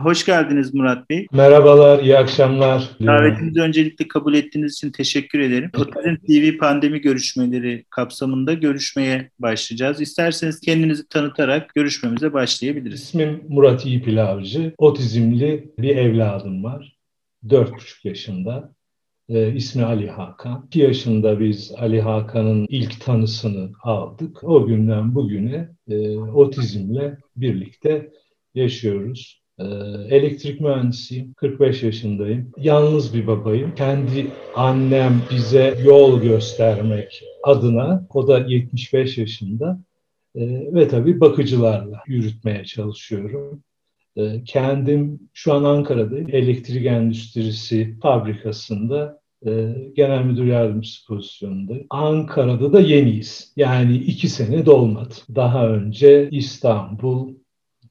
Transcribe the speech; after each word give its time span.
Hoş 0.00 0.26
geldiniz 0.26 0.74
Murat 0.74 1.10
Bey. 1.10 1.26
Merhabalar, 1.32 2.02
iyi 2.02 2.18
akşamlar. 2.18 2.90
Davetimizi 3.06 3.60
öncelikle 3.60 4.08
kabul 4.08 4.34
ettiğiniz 4.34 4.72
için 4.72 4.90
teşekkür 4.90 5.40
ederim. 5.40 5.70
Otizm 5.78 6.16
TV 6.26 6.58
pandemi 6.58 7.00
görüşmeleri 7.00 7.84
kapsamında 7.90 8.52
görüşmeye 8.52 9.30
başlayacağız. 9.38 10.00
İsterseniz 10.00 10.60
kendinizi 10.60 11.08
tanıtarak 11.08 11.74
görüşmemize 11.74 12.32
başlayabiliriz. 12.32 13.02
İsmim 13.02 13.44
Murat 13.48 13.86
İyipil 13.86 14.24
Avcı. 14.24 14.74
Otizmli 14.78 15.72
bir 15.78 15.96
evladım 15.96 16.64
var. 16.64 16.96
4,5 17.48 18.08
yaşında. 18.08 18.74
E, 19.28 19.54
ismi 19.54 19.84
Ali 19.84 20.10
Hakan. 20.10 20.64
2 20.66 20.80
yaşında 20.80 21.40
biz 21.40 21.72
Ali 21.78 22.00
Hakan'ın 22.00 22.66
ilk 22.68 23.00
tanısını 23.00 23.70
aldık. 23.82 24.44
O 24.44 24.66
günden 24.66 25.14
bugüne 25.14 25.68
e, 25.88 26.16
otizmle 26.18 27.18
birlikte 27.36 28.10
yaşıyoruz. 28.54 29.43
Ee, 29.58 29.64
elektrik 30.10 30.60
mühendisiyim, 30.60 31.34
45 31.34 31.82
yaşındayım. 31.82 32.52
Yalnız 32.58 33.14
bir 33.14 33.26
babayım. 33.26 33.74
Kendi 33.74 34.26
annem 34.54 35.22
bize 35.30 35.78
yol 35.84 36.22
göstermek 36.22 37.22
adına, 37.42 38.06
o 38.10 38.28
da 38.28 38.38
75 38.38 39.18
yaşında 39.18 39.80
ee, 40.34 40.40
ve 40.74 40.88
tabii 40.88 41.20
bakıcılarla 41.20 42.02
yürütmeye 42.06 42.64
çalışıyorum. 42.64 43.62
Ee, 44.16 44.44
kendim 44.44 45.20
şu 45.32 45.52
an 45.52 45.64
Ankara'dayım. 45.64 46.28
Elektrik 46.32 46.86
Endüstrisi 46.86 47.96
fabrikasında 48.02 49.24
genel 49.96 50.24
müdür 50.24 50.44
yardımcısı 50.44 51.06
pozisyonunda. 51.06 51.74
Ankara'da 51.90 52.72
da 52.72 52.80
yeniyiz. 52.80 53.52
Yani 53.56 53.96
iki 53.96 54.28
sene 54.28 54.66
dolmadı. 54.66 55.14
Daha 55.34 55.68
önce 55.68 56.28
İstanbul, 56.30 57.34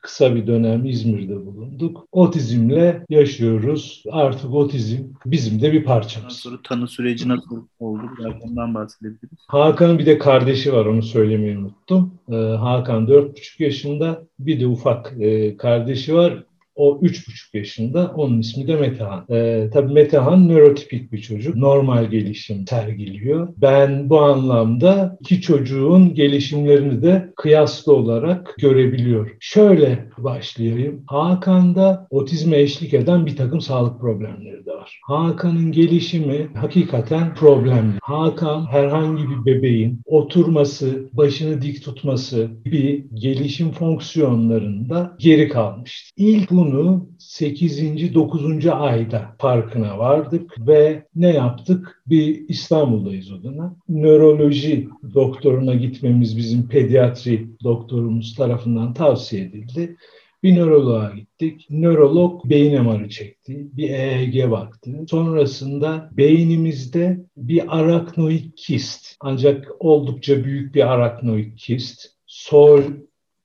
kısa 0.03 0.35
bir 0.35 0.48
dönem 0.48 0.85
İzmir'de 0.85 1.45
bulunduk. 1.45 2.07
Otizmle 2.11 3.05
yaşıyoruz. 3.09 4.03
Artık 4.11 4.53
otizm 4.53 5.03
bizim 5.25 5.61
de 5.61 5.73
bir 5.73 5.83
parçamız. 5.83 6.33
Sonra 6.33 6.58
tanı 6.64 6.88
süreci 6.88 7.30
nasıl 7.30 7.64
oldu? 7.80 8.02
Biraz 8.19 8.33
ondan 8.42 8.75
bahsedebiliriz. 8.75 9.39
Hakan'ın 9.47 10.00
bir 10.00 10.05
de 10.05 10.17
kardeşi 10.17 10.73
var 10.73 10.86
onu 10.86 11.03
söylemeyi 11.03 11.58
unuttum. 11.58 12.14
Ee, 12.31 12.36
Hakan 12.36 13.08
4,5 13.08 13.64
yaşında 13.64 14.23
bir 14.39 14.59
de 14.59 14.67
ufak 14.67 15.14
e, 15.19 15.58
kardeşi 15.58 16.16
var. 16.16 16.44
O 16.75 16.99
üç 17.02 17.27
buçuk 17.27 17.55
yaşında. 17.55 18.13
Onun 18.16 18.39
ismi 18.39 18.67
de 18.67 18.75
Metehan. 18.75 19.25
Ee, 19.29 19.69
tabii 19.73 19.93
Metehan 19.93 20.49
nörotipik 20.49 21.11
bir 21.11 21.21
çocuk. 21.21 21.55
Normal 21.55 22.05
gelişim 22.05 22.67
sergiliyor. 22.67 23.47
Ben 23.57 24.09
bu 24.09 24.19
anlamda 24.19 25.17
iki 25.21 25.41
çocuğun 25.41 26.13
gelişimlerini 26.13 27.02
de 27.02 27.33
kıyaslı 27.35 27.93
olarak 27.93 28.55
görebiliyorum. 28.59 29.33
Şöyle 29.39 30.09
başlayayım. 30.17 31.03
Hakan'da 31.07 32.07
otizme 32.09 32.57
eşlik 32.59 32.93
eden 32.93 33.25
bir 33.25 33.35
takım 33.35 33.61
sağlık 33.61 33.99
problemleri 34.02 34.65
de 34.65 34.71
var. 34.71 34.99
Hakan'ın 35.03 35.71
gelişimi 35.71 36.47
hakikaten 36.55 37.35
problemli. 37.35 37.97
Hakan 38.02 38.65
herhangi 38.65 39.23
bir 39.30 39.45
bebeğin 39.45 40.02
oturması, 40.05 41.09
başını 41.13 41.61
dik 41.61 41.83
tutması 41.83 42.47
gibi 42.65 43.08
gelişim 43.13 43.71
fonksiyonlarında 43.71 45.15
geri 45.19 45.49
kalmıştı. 45.49 46.13
İlk 46.17 46.52
bu 46.52 46.62
bunu 46.64 47.09
8. 47.19 48.14
9. 48.14 48.67
ayda 48.67 49.36
farkına 49.39 49.97
vardık 49.97 50.67
ve 50.67 51.03
ne 51.16 51.30
yaptık? 51.33 52.03
Bir 52.08 52.50
İstanbul'dayız 52.50 53.31
o 53.31 53.44
dönem. 53.44 53.75
Nöroloji 53.89 54.89
doktoruna 55.14 55.75
gitmemiz 55.75 56.38
bizim 56.38 56.67
pediatri 56.67 57.47
doktorumuz 57.64 58.36
tarafından 58.36 58.94
tavsiye 58.94 59.44
edildi. 59.44 59.97
Bir 60.44 60.55
nöroloğa 60.55 61.11
gittik. 61.16 61.67
Nörolog 61.70 62.45
beyin 62.45 62.83
MR'ı 62.83 63.09
çekti. 63.09 63.67
Bir 63.77 63.89
EEG 63.89 64.52
baktı. 64.52 64.92
Sonrasında 65.09 66.09
beynimizde 66.11 67.20
bir 67.37 67.80
araknoid 67.80 68.45
kist 68.55 69.16
ancak 69.20 69.67
oldukça 69.80 70.43
büyük 70.43 70.76
bir 70.76 70.93
araknoid 70.93 71.58
kist 71.58 72.05
sol 72.26 72.82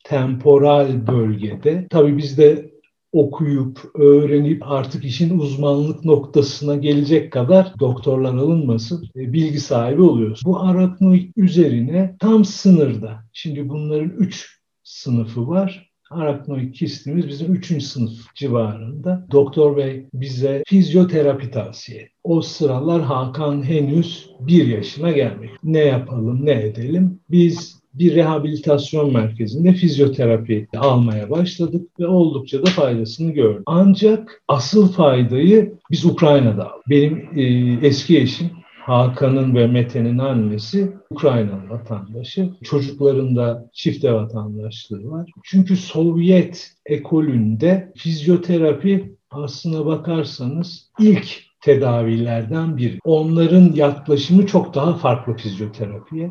temporal 0.04 1.06
bölgede. 1.06 1.86
Tabii 1.90 2.16
bizde 2.16 2.70
okuyup, 3.12 3.80
öğrenip 3.94 4.62
artık 4.70 5.04
işin 5.04 5.38
uzmanlık 5.38 6.04
noktasına 6.04 6.76
gelecek 6.76 7.32
kadar 7.32 7.72
doktorlar 7.80 8.34
alınmasın, 8.34 9.08
e, 9.16 9.32
bilgi 9.32 9.60
sahibi 9.60 10.02
oluyoruz. 10.02 10.40
Bu 10.44 10.60
araknoid 10.60 11.30
üzerine 11.36 12.16
tam 12.20 12.44
sınırda, 12.44 13.24
şimdi 13.32 13.68
bunların 13.68 14.10
üç 14.10 14.58
sınıfı 14.84 15.48
var. 15.48 15.88
Araknoid 16.10 16.74
kistimiz 16.74 17.28
bizim 17.28 17.54
üçüncü 17.54 17.84
sınıf 17.84 18.34
civarında. 18.34 19.26
Doktor 19.30 19.76
bey 19.76 20.06
bize 20.14 20.62
fizyoterapi 20.66 21.50
tavsiye 21.50 22.08
O 22.24 22.40
sıralar 22.40 23.02
Hakan 23.02 23.62
henüz 23.62 24.30
bir 24.40 24.66
yaşına 24.66 25.10
gelmek. 25.10 25.50
Ne 25.64 25.78
yapalım, 25.78 26.46
ne 26.46 26.52
edelim? 26.52 27.20
Biz 27.30 27.77
bir 27.98 28.14
rehabilitasyon 28.14 29.12
merkezinde 29.12 29.72
fizyoterapi 29.72 30.68
almaya 30.76 31.30
başladık 31.30 31.90
ve 32.00 32.06
oldukça 32.06 32.62
da 32.62 32.66
faydasını 32.66 33.32
gördük. 33.32 33.62
Ancak 33.66 34.42
asıl 34.48 34.92
faydayı 34.92 35.74
biz 35.90 36.04
Ukrayna'da 36.04 36.72
aldık. 36.72 36.84
Benim 36.90 37.28
e, 37.36 37.42
eski 37.86 38.18
eşim 38.18 38.50
Hakan'ın 38.88 39.54
ve 39.54 39.66
Mete'nin 39.66 40.18
annesi 40.18 40.92
Ukraynalı 41.10 41.68
vatandaşı. 41.68 42.50
Çocuklarında 42.64 43.70
çifte 43.72 44.12
vatandaşlığı 44.12 45.10
var. 45.10 45.30
Çünkü 45.44 45.76
Sovyet 45.76 46.72
ekolünde 46.86 47.92
fizyoterapi 47.96 49.16
aslına 49.30 49.86
bakarsanız 49.86 50.90
ilk 50.98 51.42
tedavilerden 51.60 52.76
biri. 52.76 52.98
Onların 53.04 53.72
yaklaşımı 53.72 54.46
çok 54.46 54.74
daha 54.74 54.94
farklı 54.94 55.36
fizyoterapiye. 55.36 56.30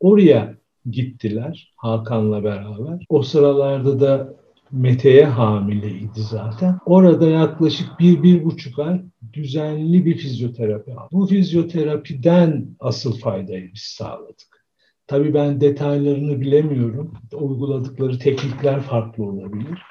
Oraya 0.00 0.54
gittiler 0.90 1.72
Hakan'la 1.76 2.44
beraber. 2.44 3.06
O 3.08 3.22
sıralarda 3.22 4.00
da 4.00 4.34
Mete'ye 4.72 5.24
hamileydi 5.24 6.20
zaten. 6.30 6.78
Orada 6.86 7.28
yaklaşık 7.28 8.00
bir, 8.00 8.22
bir 8.22 8.44
buçuk 8.44 8.78
ay 8.78 9.02
düzenli 9.32 10.04
bir 10.04 10.16
fizyoterapi 10.16 10.94
aldı. 10.94 11.08
Bu 11.12 11.26
fizyoterapiden 11.26 12.66
asıl 12.80 13.18
faydayı 13.18 13.70
biz 13.74 13.82
sağladık. 13.82 14.66
Tabii 15.06 15.34
ben 15.34 15.60
detaylarını 15.60 16.40
bilemiyorum. 16.40 17.14
Uyguladıkları 17.32 18.18
teknikler 18.18 18.80
farklı 18.80 19.24
olabilir. 19.24 19.82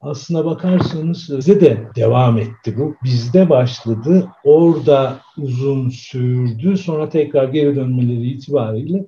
Aslına 0.00 0.44
bakarsanız 0.44 1.30
bize 1.36 1.60
de 1.60 1.88
devam 1.96 2.38
etti 2.38 2.78
bu. 2.78 2.94
Bizde 3.04 3.50
başladı. 3.50 4.28
Orada 4.44 5.18
uzun 5.38 5.88
sürdü. 5.88 6.76
Sonra 6.76 7.08
tekrar 7.08 7.48
geri 7.48 7.76
dönmeleri 7.76 8.30
itibariyle 8.30 9.06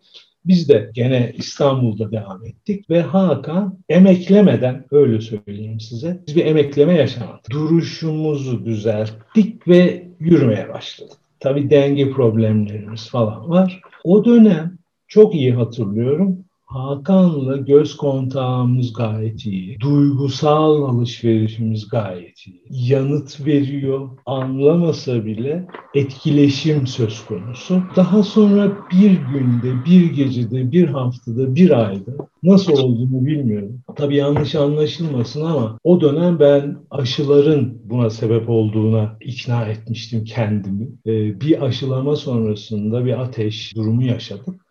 biz 0.48 0.68
de 0.68 0.90
gene 0.94 1.32
İstanbul'da 1.36 2.10
devam 2.10 2.46
ettik 2.46 2.90
ve 2.90 3.02
Hakan 3.02 3.78
emeklemeden 3.88 4.84
öyle 4.90 5.20
söyleyeyim 5.20 5.80
size 5.80 6.22
biz 6.26 6.36
bir 6.36 6.46
emekleme 6.46 6.94
yaşamadık. 6.94 7.50
Duruşumuzu 7.50 8.64
düzelttik 8.64 9.68
ve 9.68 10.08
yürümeye 10.20 10.68
başladık. 10.68 11.16
Tabii 11.40 11.70
denge 11.70 12.10
problemlerimiz 12.10 13.10
falan 13.10 13.50
var. 13.50 13.80
O 14.04 14.24
dönem 14.24 14.78
çok 15.08 15.34
iyi 15.34 15.54
hatırlıyorum. 15.54 16.45
Hakan'la 16.66 17.56
göz 17.56 17.96
kontağımız 17.96 18.92
gayet 18.92 19.46
iyi. 19.46 19.80
Duygusal 19.80 20.82
alışverişimiz 20.82 21.88
gayet 21.88 22.46
iyi. 22.46 22.62
Yanıt 22.70 23.46
veriyor. 23.46 24.08
Anlamasa 24.26 25.24
bile 25.24 25.66
etkileşim 25.94 26.86
söz 26.86 27.26
konusu. 27.26 27.82
Daha 27.96 28.22
sonra 28.22 28.72
bir 28.92 29.10
günde, 29.10 29.84
bir 29.86 30.12
gecede, 30.12 30.72
bir 30.72 30.88
haftada, 30.88 31.54
bir 31.54 31.86
ayda 31.86 32.12
nasıl 32.42 32.72
olduğunu 32.72 33.26
bilmiyorum. 33.26 33.80
Tabii 33.96 34.16
yanlış 34.16 34.54
anlaşılmasın 34.54 35.44
ama 35.44 35.78
o 35.84 36.00
dönem 36.00 36.40
ben 36.40 36.76
aşıların 36.90 37.78
buna 37.84 38.10
sebep 38.10 38.48
olduğuna 38.48 39.16
ikna 39.20 39.64
etmiştim 39.64 40.24
kendimi. 40.24 40.88
Ee, 41.06 41.40
bir 41.40 41.64
aşılama 41.64 42.16
sonrasında 42.16 43.04
bir 43.04 43.20
ateş 43.20 43.76
durumu 43.76 44.02
yaşadık 44.02 44.65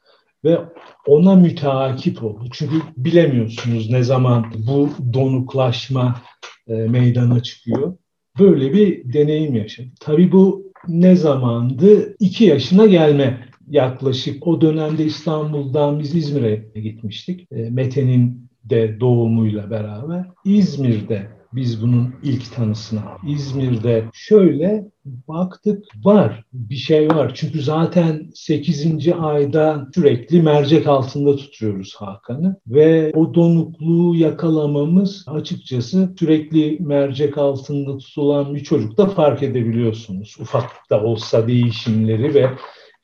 ve 0.46 0.60
ona 1.08 1.36
müteakip 1.36 2.24
oldu. 2.24 2.46
Çünkü 2.52 2.76
bilemiyorsunuz 2.98 3.90
ne 3.90 4.04
zaman 4.04 4.46
bu 4.68 4.90
donuklaşma 5.14 6.22
e, 6.68 6.74
meydana 6.74 7.44
çıkıyor. 7.44 7.98
Böyle 8.40 8.74
bir 8.74 9.14
deneyim 9.14 9.56
yaşadım. 9.56 9.92
Tabii 10.00 10.32
bu 10.32 10.72
ne 10.88 11.16
zamandı? 11.16 12.16
İki 12.20 12.44
yaşına 12.44 12.86
gelme 12.86 13.50
yaklaşık. 13.70 14.48
O 14.48 14.62
dönemde 14.62 15.06
İstanbul'dan 15.06 16.00
biz 16.00 16.16
İzmir'e 16.16 16.80
gitmiştik. 16.82 17.48
E, 17.52 17.70
Mete'nin 17.70 18.50
de 18.64 19.00
doğumuyla 19.00 19.72
beraber. 19.72 20.26
İzmir'de 20.46 21.28
biz 21.56 21.82
bunun 21.82 22.16
ilk 22.24 22.56
tanısını 22.56 23.00
aldık. 23.10 23.30
İzmir'de 23.30 24.06
şöyle 24.14 24.86
baktık 25.06 25.86
var 26.04 26.44
bir 26.54 26.76
şey 26.76 27.08
var. 27.08 27.32
Çünkü 27.36 27.62
zaten 27.62 28.30
8. 28.34 29.08
ayda 29.20 29.88
sürekli 29.96 30.42
mercek 30.42 30.88
altında 30.88 31.36
tutuyoruz 31.36 31.96
Hakan'ı 31.96 32.56
ve 32.68 33.12
o 33.16 33.34
donukluğu 33.34 34.16
yakalamamız 34.16 35.26
açıkçası 35.28 36.14
sürekli 36.20 36.78
mercek 36.80 37.38
altında 37.38 37.98
tutulan 37.98 38.56
bir 38.56 38.64
çocukta 38.64 39.06
fark 39.08 39.44
edebiliyorsunuz. 39.44 40.36
Ufak 40.40 40.72
da 40.90 41.04
olsa 41.04 41.48
değişimleri 41.48 42.34
ve 42.34 42.50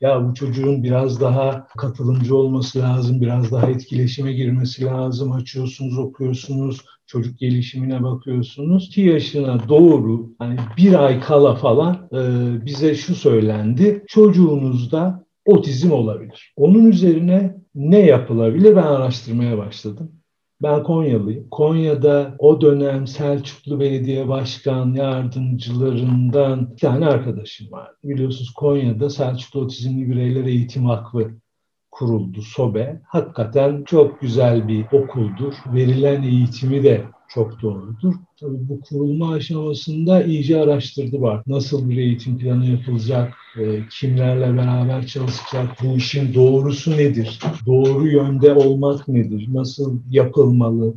ya 0.02 0.28
bu 0.28 0.34
çocuğun 0.34 0.82
biraz 0.82 1.20
daha 1.20 1.66
katılımcı 1.78 2.36
olması 2.36 2.78
lazım, 2.78 3.20
biraz 3.20 3.52
daha 3.52 3.70
etkileşime 3.70 4.32
girmesi 4.32 4.84
lazım. 4.84 5.32
Açıyorsunuz, 5.32 5.98
okuyorsunuz, 5.98 6.84
çocuk 7.06 7.38
gelişimine 7.38 8.02
bakıyorsunuz. 8.02 8.86
2 8.86 9.00
yaşına 9.00 9.68
doğru 9.68 10.30
hani 10.38 10.56
bir 10.76 11.04
ay 11.04 11.20
kala 11.20 11.54
falan 11.54 12.08
e, 12.12 12.20
bize 12.66 12.94
şu 12.94 13.14
söylendi. 13.14 14.04
Çocuğunuzda 14.08 15.24
otizm 15.44 15.92
olabilir. 15.92 16.52
Onun 16.56 16.90
üzerine 16.90 17.56
ne 17.74 17.98
yapılabilir? 17.98 18.76
Ben 18.76 18.82
araştırmaya 18.82 19.58
başladım. 19.58 20.12
Ben 20.62 20.82
Konyalıyım. 20.82 21.48
Konya'da 21.50 22.34
o 22.38 22.60
dönem 22.60 23.06
Selçuklu 23.06 23.80
Belediye 23.80 24.28
Başkan 24.28 24.94
yardımcılarından 24.94 26.70
bir 26.72 26.76
tane 26.76 27.06
arkadaşım 27.06 27.72
var. 27.72 27.90
Biliyorsunuz 28.04 28.52
Konya'da 28.52 29.10
Selçuklu 29.10 29.60
Otizmli 29.60 30.10
Bireyler 30.10 30.44
Eğitim 30.44 30.88
Vakfı 30.88 31.30
kuruldu 31.92 32.42
SOBE. 32.42 33.00
Hakikaten 33.06 33.82
çok 33.86 34.20
güzel 34.20 34.68
bir 34.68 34.84
okuldur. 34.92 35.54
Verilen 35.74 36.22
eğitimi 36.22 36.82
de 36.82 37.04
çok 37.28 37.62
doğrudur. 37.62 38.14
Tabii 38.40 38.68
bu 38.68 38.80
kurulma 38.80 39.32
aşamasında 39.32 40.22
iyice 40.22 40.60
araştırdı 40.60 41.20
var. 41.20 41.42
Nasıl 41.46 41.90
bir 41.90 41.96
eğitim 41.96 42.38
planı 42.38 42.66
yapılacak, 42.66 43.34
e, 43.60 43.88
kimlerle 43.90 44.56
beraber 44.56 45.06
çalışacak, 45.06 45.66
bu 45.82 45.96
işin 45.96 46.34
doğrusu 46.34 46.90
nedir, 46.90 47.40
doğru 47.66 48.08
yönde 48.08 48.52
olmak 48.52 49.08
nedir, 49.08 49.48
nasıl 49.52 49.98
yapılmalı 50.10 50.94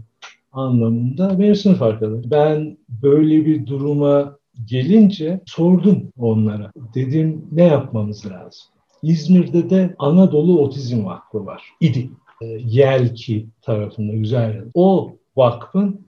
anlamında 0.52 1.40
benim 1.40 1.56
sınıf 1.56 1.82
arkadaşım. 1.82 2.32
Ben 2.32 2.78
böyle 3.04 3.46
bir 3.46 3.66
duruma 3.66 4.38
gelince 4.66 5.42
sordum 5.46 6.04
onlara. 6.18 6.72
Dedim 6.96 7.46
ne 7.52 7.64
yapmamız 7.64 8.26
lazım? 8.26 8.75
İzmir'de 9.06 9.70
de 9.70 9.96
Anadolu 10.00 10.60
Otizm 10.60 11.06
Vakfı 11.06 11.46
var. 11.46 11.64
İdi. 11.82 12.10
E, 12.42 12.46
Yelki 12.66 13.46
tarafında 13.62 14.14
güzel. 14.14 14.64
O 14.74 15.16
vakfın 15.36 16.00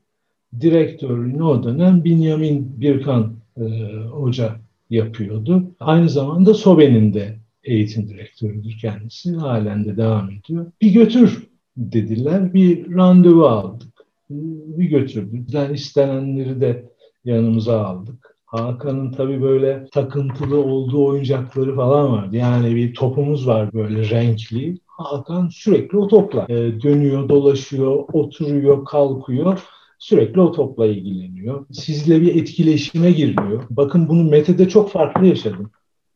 direktörlüğünü 0.62 1.44
o 1.44 1.64
dönem 1.64 2.04
Binyamin 2.04 2.82
Birkan 2.82 3.34
e, 3.58 3.64
Hoca 4.12 4.56
yapıyordu. 4.90 5.64
Aynı 5.80 6.10
zamanda 6.10 6.54
SOBE'nin 6.54 7.14
de 7.14 7.36
eğitim 7.64 8.10
direktörüdür 8.10 8.78
kendisi. 8.82 9.36
Halen 9.36 9.86
de 9.86 9.98
devam 9.98 10.30
ediyor. 10.30 10.72
Bir 10.82 10.94
götür 10.94 11.48
dediler. 11.78 12.54
Bir 12.54 12.96
randevu 12.96 13.46
aldık. 13.46 13.94
Bir 14.30 14.86
götürdük. 14.86 15.48
Bizden 15.48 15.74
istenenleri 15.74 16.62
de 16.62 16.84
yanımıza 17.26 17.86
aldık. 17.86 18.27
Hakan'ın 18.48 19.12
tabii 19.12 19.42
böyle 19.42 19.86
takıntılı 19.92 20.58
olduğu 20.64 21.06
oyuncakları 21.06 21.76
falan 21.76 22.12
vardı. 22.12 22.36
Yani 22.36 22.76
bir 22.76 22.94
topumuz 22.94 23.48
var 23.48 23.74
böyle 23.74 24.10
renkli. 24.10 24.78
Hakan 24.88 25.50
sürekli 25.50 25.98
o 25.98 26.08
topla 26.08 26.46
e, 26.50 26.82
dönüyor, 26.82 27.30
dolaşıyor, 27.30 28.06
oturuyor, 28.14 28.86
kalkıyor. 28.86 29.64
Sürekli 30.00 30.42
o 30.42 30.52
topla 30.52 30.86
ilgileniyor. 30.86 31.66
Sizle 31.72 32.22
bir 32.22 32.36
etkileşime 32.36 33.12
giriyor. 33.12 33.64
Bakın 33.70 34.10
bunu 34.10 34.24
Mete'de 34.30 34.70
çok 34.70 34.92
farklı 34.92 35.26
yaşadım. 35.26 35.72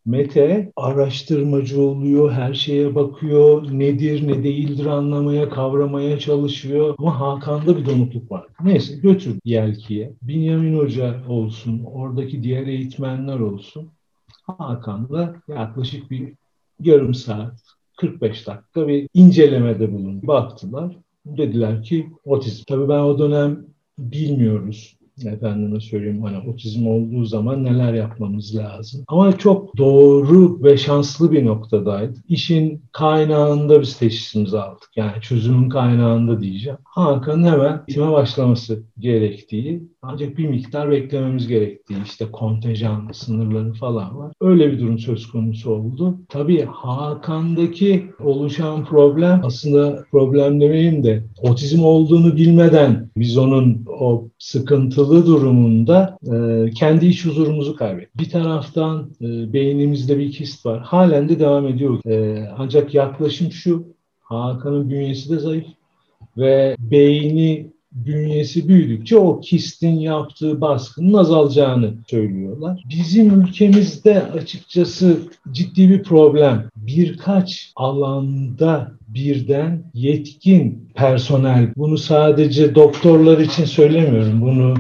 Mete 0.06 0.72
araştırmacı 0.76 1.82
oluyor, 1.82 2.32
her 2.32 2.54
şeye 2.54 2.96
bakıyor, 2.96 3.68
nedir 3.72 4.28
ne 4.28 4.44
değildir 4.44 4.86
anlamaya, 4.86 5.50
kavramaya 5.50 6.20
çalışıyor. 6.20 6.96
Ama 6.98 7.20
Hakan'da 7.20 7.78
bir 7.78 7.86
donukluk 7.86 8.32
var. 8.32 8.48
Neyse 8.64 8.96
götür 8.96 9.40
Yelki'ye. 9.46 10.14
Binyamin 10.22 10.78
Hoca 10.78 11.28
olsun, 11.28 11.84
oradaki 11.84 12.44
diğer 12.44 12.68
eğitmenler 12.68 13.40
olsun. 13.40 13.90
Hakan'la 14.44 15.36
yaklaşık 15.48 16.12
bir 16.12 16.34
yarım 16.80 17.14
saat, 17.14 17.64
45 17.98 18.48
dakika 18.48 18.88
bir 18.88 19.10
incelemede 19.14 19.94
bulun. 19.94 20.28
Baktılar. 20.28 20.98
Dediler 21.26 21.84
ki 21.84 22.10
otizm. 22.26 22.64
Tabii 22.68 22.90
ben 22.90 23.00
o 23.00 23.20
dönem 23.20 23.66
bilmiyoruz 24.00 25.01
efendime 25.30 25.80
söyleyeyim 25.80 26.24
hani 26.24 26.38
otizm 26.50 26.88
olduğu 26.88 27.26
zaman 27.26 27.64
neler 27.64 27.94
yapmamız 27.94 28.56
lazım. 28.56 29.04
Ama 29.08 29.38
çok 29.38 29.78
doğru 29.78 30.64
ve 30.64 30.78
şanslı 30.78 31.32
bir 31.32 31.46
noktadaydı. 31.46 32.20
İşin 32.28 32.82
kaynağında 32.92 33.82
biz 33.82 33.98
teşhisimizi 33.98 34.60
aldık. 34.60 34.90
Yani 34.96 35.22
çözümün 35.22 35.70
kaynağında 35.70 36.42
diyeceğim. 36.42 36.78
Hakan'ın 36.84 37.44
hemen 37.44 37.84
eğitime 37.88 38.12
başlaması 38.12 38.84
gerektiği 39.00 39.84
ancak 40.02 40.38
bir 40.38 40.48
miktar 40.48 40.92
beklememiz 40.92 41.48
gerektiği 41.48 42.04
işte 42.06 42.26
kontenjan 42.32 43.10
sınırları 43.14 43.74
falan 43.74 44.18
var. 44.18 44.34
Öyle 44.42 44.72
bir 44.72 44.80
durum 44.80 45.00
söz 45.00 45.28
konusu 45.28 45.72
oldu. 45.72 46.18
Tabii 46.30 46.66
Hakan'daki 46.66 48.06
oluşan 48.24 48.86
problem 48.86 49.42
aslında 49.44 50.06
problem 50.12 50.62
demeyeyim 50.62 51.04
de 51.04 51.24
otizm 51.42 51.84
olduğunu 51.84 52.36
bilmeden 52.36 53.10
biz 53.18 53.38
onun 53.38 53.86
o 54.00 54.28
sıkıntılı 54.40 55.11
durumunda 55.16 56.18
e, 56.34 56.70
kendi 56.72 57.06
iç 57.06 57.26
huzurumuzu 57.26 57.76
kaybettik. 57.76 58.18
Bir 58.18 58.30
taraftan 58.30 59.10
e, 59.22 59.54
beynimizde 59.54 60.18
bir 60.18 60.32
kist 60.32 60.66
var. 60.66 60.80
Halen 60.80 61.30
de 61.30 61.40
devam 61.40 61.68
ediyor. 61.68 62.00
E, 62.06 62.48
ancak 62.58 62.94
yaklaşım 62.94 63.52
şu 63.52 63.86
Hakan'ın 64.20 64.90
bünyesi 64.90 65.30
de 65.30 65.40
zayıf 65.40 65.66
ve 66.38 66.76
beyni 66.80 67.72
bünyesi 67.92 68.68
büyüdükçe 68.68 69.18
o 69.18 69.40
kistin 69.40 70.00
yaptığı 70.00 70.62
baskının 70.62 71.14
azalacağını 71.14 71.94
söylüyorlar. 72.08 72.84
Bizim 72.90 73.42
ülkemizde 73.42 74.24
açıkçası 74.24 75.18
ciddi 75.52 75.90
bir 75.90 76.04
problem. 76.04 76.70
Birkaç 76.76 77.72
alanda 77.76 78.92
birden 79.14 79.84
yetkin 79.94 80.92
personel, 80.96 81.74
bunu 81.78 81.98
sadece 81.98 82.76
doktorlar 82.76 83.38
için 83.38 83.66
söylemiyorum, 83.66 84.42
bunu 84.42 84.76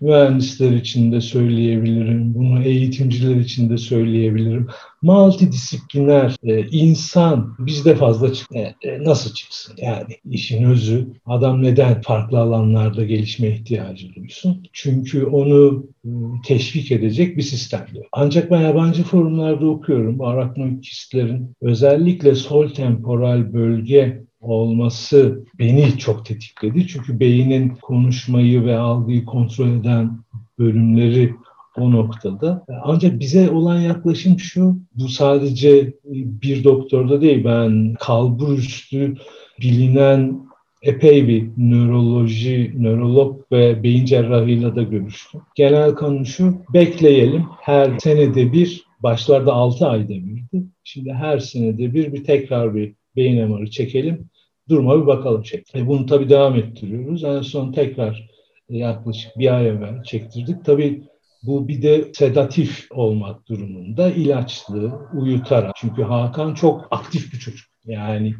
mühendisler 0.00 0.72
için 0.72 1.12
de 1.12 1.20
söyleyebilirim, 1.20 2.34
bunu 2.34 2.62
eğitimciler 2.62 3.36
için 3.36 3.70
de 3.70 3.76
söyleyebilirim. 3.76 4.66
Multidisipliner 5.02 6.36
e, 6.42 6.66
insan 6.66 7.54
bizde 7.58 7.94
fazla 7.94 8.32
çık 8.32 8.56
e, 8.56 8.74
e, 8.82 9.04
nasıl 9.04 9.34
çıksın? 9.34 9.74
Yani 9.78 10.16
işin 10.30 10.64
özü 10.64 11.08
adam 11.26 11.62
neden 11.62 12.00
farklı 12.00 12.38
alanlarda 12.38 13.04
gelişme 13.04 13.48
ihtiyacı 13.48 14.14
duysun? 14.14 14.66
Çünkü 14.72 15.24
onu 15.24 15.86
e, 16.04 16.10
teşvik 16.46 16.92
edecek 16.92 17.36
bir 17.36 17.42
sistem 17.42 17.86
diyor. 17.94 18.04
Ancak 18.12 18.50
ben 18.50 18.60
yabancı 18.60 19.02
forumlarda 19.02 19.66
okuyorum. 19.66 20.18
Bu 20.18 20.26
araknoid 20.26 20.82
kistlerin 20.82 21.56
özellikle 21.62 22.34
sol 22.34 22.68
temporal 22.68 23.52
bölge 23.52 24.25
olması 24.46 25.44
beni 25.58 25.98
çok 25.98 26.26
tetikledi. 26.26 26.86
Çünkü 26.86 27.20
beynin 27.20 27.68
konuşmayı 27.68 28.64
ve 28.64 28.78
algıyı 28.78 29.24
kontrol 29.24 29.68
eden 29.68 30.18
bölümleri 30.58 31.34
o 31.76 31.92
noktada. 31.92 32.64
Ancak 32.82 33.20
bize 33.20 33.50
olan 33.50 33.80
yaklaşım 33.80 34.38
şu, 34.38 34.78
bu 34.94 35.08
sadece 35.08 35.92
bir 36.14 36.64
doktorda 36.64 37.20
değil, 37.20 37.44
ben 37.44 37.94
kalbur 38.00 38.58
üstü 38.58 39.14
bilinen 39.60 40.46
epey 40.82 41.28
bir 41.28 41.48
nöroloji, 41.56 42.72
nörolog 42.76 43.40
ve 43.52 43.82
beyin 43.82 44.04
cerrahıyla 44.04 44.76
da 44.76 44.82
görüştüm. 44.82 45.40
Genel 45.54 45.90
kanun 45.90 46.24
şu, 46.24 46.62
bekleyelim 46.74 47.44
her 47.60 47.98
senede 47.98 48.52
bir, 48.52 48.86
başlarda 49.00 49.52
6 49.52 49.86
ayda 49.86 50.08
birdi. 50.08 50.64
Şimdi 50.84 51.12
her 51.12 51.38
senede 51.38 51.94
bir 51.94 52.12
bir 52.12 52.24
tekrar 52.24 52.74
bir 52.74 52.94
beyin 53.16 53.48
MR'ı 53.48 53.70
çekelim 53.70 54.28
duruma 54.68 55.02
bir 55.02 55.06
bakalım 55.06 55.44
şeklinde. 55.44 55.86
Bunu 55.86 56.06
tabii 56.06 56.28
devam 56.28 56.54
ettiriyoruz. 56.54 57.24
En 57.24 57.40
son 57.40 57.72
tekrar 57.72 58.30
e, 58.70 58.76
yaklaşık 58.76 59.38
bir 59.38 59.56
ay 59.56 59.68
evvel 59.68 60.02
çektirdik. 60.02 60.64
Tabii 60.64 61.02
bu 61.42 61.68
bir 61.68 61.82
de 61.82 62.04
sedatif 62.14 62.86
olmak 62.90 63.48
durumunda 63.48 64.10
ilaçlı, 64.10 64.92
uyutarak. 65.14 65.72
Çünkü 65.76 66.02
Hakan 66.02 66.54
çok 66.54 66.88
aktif 66.90 67.32
bir 67.32 67.38
çocuk. 67.38 67.66
Yani 67.86 68.34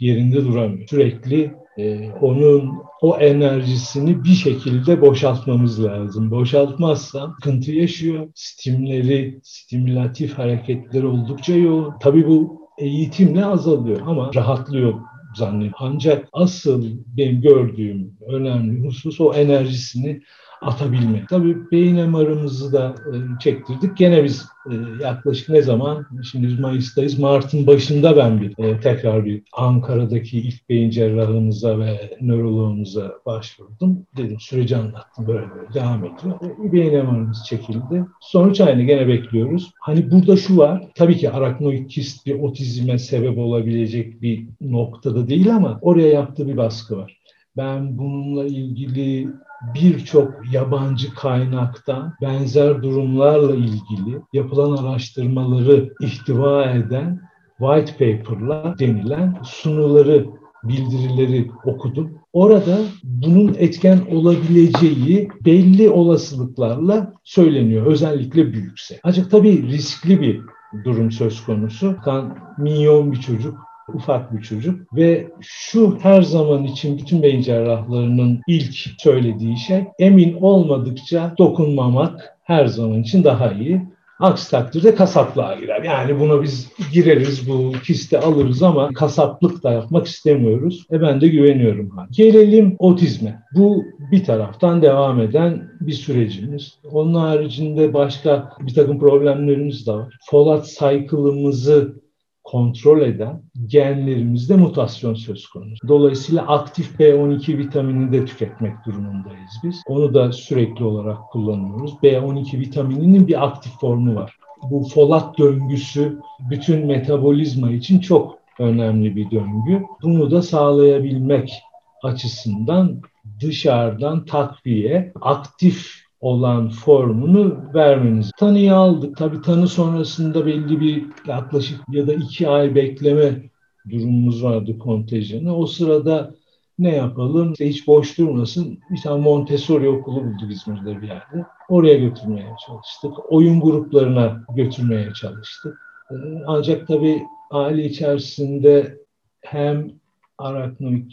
yerinde 0.00 0.44
duramıyor. 0.44 0.88
Sürekli 0.88 1.52
e, 1.78 2.10
onun 2.10 2.72
o 3.02 3.16
enerjisini 3.16 4.24
bir 4.24 4.34
şekilde 4.34 5.00
boşaltmamız 5.00 5.84
lazım. 5.84 6.30
Boşaltmazsa 6.30 7.32
sıkıntı 7.34 7.72
yaşıyor. 7.72 8.28
Stimleri, 8.34 9.40
stimülatif 9.42 10.38
hareketleri 10.38 11.06
oldukça 11.06 11.54
yoğun. 11.54 11.94
Tabii 12.00 12.26
bu 12.26 12.62
eğitimle 12.78 13.44
azalıyor 13.44 14.00
ama 14.06 14.30
rahatlıyor 14.34 14.94
zannediyorum. 15.36 15.76
Ancak 15.78 16.28
asıl 16.32 16.84
benim 17.06 17.40
gördüğüm 17.40 18.16
önemli 18.26 18.86
husus 18.86 19.20
o 19.20 19.34
enerjisini 19.34 20.22
atabilmek. 20.62 21.28
Tabii 21.28 21.70
beyin 21.70 22.10
MR'ımızı 22.10 22.72
da 22.72 22.94
e, 23.06 23.38
çektirdik. 23.40 23.96
Gene 23.96 24.24
biz 24.24 24.48
e, 24.70 24.74
yaklaşık 25.04 25.48
ne 25.48 25.62
zaman? 25.62 26.06
Şimdi 26.30 26.46
biz 26.46 26.60
Mayıs'tayız. 26.60 27.18
Mart'ın 27.18 27.66
başında 27.66 28.16
ben 28.16 28.40
bir 28.40 28.64
e, 28.64 28.80
tekrar 28.80 29.24
bir 29.24 29.42
Ankara'daki 29.52 30.38
ilk 30.38 30.68
beyin 30.68 30.90
cerrahımıza 30.90 31.78
ve 31.78 32.16
nöroloğumuza 32.20 33.12
başvurdum. 33.26 34.06
Dedim 34.16 34.40
süreci 34.40 34.76
anlattım 34.76 35.26
böyle 35.26 35.46
böyle 35.50 35.74
devam 35.74 36.04
ediyor. 36.04 36.40
Beyin 36.72 36.92
MR'ımız 36.92 37.44
çekildi. 37.46 38.04
Sonuç 38.20 38.60
aynı 38.60 38.82
gene 38.82 39.08
bekliyoruz. 39.08 39.70
Hani 39.80 40.10
burada 40.10 40.36
şu 40.36 40.56
var. 40.56 40.84
Tabii 40.94 41.16
ki 41.16 41.30
araknoid 41.30 41.88
kist 41.88 42.26
bir 42.26 42.40
otizme 42.40 42.98
sebep 42.98 43.38
olabilecek 43.38 44.22
bir 44.22 44.46
noktada 44.60 45.28
değil 45.28 45.54
ama 45.54 45.78
oraya 45.82 46.08
yaptığı 46.08 46.48
bir 46.48 46.56
baskı 46.56 46.96
var. 46.96 47.22
Ben 47.56 47.98
bununla 47.98 48.44
ilgili 48.44 49.28
birçok 49.74 50.52
yabancı 50.52 51.14
kaynaktan 51.14 52.14
benzer 52.22 52.82
durumlarla 52.82 53.54
ilgili 53.54 54.20
yapılan 54.32 54.84
araştırmaları 54.84 55.94
ihtiva 56.00 56.64
eden 56.64 57.20
white 57.58 57.92
paper'la 57.92 58.74
denilen 58.78 59.36
sunuları 59.44 60.26
bildirileri 60.64 61.50
okudum. 61.64 62.18
Orada 62.32 62.78
bunun 63.04 63.54
etken 63.58 64.00
olabileceği 64.10 65.28
belli 65.44 65.90
olasılıklarla 65.90 67.12
söyleniyor. 67.24 67.86
Özellikle 67.86 68.52
büyükse. 68.52 69.00
Ancak 69.02 69.30
tabii 69.30 69.68
riskli 69.68 70.20
bir 70.20 70.40
durum 70.84 71.10
söz 71.10 71.44
konusu. 71.44 71.96
Kan 72.04 72.38
minyon 72.58 73.12
bir 73.12 73.20
çocuk 73.20 73.58
ufak 73.94 74.32
bir 74.32 74.42
çocuk 74.42 74.94
ve 74.96 75.28
şu 75.40 75.98
her 76.02 76.22
zaman 76.22 76.64
için 76.64 76.98
bütün 76.98 77.22
beyin 77.22 77.42
cerrahlarının 77.42 78.40
ilk 78.46 78.74
söylediği 78.98 79.56
şey 79.56 79.84
emin 79.98 80.36
olmadıkça 80.40 81.34
dokunmamak 81.38 82.36
her 82.44 82.66
zaman 82.66 83.02
için 83.02 83.24
daha 83.24 83.52
iyi. 83.52 83.92
Aksi 84.20 84.50
takdirde 84.50 84.94
kasaplığa 84.94 85.54
girer. 85.54 85.82
Yani 85.82 86.20
buna 86.20 86.42
biz 86.42 86.68
gireriz, 86.92 87.48
bu 87.48 87.72
kiste 87.84 88.20
alırız 88.20 88.62
ama 88.62 88.92
kasaplık 88.92 89.62
da 89.62 89.72
yapmak 89.72 90.06
istemiyoruz. 90.06 90.86
E 90.92 91.00
ben 91.00 91.20
de 91.20 91.28
güveniyorum. 91.28 91.90
Gelelim 92.10 92.76
otizme. 92.78 93.42
Bu 93.54 93.84
bir 94.12 94.24
taraftan 94.24 94.82
devam 94.82 95.20
eden 95.20 95.70
bir 95.80 95.92
sürecimiz. 95.92 96.78
Onun 96.92 97.14
haricinde 97.14 97.94
başka 97.94 98.50
bir 98.60 98.74
takım 98.74 98.98
problemlerimiz 98.98 99.86
de 99.86 99.92
var. 99.92 100.18
Folat 100.30 100.66
cycle'ımızı 100.78 102.01
kontrol 102.44 103.00
eden 103.00 103.42
genlerimizde 103.66 104.56
mutasyon 104.56 105.14
söz 105.14 105.46
konusu. 105.46 105.88
Dolayısıyla 105.88 106.46
aktif 106.46 107.00
B12 107.00 107.58
vitamini 107.58 108.12
de 108.12 108.24
tüketmek 108.24 108.72
durumundayız 108.86 109.60
biz. 109.64 109.82
Onu 109.86 110.14
da 110.14 110.32
sürekli 110.32 110.84
olarak 110.84 111.18
kullanıyoruz. 111.30 111.92
B12 112.02 112.60
vitamininin 112.60 113.28
bir 113.28 113.44
aktif 113.44 113.72
formu 113.80 114.14
var. 114.14 114.36
Bu 114.70 114.88
folat 114.88 115.38
döngüsü 115.38 116.20
bütün 116.50 116.86
metabolizma 116.86 117.70
için 117.70 118.00
çok 118.00 118.38
önemli 118.58 119.16
bir 119.16 119.30
döngü. 119.30 119.82
Bunu 120.02 120.30
da 120.30 120.42
sağlayabilmek 120.42 121.62
açısından 122.02 123.00
dışarıdan 123.40 124.24
takviye, 124.24 125.12
aktif 125.20 126.02
olan 126.22 126.68
formunu 126.68 127.74
vermeniz. 127.74 128.30
Tanıyı 128.38 128.74
aldık. 128.74 129.16
Tabi 129.16 129.42
tanı 129.42 129.68
sonrasında 129.68 130.46
belli 130.46 130.80
bir 130.80 131.04
yaklaşık 131.26 131.80
ya 131.90 132.06
da 132.06 132.12
iki 132.12 132.48
ay 132.48 132.74
bekleme 132.74 133.42
durumumuz 133.90 134.44
vardı 134.44 134.78
kontenjanı. 134.78 135.56
O 135.56 135.66
sırada 135.66 136.34
ne 136.78 136.96
yapalım? 136.96 137.52
İşte 137.52 137.68
hiç 137.68 137.86
boş 137.86 138.18
durmasın. 138.18 138.78
Bir 138.90 139.00
tane 139.00 139.22
Montessori 139.22 139.88
okulu 139.88 140.24
bulduk 140.24 140.50
İzmir'de 140.50 141.02
bir 141.02 141.08
yerde. 141.08 141.44
Oraya 141.68 141.98
götürmeye 141.98 142.54
çalıştık. 142.66 143.32
Oyun 143.32 143.60
gruplarına 143.60 144.44
götürmeye 144.56 145.12
çalıştık. 145.20 145.78
Ee, 146.10 146.14
ancak 146.46 146.88
tabii 146.88 147.22
aile 147.50 147.84
içerisinde 147.84 148.98
hem 149.40 149.90
araknoid 150.38 151.10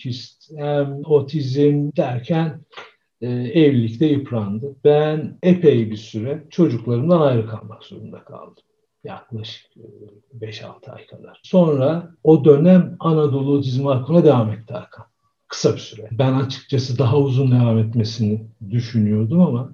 hem 0.57 1.01
otizm 1.05 1.89
derken 1.97 2.59
e, 3.21 3.27
evlilikte 3.29 4.05
yıprandı. 4.05 4.75
Ben 4.83 5.37
epey 5.43 5.91
bir 5.91 5.97
süre 5.97 6.43
çocuklarımdan 6.49 7.21
ayrı 7.21 7.47
kalmak 7.47 7.83
zorunda 7.83 8.23
kaldım. 8.23 8.63
Yaklaşık 9.03 9.65
5-6 10.41 10.89
e, 10.89 10.91
ay 10.91 11.07
kadar. 11.07 11.39
Sonra 11.43 12.11
o 12.23 12.45
dönem 12.45 12.95
Anadolu 12.99 13.57
Otizm 13.57 13.85
Vakfı'na 13.85 14.23
devam 14.23 14.51
etti 14.51 14.73
Hakan. 14.73 15.05
Kısa 15.47 15.73
bir 15.73 15.79
süre. 15.79 16.09
Ben 16.11 16.33
açıkçası 16.33 16.97
daha 16.97 17.17
uzun 17.17 17.51
devam 17.51 17.77
etmesini 17.77 18.47
düşünüyordum 18.71 19.41
ama 19.41 19.71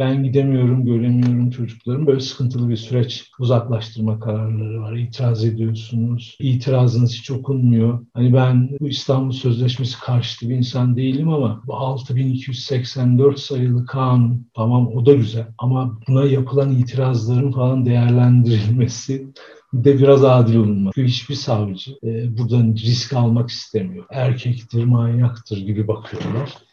ben 0.00 0.22
gidemiyorum, 0.22 0.84
göremiyorum 0.84 1.50
çocuklarım. 1.50 2.06
Böyle 2.06 2.20
sıkıntılı 2.20 2.68
bir 2.68 2.76
süreç. 2.76 3.30
Uzaklaştırma 3.38 4.20
kararları 4.20 4.80
var. 4.80 4.96
İtiraz 4.96 5.44
ediyorsunuz. 5.44 6.36
İtirazınız 6.38 7.12
hiç 7.12 7.30
okunmuyor. 7.30 8.06
Hani 8.14 8.34
ben 8.34 8.70
bu 8.80 8.88
İstanbul 8.88 9.32
Sözleşmesi 9.32 10.00
karşıtı 10.00 10.48
bir 10.48 10.54
insan 10.54 10.96
değilim 10.96 11.28
ama 11.28 11.62
bu 11.66 11.76
6284 11.76 13.38
sayılı 13.38 13.86
kanun 13.86 14.46
tamam 14.54 14.86
o 14.86 15.06
da 15.06 15.12
güzel. 15.12 15.46
Ama 15.58 15.98
buna 16.08 16.24
yapılan 16.24 16.76
itirazların 16.76 17.52
falan 17.52 17.86
değerlendirilmesi 17.86 19.26
de 19.74 19.98
biraz 19.98 20.24
adil 20.24 20.56
olunmak. 20.56 20.94
Çünkü 20.94 21.08
hiçbir 21.08 21.34
savcı 21.34 21.92
e, 22.04 22.38
buradan 22.38 22.74
risk 22.74 23.12
almak 23.12 23.50
istemiyor. 23.50 24.04
Erkektir, 24.10 24.84
manyaktır 24.84 25.58
gibi 25.58 25.88
bakıyorlar 25.88 26.69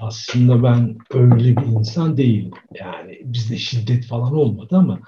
aslında 0.00 0.62
ben 0.62 0.98
öyle 1.14 1.56
bir 1.56 1.66
insan 1.66 2.16
değilim. 2.16 2.50
Yani 2.80 3.20
bizde 3.24 3.56
şiddet 3.56 4.06
falan 4.06 4.34
olmadı 4.34 4.76
ama 4.76 4.98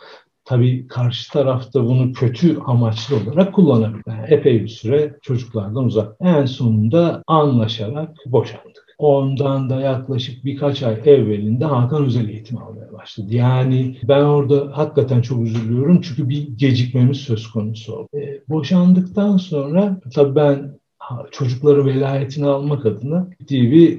tabii 0.44 0.88
karşı 0.88 1.32
tarafta 1.32 1.84
bunu 1.84 2.12
kötü 2.12 2.58
amaçlı 2.66 3.16
olarak 3.16 3.54
kullanabilir. 3.54 4.04
Yani 4.06 4.26
epey 4.28 4.62
bir 4.62 4.68
süre 4.68 5.16
çocuklardan 5.22 5.84
uzak. 5.84 6.16
En 6.20 6.44
sonunda 6.44 7.22
anlaşarak 7.26 8.16
boşandık. 8.26 8.82
Ondan 8.98 9.70
da 9.70 9.80
yaklaşık 9.80 10.44
birkaç 10.44 10.82
ay 10.82 11.00
evvelinde 11.04 11.64
Hakan 11.64 12.04
özel 12.04 12.28
eğitim 12.28 12.58
almaya 12.58 12.92
başladı. 12.92 13.34
Yani 13.34 13.96
ben 14.04 14.22
orada 14.22 14.70
hakikaten 14.78 15.20
çok 15.20 15.46
üzülüyorum 15.46 16.00
çünkü 16.00 16.28
bir 16.28 16.48
gecikmemiz 16.56 17.16
söz 17.16 17.46
konusu 17.50 17.96
oldu. 17.96 18.08
E, 18.14 18.40
boşandıktan 18.48 19.36
sonra 19.36 20.00
tabii 20.14 20.36
ben 20.36 20.72
çocukları 21.30 21.86
velayetini 21.86 22.46
almak 22.46 22.86
adına 22.86 23.26
TV 23.48 23.94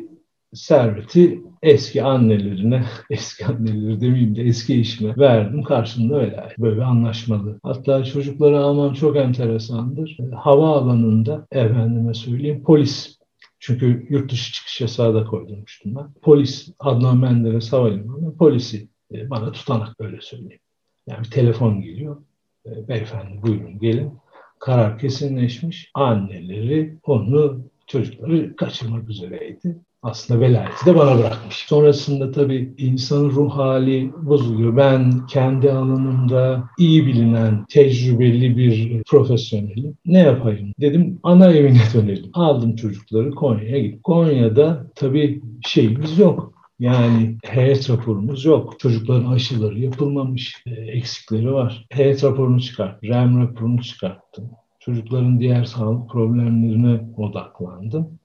serveti 0.54 1.42
eski 1.62 2.04
annelerine, 2.04 2.84
eski 3.10 3.46
anneleri 3.46 4.02
demeyeyim 4.02 4.36
de 4.36 4.42
eski 4.42 4.80
eşime 4.80 5.18
verdim. 5.18 5.64
Karşımda 5.64 6.20
velayet. 6.20 6.58
Böyle 6.60 6.84
anlaşmalı. 6.84 7.60
Hatta 7.64 8.04
çocukları 8.04 8.60
almam 8.60 8.94
çok 8.94 9.18
enteresandır. 9.18 10.18
Hava 10.36 10.78
alanında 10.78 11.48
efendime 11.52 12.14
söyleyeyim 12.14 12.64
polis 12.64 13.18
çünkü 13.60 14.08
yurt 14.10 14.32
dışı 14.32 14.54
çıkış 14.54 14.82
yasağı 14.82 15.14
da 15.14 15.26
koydurmuştum 15.26 15.96
ben. 15.96 16.14
Polis 16.22 16.70
Adnan 16.80 17.18
Menderes 17.18 17.74
Havalimanı 17.74 18.38
polisi 18.38 18.88
e, 19.14 19.30
bana 19.30 19.52
tutanak 19.52 20.00
böyle 20.00 20.22
söyleyeyim. 20.22 20.60
Yani 21.08 21.24
bir 21.24 21.32
telefon 21.32 21.82
geliyor. 21.82 22.22
E, 22.66 22.88
beyefendi 22.88 23.42
buyurun 23.42 23.80
gelin. 23.80 24.12
Karar 24.60 25.00
kesinleşmiş. 25.00 25.92
Anneleri 25.94 26.98
onu 27.04 27.62
çocukları 27.88 28.56
kaçırmak 28.56 29.10
üzereydi 29.10 29.78
aslında 30.04 30.40
velayeti 30.40 30.86
de 30.86 30.96
bana 30.96 31.20
bırakmış. 31.20 31.56
Sonrasında 31.56 32.32
tabii 32.32 32.74
insanın 32.78 33.30
ruh 33.30 33.52
hali 33.52 34.12
bozuluyor. 34.22 34.78
Ben 34.78 35.28
kendi 35.28 35.72
alanımda 35.72 36.64
iyi 36.78 37.06
bilinen, 37.06 37.66
tecrübeli 37.70 38.58
bir 38.58 39.04
profesyonelim. 39.04 39.98
Ne 40.06 40.20
yapayım? 40.20 40.74
Dedim 40.82 41.20
ana 41.24 41.52
evine 41.52 41.82
dönelim. 41.94 42.30
Aldım 42.34 42.76
çocukları 42.76 43.32
Konya'ya 43.32 43.80
gittim. 43.80 44.00
Konya'da 44.04 44.88
tabii 44.96 45.42
şeyimiz 45.66 46.20
yok. 46.20 46.54
Yani 46.80 47.38
heyet 47.44 47.90
raporumuz 47.90 48.46
yok. 48.46 48.80
Çocukların 48.80 49.32
aşıları 49.32 49.80
yapılmamış. 49.80 50.64
E, 50.66 50.72
eksikleri 50.72 51.54
var. 51.54 51.86
Heyet 51.90 52.24
raporunu 52.24 52.62
çıkart. 52.62 53.04
REM 53.04 53.42
raporunu 53.42 53.82
çıkarttım. 53.82 54.50
Çocukların 54.80 55.40
diğer 55.40 55.64
sağlık 55.64 56.10
problemlerine 56.10 57.02
odaklandım 57.18 58.20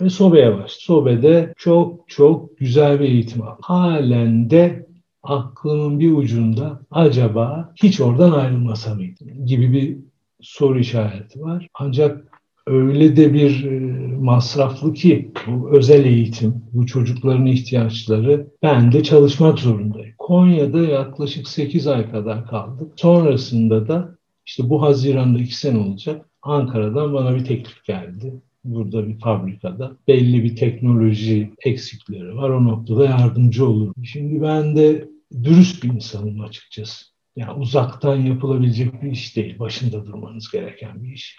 ve 0.00 0.10
Sobe'ye 0.10 0.52
başladı. 0.52 0.68
Sobe'de 0.78 1.54
çok 1.56 2.08
çok 2.08 2.58
güzel 2.58 3.00
bir 3.00 3.04
eğitim 3.04 3.42
aldım. 3.42 3.58
Halen 3.62 4.50
de 4.50 4.86
aklımın 5.22 6.00
bir 6.00 6.12
ucunda 6.12 6.80
acaba 6.90 7.72
hiç 7.82 8.00
oradan 8.00 8.32
ayrılmasa 8.32 8.94
mıydım 8.94 9.46
gibi 9.46 9.72
bir 9.72 9.98
soru 10.40 10.78
işareti 10.78 11.40
var. 11.40 11.68
Ancak 11.74 12.28
öyle 12.66 13.16
de 13.16 13.34
bir 13.34 13.64
e, 13.64 13.80
masraflı 14.16 14.92
ki 14.92 15.32
bu 15.46 15.70
özel 15.76 16.04
eğitim, 16.04 16.54
bu 16.72 16.86
çocukların 16.86 17.46
ihtiyaçları 17.46 18.46
ben 18.62 18.92
de 18.92 19.02
çalışmak 19.02 19.58
zorundayım. 19.58 20.14
Konya'da 20.18 20.80
yaklaşık 20.80 21.48
8 21.48 21.86
ay 21.86 22.10
kadar 22.10 22.46
kaldık. 22.46 22.92
Sonrasında 22.96 23.88
da 23.88 24.18
işte 24.46 24.70
bu 24.70 24.82
Haziran'da 24.82 25.38
2 25.38 25.56
sene 25.56 25.78
olacak. 25.78 26.28
Ankara'dan 26.42 27.14
bana 27.14 27.34
bir 27.34 27.44
teklif 27.44 27.84
geldi 27.84 28.34
burada 28.64 29.08
bir 29.08 29.18
fabrikada. 29.18 29.96
Belli 30.08 30.44
bir 30.44 30.56
teknoloji 30.56 31.52
eksikleri 31.64 32.36
var. 32.36 32.50
O 32.50 32.64
noktada 32.64 33.04
yardımcı 33.04 33.68
olur. 33.68 33.94
Şimdi 34.04 34.42
ben 34.42 34.76
de 34.76 35.08
dürüst 35.42 35.84
bir 35.84 35.88
insanım 35.88 36.40
açıkçası. 36.40 37.04
Yani 37.36 37.52
uzaktan 37.52 38.16
yapılabilecek 38.16 39.02
bir 39.02 39.10
iş 39.10 39.36
değil. 39.36 39.58
Başında 39.58 40.06
durmanız 40.06 40.50
gereken 40.50 41.04
bir 41.04 41.12
iş. 41.12 41.36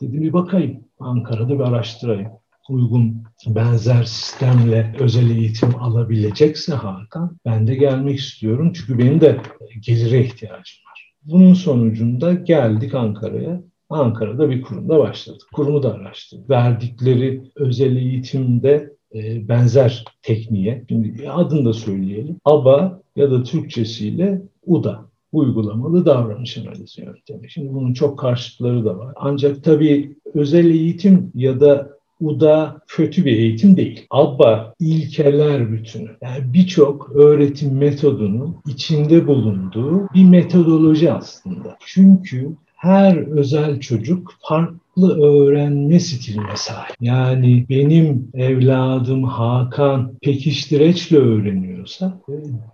Dedim 0.00 0.22
bir 0.22 0.32
bakayım. 0.32 0.84
Ankara'da 0.98 1.54
bir 1.54 1.64
araştırayım. 1.64 2.30
Uygun 2.68 3.24
benzer 3.46 4.02
sistemle 4.02 4.94
özel 4.98 5.30
eğitim 5.30 5.76
alabilecekse 5.76 6.74
Hakan 6.74 7.38
ben 7.44 7.66
de 7.66 7.74
gelmek 7.74 8.18
istiyorum. 8.18 8.72
Çünkü 8.72 8.98
benim 8.98 9.20
de 9.20 9.40
gelire 9.80 10.24
ihtiyacım 10.24 10.84
var. 10.90 11.14
Bunun 11.22 11.54
sonucunda 11.54 12.32
geldik 12.34 12.94
Ankara'ya. 12.94 13.60
Ankara'da 13.90 14.50
bir 14.50 14.62
kurumda 14.62 14.98
başladık. 14.98 15.48
Kurumu 15.52 15.82
da 15.82 15.94
araştırdık. 15.94 16.50
Verdikleri 16.50 17.42
özel 17.56 17.96
eğitimde 17.96 18.92
e, 19.14 19.48
benzer 19.48 20.04
tekniğe, 20.22 20.84
şimdi 20.88 21.30
adını 21.30 21.64
da 21.64 21.72
söyleyelim. 21.72 22.36
ABA 22.44 23.00
ya 23.16 23.30
da 23.30 23.42
Türkçesiyle 23.42 24.42
UDA 24.66 25.04
uygulamalı 25.32 26.06
davranış 26.06 26.58
analizi 26.58 27.02
yöntemi. 27.02 27.50
Şimdi 27.50 27.74
bunun 27.74 27.92
çok 27.92 28.18
karşıtları 28.18 28.84
da 28.84 28.98
var. 28.98 29.12
Ancak 29.16 29.64
tabii 29.64 30.16
özel 30.34 30.70
eğitim 30.70 31.32
ya 31.34 31.60
da 31.60 31.98
UDA 32.20 32.80
kötü 32.88 33.24
bir 33.24 33.32
eğitim 33.32 33.76
değil. 33.76 34.06
ABBA 34.10 34.74
ilkeler 34.80 35.72
bütünü. 35.72 36.10
Yani 36.22 36.52
birçok 36.52 37.10
öğretim 37.14 37.78
metodunun 37.78 38.56
içinde 38.66 39.26
bulunduğu 39.26 40.08
bir 40.14 40.24
metodoloji 40.24 41.12
aslında. 41.12 41.76
Çünkü 41.86 42.56
her 42.78 43.16
özel 43.16 43.80
çocuk 43.80 44.34
farklı 44.40 45.22
öğrenme 45.22 46.00
stiline 46.00 46.56
sahip. 46.56 46.96
Yani 47.00 47.66
benim 47.68 48.28
evladım 48.34 49.24
Hakan 49.24 50.12
pekiştireçle 50.22 51.16
öğreniyorsa 51.16 52.20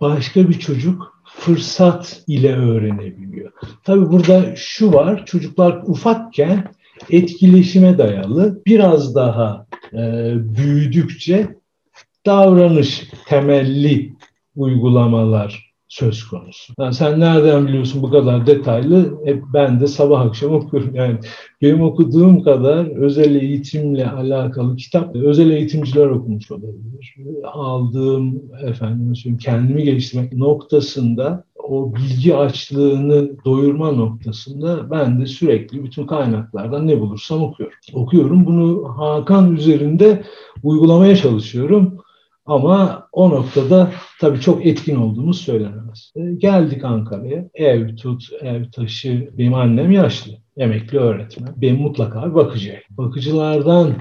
başka 0.01 0.49
bir 0.49 0.59
çocuk 0.59 1.21
fırsat 1.25 2.23
ile 2.27 2.55
öğrenebiliyor. 2.55 3.51
Tabii 3.83 4.11
burada 4.11 4.55
şu 4.55 4.93
var, 4.93 5.25
çocuklar 5.25 5.81
ufakken 5.85 6.71
etkileşime 7.09 7.97
dayalı 7.97 8.61
biraz 8.65 9.15
daha 9.15 9.65
e, 9.93 10.33
büyüdükçe 10.35 11.55
davranış 12.25 13.03
temelli 13.27 14.13
uygulamalar 14.55 15.64
söz 15.95 16.23
konusu. 16.23 16.73
Yani 16.79 16.93
sen 16.93 17.19
nereden 17.19 17.67
biliyorsun 17.67 18.01
bu 18.01 18.09
kadar 18.09 18.47
detaylı? 18.47 19.19
E, 19.27 19.53
ben 19.53 19.79
de 19.79 19.87
sabah 19.87 20.21
akşam 20.21 20.53
okuyorum. 20.53 20.95
Yani 20.95 21.17
benim 21.61 21.81
okuduğum 21.81 22.43
kadar 22.43 22.85
özel 22.85 23.35
eğitimle 23.35 24.09
alakalı 24.09 24.75
kitap 24.75 25.15
özel 25.15 25.49
eğitimciler 25.49 26.07
okumuş 26.07 26.51
olabilir. 26.51 27.15
Aldığım 27.43 28.41
efendim 28.61 29.15
söyleyeyim 29.15 29.37
kendimi 29.37 29.83
geliştirmek 29.83 30.33
noktasında 30.33 31.43
o 31.69 31.95
bilgi 31.95 32.35
açlığını 32.35 33.45
doyurma 33.45 33.91
noktasında 33.91 34.91
ben 34.91 35.21
de 35.21 35.25
sürekli 35.25 35.83
bütün 35.83 36.07
kaynaklardan 36.07 36.87
ne 36.87 36.99
bulursam 36.99 37.43
okuyorum. 37.43 37.77
Okuyorum 37.93 38.45
bunu 38.45 38.93
Hakan 38.97 39.55
üzerinde 39.55 40.23
uygulamaya 40.63 41.15
çalışıyorum. 41.15 41.97
Ama 42.45 43.07
o 43.11 43.29
noktada 43.29 43.91
tabii 44.21 44.39
çok 44.39 44.65
etkin 44.65 44.95
olduğumuz 44.95 45.41
söylenemez. 45.41 46.11
E, 46.15 46.21
geldik 46.37 46.83
Ankara'ya. 46.83 47.49
Ev 47.53 47.95
tut, 47.95 48.23
ev 48.41 48.71
taşı. 48.71 49.29
Benim 49.37 49.53
annem 49.53 49.91
yaşlı. 49.91 50.31
Emekli 50.57 50.97
öğretmen. 50.97 51.53
Benim 51.57 51.81
mutlaka 51.81 52.35
bakıcı. 52.35 52.79
Bakıcılardan 52.89 53.93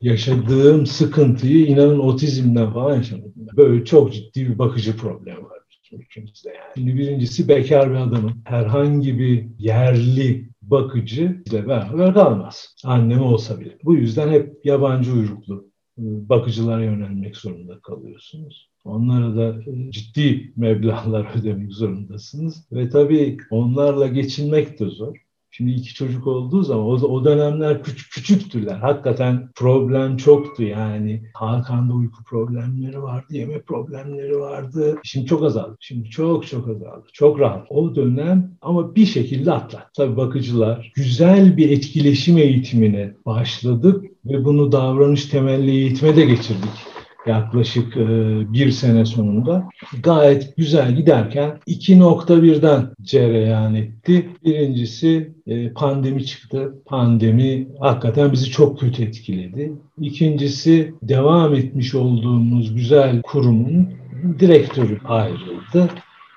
yaşadığım 0.00 0.86
sıkıntıyı 0.86 1.66
inanın 1.66 1.98
otizmden 1.98 2.72
falan 2.72 2.96
yaşadım. 2.96 3.32
Böyle 3.36 3.84
çok 3.84 4.12
ciddi 4.12 4.48
bir 4.48 4.58
bakıcı 4.58 4.96
problemi 4.96 5.44
var 5.44 5.56
ülkemizde 5.92 6.48
yani. 6.48 6.72
Şimdi 6.74 6.96
birincisi 6.96 7.48
bekar 7.48 7.90
bir 7.90 7.94
adamın 7.96 8.32
herhangi 8.44 9.18
bir 9.18 9.46
yerli 9.58 10.48
bakıcı 10.62 11.42
ile 11.46 11.68
beraber 11.68 12.14
kalmaz. 12.14 12.74
Annem 12.84 13.22
olsa 13.22 13.60
bile. 13.60 13.78
Bu 13.84 13.94
yüzden 13.94 14.28
hep 14.28 14.64
yabancı 14.64 15.12
uyruklu 15.12 15.70
bakıcılara 15.98 16.84
yönelmek 16.84 17.36
zorunda 17.36 17.80
kalıyorsunuz. 17.80 18.70
Onlara 18.84 19.36
da 19.36 19.62
e, 19.70 19.90
ciddi 19.90 20.52
meblağlar 20.56 21.34
ödemek 21.40 21.72
zorundasınız. 21.72 22.66
Ve 22.72 22.88
tabii 22.88 23.36
onlarla 23.50 24.06
geçinmek 24.06 24.80
de 24.80 24.86
zor. 24.86 25.25
Şimdi 25.56 25.70
iki 25.70 25.94
çocuk 25.94 26.26
olduğu 26.26 26.62
zaman 26.62 26.84
o, 26.84 26.92
o 26.92 27.24
dönemler 27.24 27.82
küçük 27.82 28.12
küçüktüler. 28.12 28.76
Hakikaten 28.76 29.48
problem 29.54 30.16
çoktu 30.16 30.62
yani. 30.62 31.22
Hakan'da 31.34 31.94
uyku 31.94 32.24
problemleri 32.24 33.02
vardı, 33.02 33.26
yeme 33.30 33.60
problemleri 33.60 34.38
vardı. 34.38 34.98
Şimdi 35.04 35.26
çok 35.26 35.42
azaldı. 35.42 35.76
Şimdi 35.80 36.10
çok 36.10 36.46
çok 36.46 36.68
azaldı. 36.68 37.06
Çok 37.12 37.40
rahat. 37.40 37.66
O 37.70 37.94
dönem 37.94 38.56
ama 38.60 38.94
bir 38.94 39.06
şekilde 39.06 39.52
atlat. 39.52 39.94
Tabii 39.96 40.16
bakıcılar 40.16 40.92
güzel 40.94 41.56
bir 41.56 41.70
etkileşim 41.70 42.38
eğitimine 42.38 43.14
başladık 43.26 44.04
ve 44.24 44.44
bunu 44.44 44.72
davranış 44.72 45.24
temelli 45.24 45.70
eğitime 45.70 46.16
de 46.16 46.24
geçirdik 46.24 46.96
yaklaşık 47.28 47.96
e, 47.96 48.08
bir 48.52 48.70
sene 48.70 49.04
sonunda 49.04 49.68
gayet 50.02 50.56
güzel 50.56 50.96
giderken 50.96 51.58
2.1'den 51.66 52.88
cereyan 53.02 53.74
etti. 53.74 54.28
Birincisi 54.44 55.34
e, 55.46 55.72
pandemi 55.72 56.26
çıktı. 56.26 56.74
Pandemi 56.86 57.68
hakikaten 57.80 58.32
bizi 58.32 58.50
çok 58.50 58.80
kötü 58.80 59.02
etkiledi. 59.02 59.72
İkincisi 60.00 60.94
devam 61.02 61.54
etmiş 61.54 61.94
olduğumuz 61.94 62.74
güzel 62.74 63.22
kurumun 63.22 63.88
direktörü 64.38 64.98
ayrıldı. 65.04 65.90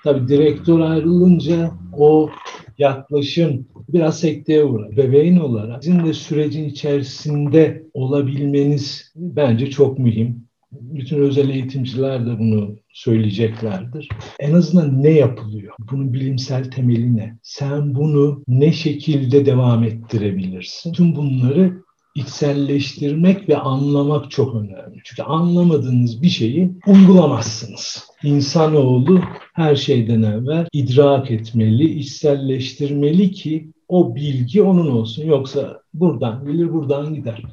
Tabii 0.03 0.27
direktör 0.27 0.79
ayrılınca 0.79 1.71
o 1.97 2.29
yaklaşım 2.77 3.67
biraz 3.89 4.19
sekteye 4.19 4.63
uğradı. 4.63 4.97
Bebeğin 4.97 5.39
olarak 5.39 5.83
sizin 5.83 6.05
de 6.05 6.13
sürecin 6.13 6.69
içerisinde 6.69 7.83
olabilmeniz 7.93 9.11
bence 9.15 9.69
çok 9.69 9.99
mühim 9.99 10.48
bütün 10.71 11.17
özel 11.17 11.49
eğitimciler 11.49 12.25
de 12.25 12.39
bunu 12.39 12.75
söyleyeceklerdir. 12.93 14.09
En 14.39 14.53
azından 14.53 15.03
ne 15.03 15.09
yapılıyor? 15.09 15.73
Bunun 15.91 16.13
bilimsel 16.13 16.71
temeli 16.71 17.15
ne? 17.15 17.37
Sen 17.43 17.95
bunu 17.95 18.43
ne 18.47 18.71
şekilde 18.71 19.45
devam 19.45 19.83
ettirebilirsin? 19.83 20.93
Tüm 20.93 21.15
bunları 21.15 21.73
içselleştirmek 22.15 23.49
ve 23.49 23.57
anlamak 23.57 24.31
çok 24.31 24.55
önemli. 24.55 25.01
Çünkü 25.03 25.23
anlamadığınız 25.23 26.21
bir 26.21 26.29
şeyi 26.29 26.71
uygulamazsınız. 26.87 28.03
İnsanoğlu 28.23 29.21
her 29.53 29.75
şeyden 29.75 30.21
evvel 30.21 30.67
idrak 30.73 31.31
etmeli, 31.31 31.99
içselleştirmeli 31.99 33.31
ki 33.31 33.71
o 33.87 34.15
bilgi 34.15 34.61
onun 34.61 34.91
olsun. 34.91 35.25
Yoksa 35.25 35.81
buradan 35.93 36.45
gelir, 36.45 36.73
buradan 36.73 37.13
gider 37.13 37.43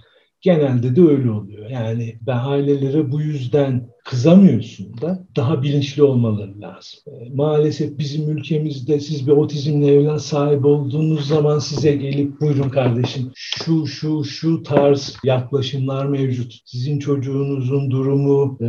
genelde 0.46 0.96
de 0.96 1.02
öyle 1.02 1.30
oluyor. 1.30 1.70
Yani 1.70 2.18
ben 2.26 2.38
ailelere 2.38 3.12
bu 3.12 3.20
yüzden 3.20 3.88
kızamıyorsun 4.04 5.00
da 5.00 5.26
daha 5.36 5.62
bilinçli 5.62 6.02
olmaları 6.02 6.60
lazım. 6.60 7.00
Ee, 7.06 7.34
maalesef 7.34 7.98
bizim 7.98 8.30
ülkemizde 8.30 9.00
siz 9.00 9.26
bir 9.26 9.32
otizmle 9.32 9.94
evlen 9.94 10.18
sahibi 10.18 10.66
olduğunuz 10.66 11.28
zaman 11.28 11.58
size 11.58 11.96
gelip 11.96 12.40
buyurun 12.40 12.68
kardeşim 12.68 13.32
şu 13.34 13.86
şu 13.86 14.24
şu 14.24 14.62
tarz 14.62 15.16
yaklaşımlar 15.24 16.06
mevcut. 16.06 16.54
Sizin 16.64 16.98
çocuğunuzun 16.98 17.90
durumu 17.90 18.58
e, 18.60 18.68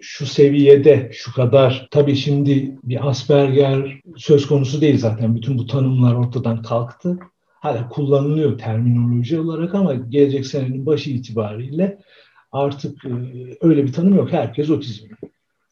şu 0.00 0.26
seviyede 0.26 1.10
şu 1.12 1.32
kadar. 1.34 1.88
Tabii 1.90 2.16
şimdi 2.16 2.76
bir 2.84 3.08
Asperger 3.08 4.00
söz 4.16 4.46
konusu 4.46 4.80
değil 4.80 4.98
zaten. 4.98 5.34
Bütün 5.34 5.58
bu 5.58 5.66
tanımlar 5.66 6.14
ortadan 6.14 6.62
kalktı 6.62 7.18
hala 7.62 7.88
kullanılıyor 7.88 8.58
terminoloji 8.58 9.40
olarak 9.40 9.74
ama 9.74 9.94
gelecek 9.94 10.46
senenin 10.46 10.86
başı 10.86 11.10
itibariyle 11.10 11.98
artık 12.52 13.04
e, 13.04 13.10
öyle 13.60 13.84
bir 13.84 13.92
tanım 13.92 14.14
yok. 14.14 14.32
Herkes 14.32 14.70
otizm. 14.70 15.06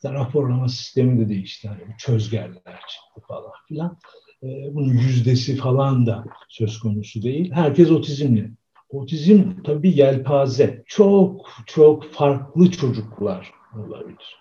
Yani 0.03 0.14
raporlama 0.14 0.68
sistemi 0.68 1.20
de 1.20 1.29
değişti. 1.29 1.66
Yani 1.66 1.81
çözgerler 1.98 2.81
çıktı 2.88 3.20
falan 3.29 3.53
filan. 3.68 3.98
E, 4.42 4.74
bunun 4.74 4.92
yüzdesi 4.92 5.57
falan 5.57 6.07
da 6.07 6.24
söz 6.48 6.79
konusu 6.79 7.22
değil. 7.22 7.53
Herkes 7.53 7.90
otizmli. 7.90 8.50
Otizm 8.90 9.62
tabii 9.64 9.98
yelpaze. 9.98 10.83
Çok 10.87 11.50
çok 11.66 12.12
farklı 12.12 12.70
çocuklar 12.70 13.50
olabilir. 13.76 14.40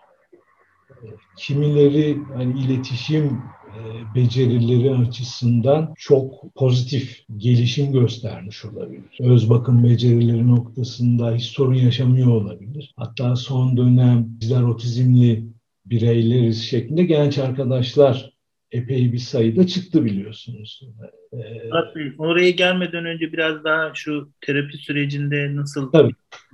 E, 0.89 1.05
kimileri 1.37 2.17
hani 2.35 2.59
iletişim 2.59 3.41
becerileri 4.15 4.95
açısından 4.95 5.93
çok 5.97 6.55
pozitif 6.55 7.23
gelişim 7.37 7.91
göstermiş 7.91 8.65
olabilir. 8.65 9.17
Öz 9.19 9.49
bakım 9.49 9.83
becerileri 9.83 10.47
noktasında 10.47 11.35
hiç 11.35 11.43
sorun 11.43 11.75
yaşamıyor 11.75 12.27
olabilir. 12.27 12.93
Hatta 12.97 13.35
son 13.35 13.77
dönem 13.77 14.25
bizler 14.41 14.61
otizmli 14.61 15.45
bireyleriz 15.85 16.63
şeklinde 16.63 17.03
genç 17.03 17.37
arkadaşlar 17.37 18.38
epey 18.71 19.13
bir 19.13 19.17
sayıda 19.17 19.67
çıktı 19.67 20.05
biliyorsunuz. 20.05 20.81
Murat 21.31 21.95
Bey, 21.95 22.11
oraya 22.17 22.49
gelmeden 22.49 23.05
önce 23.05 23.33
biraz 23.33 23.63
daha 23.63 23.91
şu 23.93 24.29
terapi 24.41 24.77
sürecinde 24.77 25.55
nasıl 25.55 25.91
Tabii. 25.91 26.13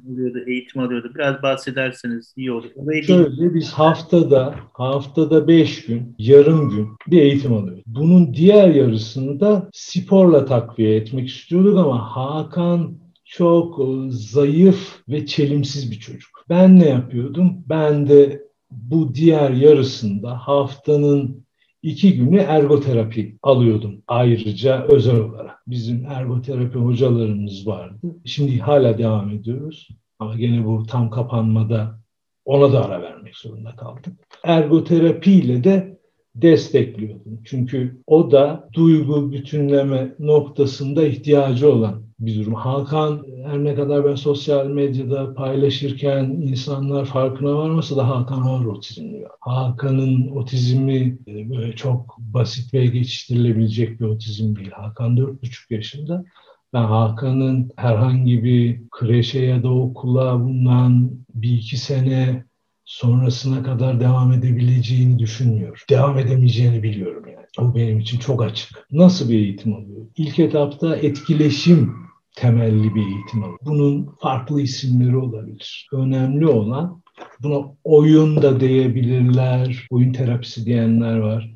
oluyordu, 0.09 0.39
eğitim 0.47 0.81
alıyordu? 0.81 1.11
Biraz 1.15 1.43
bahsederseniz 1.43 2.33
iyi 2.37 2.51
olur. 2.51 2.69
Oraya 2.75 3.03
Şöyle 3.03 3.53
biz 3.53 3.71
haftada 3.71 4.55
haftada 4.73 5.47
beş 5.47 5.85
gün, 5.85 6.15
yarım 6.19 6.69
gün 6.69 6.87
bir 7.07 7.21
eğitim 7.21 7.53
alıyoruz. 7.53 7.83
Bunun 7.85 8.33
diğer 8.33 8.69
yarısını 8.69 9.39
da 9.39 9.69
sporla 9.73 10.45
takviye 10.45 10.95
etmek 10.95 11.29
istiyorduk 11.29 11.77
ama 11.77 12.15
Hakan 12.15 12.97
çok 13.25 13.81
zayıf 14.09 14.99
ve 15.09 15.25
çelimsiz 15.25 15.91
bir 15.91 15.99
çocuk. 15.99 16.45
Ben 16.49 16.79
ne 16.79 16.89
yapıyordum? 16.89 17.63
Ben 17.69 18.09
de 18.09 18.45
bu 18.71 19.15
diğer 19.15 19.49
yarısında 19.49 20.37
haftanın 20.37 21.44
iki 21.85 22.17
günü 22.17 22.37
ergoterapi 22.37 23.37
alıyordum 23.43 24.01
ayrıca 24.07 24.85
özel 24.89 25.19
olarak. 25.19 25.63
Bizim 25.67 26.05
ergoterapi 26.05 26.79
hocalarımız 26.79 27.67
vardı. 27.67 28.15
Şimdi 28.25 28.59
hala 28.59 28.97
devam 28.97 29.29
ediyoruz. 29.29 29.87
Ama 30.19 30.35
gene 30.35 30.65
bu 30.65 30.83
tam 30.83 31.09
kapanmada 31.09 31.99
ona 32.45 32.73
da 32.73 32.85
ara 32.85 33.01
vermek 33.01 33.37
zorunda 33.37 33.75
kaldık. 33.75 34.13
Ergoterapi 34.43 35.31
ile 35.31 35.63
de 35.63 35.97
destekliyordum. 36.35 37.41
Çünkü 37.43 38.01
o 38.07 38.31
da 38.31 38.69
duygu 38.73 39.31
bütünleme 39.31 40.15
noktasında 40.19 41.07
ihtiyacı 41.07 41.73
olan 41.73 42.04
bir 42.19 42.35
durum. 42.35 42.53
Hakan 42.53 43.25
her 43.45 43.63
ne 43.63 43.75
kadar 43.75 44.05
ben 44.05 44.15
sosyal 44.15 44.67
medyada 44.67 45.33
paylaşırken 45.33 46.23
insanlar 46.23 47.05
farkına 47.05 47.55
varmasa 47.55 47.97
da 47.97 48.07
Hakan 48.09 48.49
var 48.49 48.65
otizmli. 48.65 49.25
Hakan'ın 49.39 50.27
otizmi 50.27 51.17
e, 51.27 51.49
böyle 51.49 51.75
çok 51.75 52.17
basit 52.17 52.73
ve 52.73 52.85
geçiştirilebilecek 52.85 53.99
bir 53.99 54.05
otizm 54.05 54.55
değil. 54.55 54.71
Hakan 54.71 55.17
4,5 55.17 55.73
yaşında. 55.73 56.25
Ben 56.73 56.83
Hakan'ın 56.83 57.71
herhangi 57.75 58.43
bir 58.43 58.81
kreşe 58.91 59.39
ya 59.39 59.63
da 59.63 59.69
okula 59.69 60.43
bundan 60.43 61.11
bir 61.33 61.51
iki 61.51 61.77
sene 61.77 62.45
sonrasına 62.85 63.63
kadar 63.63 63.99
devam 63.99 64.31
edebileceğini 64.31 65.19
düşünmüyorum. 65.19 65.79
Devam 65.89 66.17
edemeyeceğini 66.17 66.83
biliyorum 66.83 67.23
yani. 67.27 67.45
O 67.59 67.75
benim 67.75 67.99
için 67.99 68.19
çok 68.19 68.43
açık. 68.43 68.87
Nasıl 68.91 69.29
bir 69.29 69.35
eğitim 69.35 69.73
alıyor? 69.73 70.05
İlk 70.17 70.39
etapta 70.39 70.95
etkileşim 70.95 72.04
temelli 72.35 72.95
bir 72.95 73.01
eğitim 73.01 73.43
alıyor. 73.43 73.59
Bunun 73.61 74.09
farklı 74.21 74.61
isimleri 74.61 75.17
olabilir. 75.17 75.87
Önemli 75.93 76.47
olan 76.47 77.01
buna 77.43 77.65
oyun 77.83 78.41
da 78.41 78.59
diyebilirler, 78.59 79.87
oyun 79.89 80.13
terapisi 80.13 80.65
diyenler 80.65 81.17
var 81.17 81.55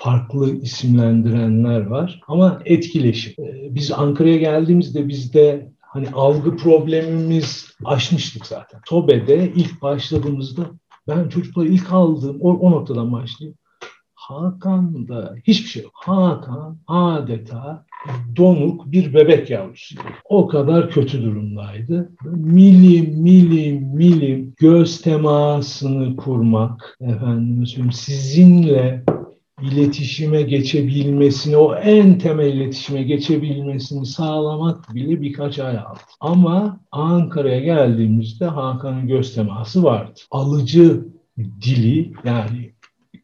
farklı 0.00 0.56
isimlendirenler 0.56 1.86
var 1.86 2.20
ama 2.28 2.62
etkileşim. 2.64 3.34
Biz 3.74 3.92
Ankara'ya 3.92 4.36
geldiğimizde 4.36 5.08
bizde 5.08 5.70
hani 5.80 6.08
algı 6.10 6.56
problemimiz 6.56 7.66
aşmıştık 7.84 8.46
zaten. 8.46 8.80
TOBE'de 8.88 9.52
ilk 9.54 9.82
başladığımızda 9.82 10.70
ben 11.08 11.28
çocukları 11.28 11.68
ilk 11.68 11.92
aldığım 11.92 12.36
o, 12.40 12.50
o 12.50 12.70
noktadan 12.70 13.12
başlayayım. 13.12 13.58
Hakan'da 14.20 15.34
hiçbir 15.44 15.68
şey 15.68 15.82
yok. 15.82 15.92
Hakan 15.94 16.78
adeta 16.86 17.84
donuk 18.36 18.92
bir 18.92 19.14
bebek 19.14 19.50
yavrusu. 19.50 19.94
O 20.24 20.46
kadar 20.46 20.90
kötü 20.90 21.22
durumdaydı. 21.22 22.12
Milim 22.24 23.22
milim 23.22 23.82
milim 23.82 24.54
göz 24.58 25.00
temasını 25.00 26.16
kurmak 26.16 26.98
efendim 27.00 27.92
sizinle 27.92 29.04
iletişime 29.62 30.42
geçebilmesini, 30.42 31.56
o 31.56 31.74
en 31.74 32.18
temel 32.18 32.52
iletişime 32.52 33.02
geçebilmesini 33.02 34.06
sağlamak 34.06 34.94
bile 34.94 35.22
birkaç 35.22 35.58
ay 35.58 35.78
aldı. 35.78 36.00
Ama 36.20 36.80
Ankara'ya 36.92 37.60
geldiğimizde 37.60 38.44
Hakan'ın 38.44 39.08
göz 39.08 39.34
teması 39.34 39.82
vardı. 39.82 40.20
Alıcı 40.30 41.04
dili 41.38 42.12
yani 42.24 42.72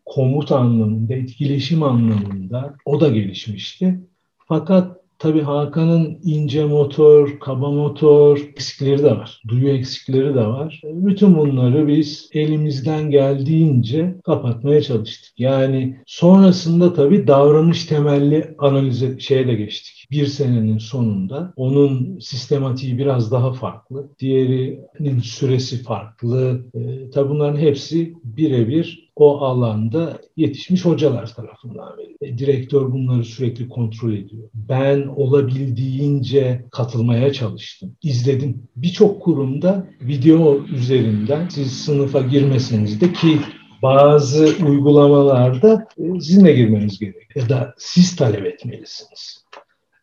komut 0.06 0.52
anlamında, 0.52 1.14
etkileşim 1.14 1.82
anlamında 1.82 2.74
o 2.84 3.00
da 3.00 3.08
gelişmişti. 3.08 4.00
Fakat 4.48 4.96
Tabii 5.18 5.42
Hakan'ın 5.42 6.18
ince 6.22 6.64
motor, 6.64 7.40
kaba 7.40 7.70
motor 7.70 8.38
eksikleri 8.38 9.02
de 9.02 9.10
var. 9.10 9.42
Duyu 9.48 9.68
eksikleri 9.68 10.34
de 10.34 10.46
var. 10.46 10.80
Bütün 10.84 11.36
bunları 11.36 11.88
biz 11.88 12.28
elimizden 12.32 13.10
geldiğince 13.10 14.14
kapatmaya 14.24 14.82
çalıştık. 14.82 15.32
Yani 15.38 15.96
sonrasında 16.06 16.94
tabii 16.94 17.26
davranış 17.26 17.84
temelli 17.84 18.54
analize 18.58 19.18
şeye 19.18 19.46
de 19.46 19.54
geçtik. 19.54 19.95
Bir 20.10 20.26
senenin 20.26 20.78
sonunda 20.78 21.52
onun 21.56 22.18
sistematiği 22.18 22.98
biraz 22.98 23.32
daha 23.32 23.52
farklı. 23.52 24.08
Diğerinin 24.18 25.20
süresi 25.20 25.82
farklı. 25.82 26.64
E, 26.74 27.10
tabii 27.10 27.28
bunların 27.28 27.58
hepsi 27.58 28.14
birebir 28.24 29.10
o 29.16 29.38
alanda 29.40 30.20
yetişmiş 30.36 30.84
hocalar 30.84 31.34
tarafından 31.34 31.98
veriliyor. 31.98 32.18
E, 32.20 32.38
direktör 32.38 32.92
bunları 32.92 33.24
sürekli 33.24 33.68
kontrol 33.68 34.12
ediyor. 34.12 34.48
Ben 34.54 35.06
olabildiğince 35.06 36.64
katılmaya 36.70 37.32
çalıştım. 37.32 37.96
İzledim. 38.02 38.62
Birçok 38.76 39.22
kurumda 39.22 39.86
video 40.00 40.64
üzerinden 40.64 41.48
siz 41.48 41.72
sınıfa 41.72 42.20
girmeseniz 42.20 43.00
de 43.00 43.12
ki 43.12 43.38
bazı 43.82 44.66
uygulamalarda 44.66 45.88
e, 45.98 46.20
sizin 46.20 46.44
de 46.44 46.52
girmeniz 46.52 46.98
gerek. 46.98 47.36
Ya 47.36 47.48
da 47.48 47.74
siz 47.78 48.16
talep 48.16 48.46
etmelisiniz. 48.46 49.44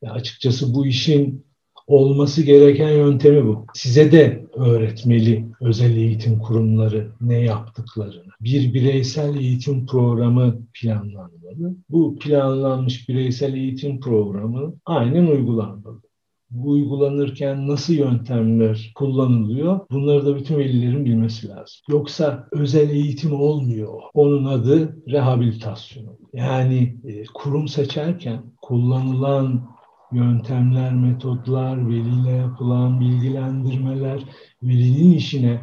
Ya 0.03 0.11
açıkçası 0.11 0.73
bu 0.73 0.85
işin 0.85 1.45
olması 1.87 2.43
gereken 2.43 2.89
yöntemi 2.89 3.45
bu. 3.45 3.65
Size 3.73 4.11
de 4.11 4.45
öğretmeli 4.53 5.45
özel 5.61 5.97
eğitim 5.97 6.39
kurumları 6.39 7.11
ne 7.21 7.39
yaptıklarını. 7.39 8.31
Bir 8.41 8.73
bireysel 8.73 9.35
eğitim 9.35 9.85
programı 9.85 10.59
planlanmalı. 10.73 11.75
Bu 11.89 12.19
planlanmış 12.19 13.09
bireysel 13.09 13.53
eğitim 13.53 13.99
programı 13.99 14.75
aynen 14.85 15.27
uygulanmalı. 15.27 16.01
Bu 16.49 16.69
uygulanırken 16.69 17.67
nasıl 17.67 17.93
yöntemler 17.93 18.91
kullanılıyor? 18.95 19.79
Bunları 19.91 20.25
da 20.25 20.35
bütün 20.35 20.57
velilerin 20.57 21.05
bilmesi 21.05 21.47
lazım. 21.47 21.81
Yoksa 21.89 22.47
özel 22.51 22.89
eğitim 22.89 23.33
olmuyor. 23.33 24.01
Onun 24.13 24.45
adı 24.45 24.97
rehabilitasyon. 25.07 26.17
Yani 26.33 26.97
e, 27.05 27.23
kurum 27.33 27.67
seçerken 27.67 28.41
kullanılan 28.61 29.72
yöntemler, 30.13 30.93
metotlar, 30.93 31.89
veliyle 31.89 32.31
yapılan 32.31 32.99
bilgilendirmeler, 32.99 34.23
velinin 34.63 35.13
işine, 35.13 35.61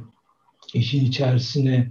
işin 0.74 1.04
içerisine 1.04 1.90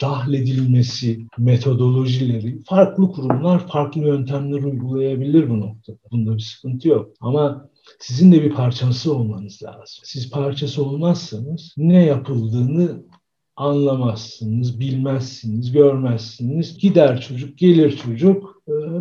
dahledilmesi, 0.00 1.26
metodolojileri, 1.38 2.62
farklı 2.64 3.12
kurumlar 3.12 3.68
farklı 3.68 4.00
yöntemler 4.00 4.62
uygulayabilir 4.62 5.50
bu 5.50 5.60
noktada. 5.60 5.98
Bunda 6.12 6.34
bir 6.34 6.42
sıkıntı 6.42 6.88
yok. 6.88 7.12
Ama 7.20 7.68
sizin 7.98 8.32
de 8.32 8.42
bir 8.42 8.52
parçası 8.52 9.14
olmanız 9.14 9.62
lazım. 9.62 10.04
Siz 10.04 10.30
parçası 10.30 10.84
olmazsanız 10.84 11.74
ne 11.76 12.04
yapıldığını 12.04 13.02
anlamazsınız, 13.56 14.80
bilmezsiniz, 14.80 15.72
görmezsiniz. 15.72 16.78
Gider 16.78 17.20
çocuk, 17.20 17.58
gelir 17.58 17.96
çocuk, 17.96 18.55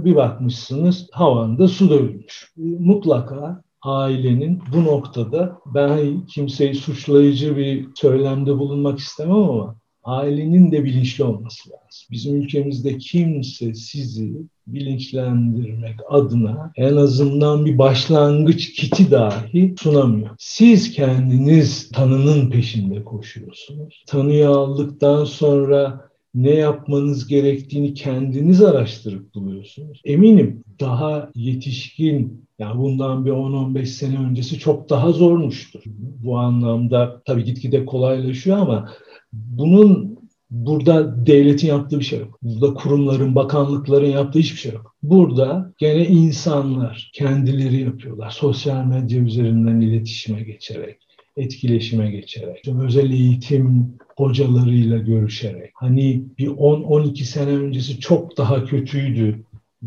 bir 0.05 0.15
bakmışsınız 0.15 1.07
havanda 1.11 1.67
su 1.67 1.89
dövülmüş. 1.89 2.53
E, 2.57 2.61
mutlaka 2.61 3.63
ailenin 3.81 4.61
bu 4.73 4.83
noktada 4.83 5.57
ben 5.65 6.25
kimseyi 6.25 6.75
suçlayıcı 6.75 7.57
bir 7.57 7.87
söylemde 7.95 8.57
bulunmak 8.57 8.99
istemem 8.99 9.35
ama 9.35 9.75
ailenin 10.03 10.71
de 10.71 10.83
bilinçli 10.83 11.23
olması 11.23 11.69
lazım. 11.69 12.07
Bizim 12.11 12.41
ülkemizde 12.41 12.97
kimse 12.97 13.73
sizi 13.73 14.33
bilinçlendirmek 14.67 15.95
adına 16.09 16.71
en 16.75 16.95
azından 16.95 17.65
bir 17.65 17.77
başlangıç 17.77 18.73
kiti 18.73 19.11
dahi 19.11 19.75
sunamıyor. 19.79 20.29
Siz 20.39 20.91
kendiniz 20.91 21.89
tanının 21.89 22.49
peşinde 22.49 23.03
koşuyorsunuz. 23.03 24.03
Tanıyı 24.07 24.49
aldıktan 24.49 25.25
sonra 25.25 26.09
ne 26.35 26.53
yapmanız 26.53 27.27
gerektiğini 27.27 27.93
kendiniz 27.93 28.61
araştırıp 28.61 29.35
buluyorsunuz. 29.35 30.01
Eminim 30.05 30.63
daha 30.79 31.29
yetişkin 31.35 32.45
yani 32.59 32.79
bundan 32.79 33.25
bir 33.25 33.31
10-15 33.31 33.85
sene 33.85 34.17
öncesi 34.19 34.59
çok 34.59 34.89
daha 34.89 35.11
zormuştur. 35.11 35.83
Bu 36.23 36.37
anlamda 36.37 37.21
tabii 37.25 37.43
gitgide 37.43 37.85
kolaylaşıyor 37.85 38.57
ama 38.57 38.89
bunun 39.33 40.19
burada 40.49 41.25
devletin 41.25 41.67
yaptığı 41.67 41.99
bir 41.99 42.05
şey 42.05 42.19
yok. 42.19 42.39
Burada 42.41 42.73
kurumların, 42.73 43.35
bakanlıkların 43.35 44.09
yaptığı 44.09 44.39
hiçbir 44.39 44.59
şey 44.59 44.71
yok. 44.71 44.95
Burada 45.03 45.73
gene 45.77 46.05
insanlar 46.05 47.11
kendileri 47.13 47.81
yapıyorlar. 47.81 48.29
Sosyal 48.29 48.85
medya 48.85 49.19
üzerinden 49.19 49.81
iletişime 49.81 50.41
geçerek, 50.43 51.04
etkileşime 51.37 52.11
geçerek, 52.11 52.67
özel 52.81 53.11
eğitim 53.11 53.95
hocalarıyla 54.17 54.97
görüşerek. 54.97 55.71
Hani 55.73 56.23
bir 56.37 56.47
10-12 56.47 57.23
sene 57.23 57.51
öncesi 57.51 57.99
çok 57.99 58.37
daha 58.37 58.65
kötüydü 58.65 59.43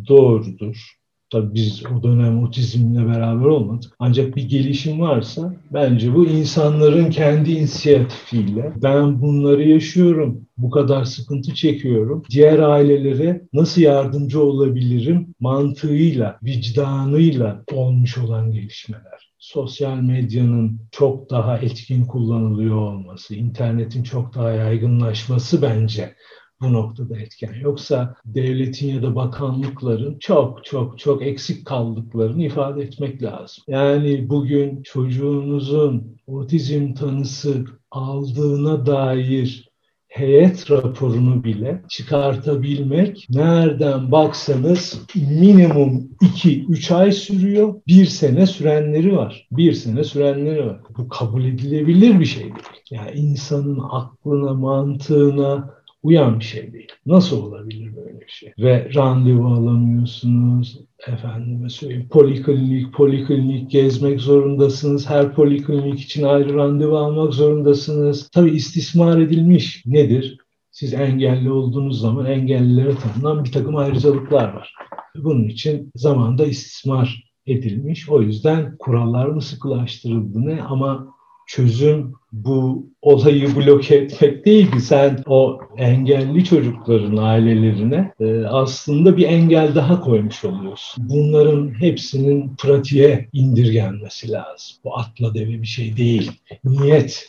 doğrudur. 0.09 0.99
Tabii 1.33 1.55
biz 1.55 1.83
o 1.87 2.03
dönem 2.03 2.43
otizmle 2.45 3.07
beraber 3.07 3.47
olmadık. 3.47 3.93
Ancak 3.99 4.37
bir 4.37 4.49
gelişim 4.49 5.01
varsa 5.01 5.55
bence 5.73 6.15
bu 6.15 6.27
insanların 6.27 7.11
kendi 7.11 7.53
inisiyatifiyle 7.53 8.73
ben 8.77 9.21
bunları 9.21 9.69
yaşıyorum, 9.69 10.47
bu 10.59 10.71
kadar 10.71 11.05
sıkıntı 11.05 11.55
çekiyorum. 11.55 12.23
Diğer 12.31 12.59
ailelere 12.59 13.43
nasıl 13.53 13.81
yardımcı 13.81 14.43
olabilirim 14.43 15.35
mantığıyla, 15.41 16.39
vicdanıyla 16.43 17.65
olmuş 17.73 18.19
olan 18.19 18.53
gelişmeler 18.53 19.28
sosyal 19.38 19.96
medyanın 19.96 20.81
çok 20.90 21.31
daha 21.31 21.59
etkin 21.59 22.05
kullanılıyor 22.05 22.77
olması, 22.77 23.35
internetin 23.35 24.03
çok 24.03 24.35
daha 24.35 24.51
yaygınlaşması 24.51 25.62
bence 25.62 26.14
bu 26.61 26.72
noktada 26.72 27.18
etken. 27.18 27.55
Yoksa 27.61 28.14
devletin 28.24 28.94
ya 28.94 29.03
da 29.03 29.16
bakanlıkların 29.16 30.18
çok 30.18 30.64
çok 30.64 30.98
çok 30.98 31.22
eksik 31.27 31.66
kaldıklarını 31.66 32.44
ifade 32.44 32.83
etmek 32.83 33.22
lazım. 33.22 33.64
Yani 33.68 34.29
bugün 34.29 34.83
çocuğunuzun 34.83 36.16
otizm 36.27 36.94
tanısı 36.94 37.64
aldığına 37.90 38.87
dair 38.87 39.68
heyet 40.09 40.71
raporunu 40.71 41.44
bile 41.44 41.83
çıkartabilmek 41.88 43.27
nereden 43.31 44.12
baksanız 44.12 45.03
minimum 45.14 46.09
2-3 46.23 46.94
ay 46.94 47.12
sürüyor. 47.12 47.75
Bir 47.87 48.07
sene 48.07 48.47
sürenleri 48.47 49.16
var. 49.16 49.47
Bir 49.53 49.73
sene 49.73 50.05
sürenleri 50.05 50.66
var. 50.66 50.81
Bu 50.99 51.09
kabul 51.09 51.44
edilebilir 51.44 52.21
bir 52.21 52.25
şey 52.25 52.42
değil. 52.42 52.55
Yani 52.90 53.11
insanın 53.11 53.81
aklına, 53.90 54.55
mantığına, 54.55 55.78
uyan 56.03 56.41
bir 56.41 56.45
şey 56.45 56.73
değil. 56.73 56.93
Nasıl 57.07 57.43
olabilir 57.43 57.97
böyle 57.97 58.21
bir 58.21 58.29
şey? 58.29 58.53
Ve 58.59 58.91
randevu 58.95 59.47
alamıyorsunuz. 59.47 60.81
Efendime 61.07 61.69
söyleyeyim 61.69 62.09
poliklinik, 62.11 62.93
poliklinik 62.95 63.71
gezmek 63.71 64.21
zorundasınız. 64.21 65.11
Her 65.11 65.35
poliklinik 65.35 66.01
için 66.01 66.23
ayrı 66.23 66.55
randevu 66.55 66.97
almak 66.97 67.35
zorundasınız. 67.35 68.29
Tabii 68.29 68.51
istismar 68.51 69.19
edilmiş. 69.21 69.83
Nedir? 69.87 70.39
Siz 70.71 70.95
engelli 70.95 71.51
olduğunuz 71.51 72.01
zaman 72.01 72.27
engellilere 72.27 72.95
tanınan 72.95 73.45
bir 73.45 73.53
takım 73.53 73.77
ayrıcalıklar 73.77 74.53
var. 74.53 74.75
Bunun 75.17 75.49
için 75.49 75.93
zamanda 75.95 76.47
istismar 76.47 77.25
edilmiş. 77.47 78.09
O 78.09 78.23
yüzden 78.23 78.77
kurallar 78.79 79.27
mı 79.27 79.43
sıkılaştırıldı 79.43 80.47
ne 80.47 80.63
ama 80.63 81.15
çözüm 81.49 82.13
bu 82.33 82.87
olayı 83.03 83.57
bloke 83.57 83.95
etmek 83.95 84.47
değil 84.47 84.71
ki 84.71 84.81
sen 84.81 85.23
o 85.27 85.61
engelli 85.77 86.45
çocukların 86.45 87.17
ailelerine 87.17 88.13
e, 88.21 88.45
aslında 88.45 89.17
bir 89.17 89.27
engel 89.27 89.75
daha 89.75 90.01
koymuş 90.01 90.45
oluyorsun. 90.45 91.09
Bunların 91.09 91.81
hepsinin 91.81 92.57
pratiğe 92.57 93.29
indirgenmesi 93.33 94.31
lazım. 94.31 94.77
Bu 94.85 94.99
atla 94.99 95.35
deve 95.35 95.63
bir 95.63 95.67
şey 95.67 95.97
değil. 95.97 96.31
Niyet 96.65 97.29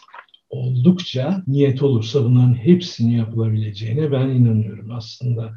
oldukça 0.50 1.44
niyet 1.48 1.84
olursa 1.84 2.24
bunların 2.24 2.54
hepsini 2.54 3.18
yapılabileceğine 3.18 4.12
ben 4.12 4.28
inanıyorum 4.28 4.92
aslında 4.92 5.54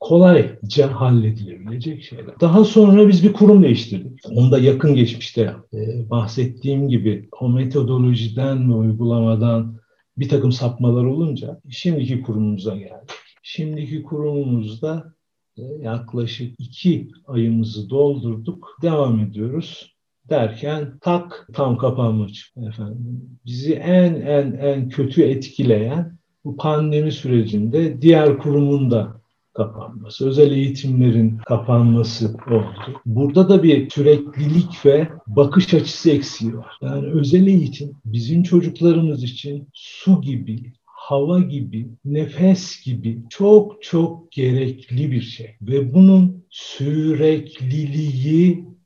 kolayca 0.00 0.94
halledilebilecek 0.94 2.02
şeyler. 2.02 2.40
Daha 2.40 2.64
sonra 2.64 3.08
biz 3.08 3.24
bir 3.24 3.32
kurum 3.32 3.62
değiştirdik. 3.62 4.20
Onda 4.34 4.58
yakın 4.58 4.94
geçmişte 4.94 5.54
e, 5.74 6.10
bahsettiğim 6.10 6.88
gibi 6.88 7.28
o 7.40 7.48
metodolojiden 7.48 8.70
ve 8.70 8.74
uygulamadan 8.74 9.80
bir 10.16 10.28
takım 10.28 10.52
sapmalar 10.52 11.04
olunca 11.04 11.60
şimdiki 11.68 12.22
kurumumuza 12.22 12.76
geldik. 12.76 13.10
Şimdiki 13.42 14.02
kurumumuzda 14.02 15.14
e, 15.58 15.62
yaklaşık 15.82 16.60
iki 16.60 17.08
ayımızı 17.26 17.90
doldurduk. 17.90 18.78
Devam 18.82 19.20
ediyoruz 19.20 19.94
derken 20.30 20.98
tak 21.00 21.48
tam 21.52 21.78
kapanma 21.78 22.28
çıktı 22.28 22.60
efendim. 22.68 23.38
Bizi 23.46 23.74
en 23.74 24.14
en 24.14 24.52
en 24.52 24.88
kötü 24.88 25.22
etkileyen 25.22 26.18
bu 26.44 26.56
pandemi 26.56 27.12
sürecinde 27.12 28.02
diğer 28.02 28.38
kurumun 28.38 28.90
da 28.90 29.19
kapanması, 29.54 30.28
özel 30.28 30.52
eğitimlerin 30.52 31.38
kapanması 31.38 32.26
oldu. 32.50 33.00
Burada 33.06 33.48
da 33.48 33.62
bir 33.62 33.90
süreklilik 33.90 34.86
ve 34.86 35.08
bakış 35.26 35.74
açısı 35.74 36.10
eksiği 36.10 36.56
var. 36.56 36.78
Yani 36.82 37.06
özel 37.06 37.46
eğitim 37.46 37.92
bizim 38.04 38.42
çocuklarımız 38.42 39.24
için 39.24 39.68
su 39.74 40.20
gibi, 40.20 40.72
hava 40.84 41.40
gibi, 41.40 41.88
nefes 42.04 42.84
gibi 42.84 43.22
çok 43.30 43.82
çok 43.82 44.32
gerekli 44.32 45.10
bir 45.12 45.22
şey. 45.22 45.50
Ve 45.62 45.94
bunun 45.94 46.44
sürekliliği 46.50 47.90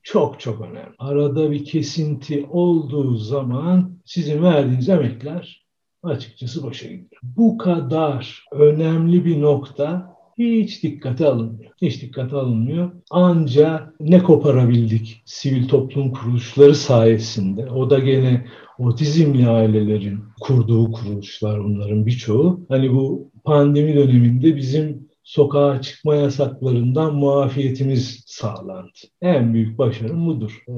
çok 0.03 0.41
çok 0.41 0.61
önemli. 0.61 0.95
Arada 0.99 1.51
bir 1.51 1.65
kesinti 1.65 2.47
olduğu 2.51 3.17
zaman 3.17 3.99
sizin 4.05 4.43
verdiğiniz 4.43 4.89
emekler 4.89 5.65
açıkçası 6.03 6.63
boşa 6.63 6.87
gidiyor. 6.87 7.23
Bu 7.23 7.59
kadar 7.59 8.45
önemli 8.53 9.25
bir 9.25 9.41
nokta 9.41 10.14
hiç 10.39 10.83
dikkate 10.83 11.27
alınmıyor. 11.27 11.73
Hiç 11.83 12.03
dikkate 12.03 12.37
alınmıyor. 12.37 12.91
Anca 13.11 13.93
ne 14.01 14.23
koparabildik 14.23 15.23
sivil 15.25 15.69
toplum 15.69 16.13
kuruluşları 16.13 16.75
sayesinde. 16.75 17.71
O 17.71 17.91
da 17.91 17.99
gene 17.99 18.47
otizmli 18.79 19.49
ailelerin 19.49 20.21
kurduğu 20.41 20.93
kuruluşlar 20.93 21.65
bunların 21.65 22.07
birçoğu. 22.07 22.67
Hani 22.69 22.93
bu 22.93 23.31
pandemi 23.45 23.95
döneminde 23.95 24.57
bizim 24.57 25.09
sokağa 25.25 25.81
çıkma 25.81 26.15
yasaklarından 26.15 27.15
muafiyetimiz 27.15 28.23
sağlandı. 28.27 28.99
En 29.21 29.55
büyük 29.55 29.79
başarım 29.79 30.27
budur. 30.27 30.63
Ee, 30.69 30.73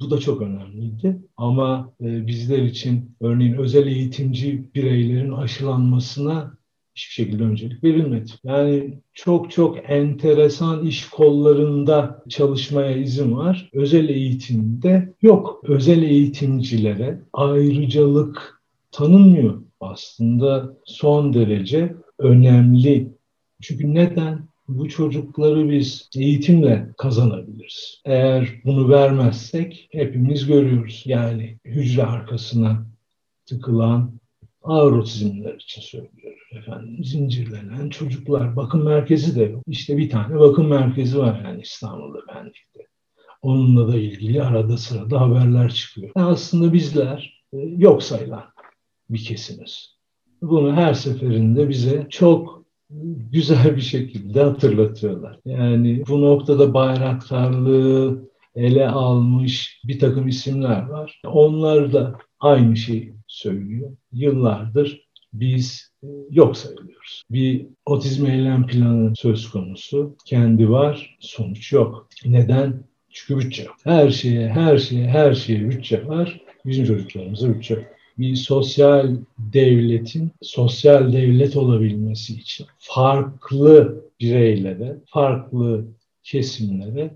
bu 0.00 0.10
da 0.10 0.18
çok 0.18 0.42
önemliydi. 0.42 1.18
Ama 1.36 1.92
e, 2.00 2.26
bizler 2.26 2.58
için 2.58 3.16
örneğin 3.20 3.54
özel 3.54 3.86
eğitimci 3.86 4.74
bireylerin 4.74 5.32
aşılanmasına 5.32 6.59
hiçbir 6.94 7.12
şekilde 7.12 7.42
öncelik 7.42 7.84
verilmedi. 7.84 8.30
Yani 8.44 8.98
çok 9.14 9.50
çok 9.50 9.90
enteresan 9.90 10.86
iş 10.86 11.08
kollarında 11.08 12.24
çalışmaya 12.28 12.96
izin 12.96 13.36
var. 13.36 13.70
Özel 13.72 14.08
eğitimde 14.08 15.14
yok. 15.22 15.60
Özel 15.64 16.02
eğitimcilere 16.02 17.20
ayrıcalık 17.32 18.60
tanınmıyor. 18.92 19.62
Aslında 19.80 20.76
son 20.84 21.34
derece 21.34 21.94
önemli. 22.18 23.08
Çünkü 23.62 23.94
neden? 23.94 24.50
Bu 24.68 24.88
çocukları 24.88 25.70
biz 25.70 26.08
eğitimle 26.16 26.88
kazanabiliriz. 26.98 28.00
Eğer 28.04 28.48
bunu 28.64 28.88
vermezsek 28.88 29.88
hepimiz 29.92 30.46
görüyoruz. 30.46 31.02
Yani 31.06 31.58
hücre 31.64 32.02
arkasına 32.02 32.86
tıkılan 33.46 34.19
ağır 34.62 34.92
otizmler 34.92 35.54
için 35.54 35.80
söylüyorum 35.82 36.38
efendim 36.52 37.04
zincirlenen 37.04 37.90
çocuklar 37.90 38.56
bakım 38.56 38.84
merkezi 38.84 39.36
de 39.36 39.42
yok. 39.44 39.62
İşte 39.66 39.96
bir 39.96 40.10
tane 40.10 40.38
bakım 40.38 40.68
merkezi 40.68 41.18
var 41.18 41.40
yani 41.44 41.62
İstanbul'da 41.62 42.18
Pendik'te. 42.32 42.86
Onunla 43.42 43.92
da 43.92 43.96
ilgili 43.96 44.42
arada 44.42 44.76
sırada 44.76 45.20
haberler 45.20 45.70
çıkıyor. 45.70 46.10
Yani 46.16 46.26
aslında 46.26 46.72
bizler 46.72 47.44
e, 47.52 47.58
yok 47.58 48.02
sayılan 48.02 48.44
bir 49.10 49.24
kesimiz. 49.24 49.96
Bunu 50.42 50.72
her 50.72 50.94
seferinde 50.94 51.68
bize 51.68 52.06
çok 52.10 52.64
güzel 53.30 53.76
bir 53.76 53.80
şekilde 53.80 54.42
hatırlatıyorlar. 54.42 55.38
Yani 55.44 56.02
bu 56.08 56.22
noktada 56.22 56.74
bayraktarlığı 56.74 58.30
ele 58.54 58.88
almış 58.88 59.82
bir 59.84 59.98
takım 59.98 60.28
isimler 60.28 60.86
var. 60.86 61.20
Onlar 61.26 61.92
da 61.92 62.18
aynı 62.40 62.76
şeyi 62.76 63.19
söylüyor. 63.30 63.90
Yıllardır 64.12 65.08
biz 65.32 65.92
e, 66.02 66.06
yok 66.30 66.56
sayılıyoruz. 66.56 67.22
Bir 67.30 67.66
otizm 67.86 68.26
eylem 68.26 68.66
planı 68.66 69.12
söz 69.16 69.50
konusu. 69.50 70.16
Kendi 70.26 70.70
var, 70.70 71.16
sonuç 71.20 71.72
yok. 71.72 72.08
Neden? 72.24 72.84
Çünkü 73.10 73.40
bütçe 73.40 73.62
yok. 73.62 73.76
Her 73.84 74.10
şeye, 74.10 74.48
her 74.48 74.78
şeye, 74.78 75.08
her 75.08 75.34
şeye 75.34 75.70
bütçe 75.70 76.06
var. 76.06 76.40
Bizim 76.66 76.84
çocuklarımıza 76.84 77.48
bütçe 77.54 77.74
yok. 77.74 77.84
Bir 78.18 78.36
sosyal 78.36 79.16
devletin 79.38 80.32
sosyal 80.42 81.12
devlet 81.12 81.56
olabilmesi 81.56 82.34
için 82.34 82.66
farklı 82.78 84.04
bireylere, 84.20 84.96
farklı 85.06 85.84
kesimlere 86.22 87.14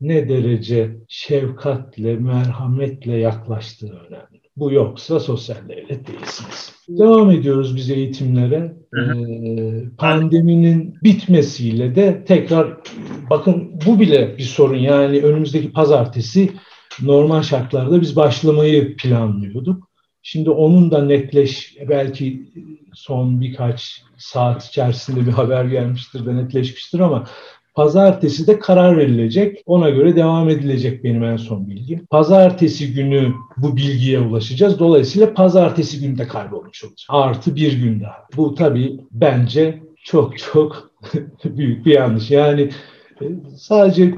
ne 0.00 0.28
derece 0.28 0.96
şefkatle, 1.08 2.16
merhametle 2.16 3.16
yaklaştığı 3.16 3.92
önemli. 3.92 4.41
Bu 4.56 4.72
yoksa 4.72 5.20
sosyal 5.20 5.68
devlet 5.68 6.06
değilsiniz. 6.06 6.72
Devam 6.88 7.30
ediyoruz 7.30 7.76
biz 7.76 7.90
eğitimlere. 7.90 8.76
Ee, 8.96 9.96
pandeminin 9.98 10.94
bitmesiyle 11.04 11.94
de 11.94 12.24
tekrar 12.24 12.76
bakın 13.30 13.80
bu 13.86 14.00
bile 14.00 14.38
bir 14.38 14.42
sorun. 14.42 14.78
Yani 14.78 15.20
önümüzdeki 15.20 15.72
pazartesi 15.72 16.52
normal 17.02 17.42
şartlarda 17.42 18.00
biz 18.00 18.16
başlamayı 18.16 18.96
planlıyorduk. 18.96 19.92
Şimdi 20.22 20.50
onun 20.50 20.90
da 20.90 21.04
netleş 21.04 21.76
belki 21.88 22.52
son 22.94 23.40
birkaç 23.40 24.02
saat 24.16 24.64
içerisinde 24.64 25.26
bir 25.26 25.32
haber 25.32 25.64
gelmiştir 25.64 26.26
de 26.26 26.36
netleşmiştir 26.36 27.00
ama 27.00 27.24
Pazartesi 27.74 28.46
de 28.46 28.58
karar 28.58 28.98
verilecek. 28.98 29.62
Ona 29.66 29.90
göre 29.90 30.16
devam 30.16 30.48
edilecek 30.50 31.04
benim 31.04 31.24
en 31.24 31.36
son 31.36 31.68
bilgim. 31.68 32.06
Pazartesi 32.06 32.94
günü 32.94 33.32
bu 33.56 33.76
bilgiye 33.76 34.20
ulaşacağız. 34.20 34.78
Dolayısıyla 34.78 35.34
pazartesi 35.34 36.00
günü 36.00 36.18
de 36.18 36.28
kaybolmuş 36.28 36.84
olacak. 36.84 37.06
Artı 37.08 37.56
bir 37.56 37.72
gün 37.72 38.00
daha. 38.00 38.26
Bu 38.36 38.54
tabii 38.54 39.00
bence 39.10 39.82
çok 40.04 40.38
çok 40.38 40.90
büyük 41.44 41.86
bir 41.86 41.92
yanlış. 41.92 42.30
Yani 42.30 42.70
e, 43.22 43.24
sadece 43.56 44.14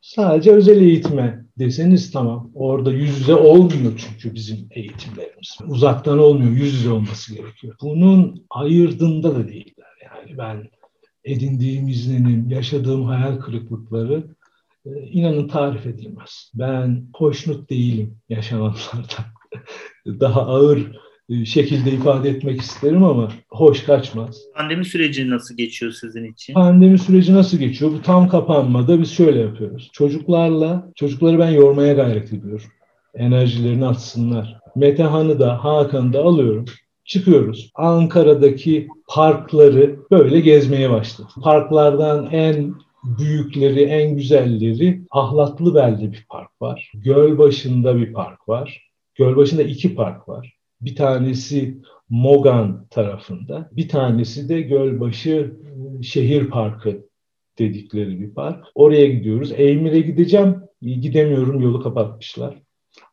sadece 0.00 0.52
özel 0.52 0.82
eğitime 0.82 1.44
deseniz 1.58 2.10
tamam. 2.10 2.50
Orada 2.54 2.92
yüz 2.92 3.20
yüze 3.20 3.34
olmuyor 3.34 3.92
çünkü 3.96 4.34
bizim 4.34 4.68
eğitimlerimiz. 4.70 5.58
Uzaktan 5.68 6.18
olmuyor, 6.18 6.50
yüz 6.50 6.74
yüze 6.74 6.90
olması 6.90 7.34
gerekiyor. 7.34 7.76
Bunun 7.82 8.46
ayırdığında 8.50 9.34
da 9.34 9.48
değiller. 9.48 9.88
Yani 10.04 10.38
ben 10.38 10.77
edindiğim 11.24 11.88
izlenim, 11.88 12.50
yaşadığım 12.50 13.04
hayal 13.04 13.36
kırıklıkları 13.36 14.24
e, 14.86 14.90
inanın 15.00 15.48
tarif 15.48 15.86
edilmez. 15.86 16.52
Ben 16.54 17.06
hoşnut 17.14 17.70
değilim 17.70 18.16
yaşananlardan. 18.28 19.24
Daha 20.06 20.46
ağır 20.46 20.92
e, 21.28 21.44
şekilde 21.44 21.90
ifade 21.90 22.30
etmek 22.30 22.60
isterim 22.60 23.04
ama 23.04 23.32
hoş 23.48 23.82
kaçmaz. 23.82 24.42
Pandemi 24.56 24.84
süreci 24.84 25.30
nasıl 25.30 25.56
geçiyor 25.56 25.92
sizin 25.92 26.32
için? 26.32 26.54
Pandemi 26.54 26.98
süreci 26.98 27.34
nasıl 27.34 27.58
geçiyor? 27.58 27.92
Bu 27.92 28.02
tam 28.02 28.28
kapanmada 28.28 29.00
biz 29.00 29.10
şöyle 29.10 29.40
yapıyoruz. 29.40 29.90
Çocuklarla, 29.92 30.92
çocukları 30.94 31.38
ben 31.38 31.50
yormaya 31.50 31.92
gayret 31.92 32.32
ediyorum. 32.32 32.66
Enerjilerini 33.14 33.86
atsınlar. 33.86 34.58
Metehan'ı 34.76 35.40
da 35.40 35.64
Hakan'ı 35.64 36.12
da 36.12 36.20
alıyorum 36.20 36.64
çıkıyoruz. 37.08 37.70
Ankara'daki 37.74 38.88
parkları 39.08 39.98
böyle 40.10 40.40
gezmeye 40.40 40.90
başladık. 40.90 41.30
Parklardan 41.42 42.26
en 42.32 42.74
büyükleri, 43.18 43.82
en 43.82 44.16
güzelleri 44.16 45.02
Ahlatlıbel'de 45.10 46.12
bir 46.12 46.26
park 46.28 46.50
var. 46.62 46.92
Gölbaşı'nda 46.94 47.96
bir 47.96 48.12
park 48.12 48.48
var. 48.48 48.90
Gölbaşı'nda 49.14 49.62
iki 49.62 49.94
park 49.94 50.28
var. 50.28 50.54
Bir 50.80 50.96
tanesi 50.96 51.78
Mogan 52.10 52.86
tarafında, 52.90 53.70
bir 53.72 53.88
tanesi 53.88 54.48
de 54.48 54.60
Gölbaşı 54.60 55.56
Şehir 56.02 56.46
Parkı 56.46 57.08
dedikleri 57.58 58.20
bir 58.20 58.34
park. 58.34 58.64
Oraya 58.74 59.06
gidiyoruz. 59.06 59.52
Eymire 59.52 60.00
gideceğim. 60.00 60.56
Gidemiyorum, 60.82 61.60
yolu 61.60 61.82
kapatmışlar. 61.82 62.54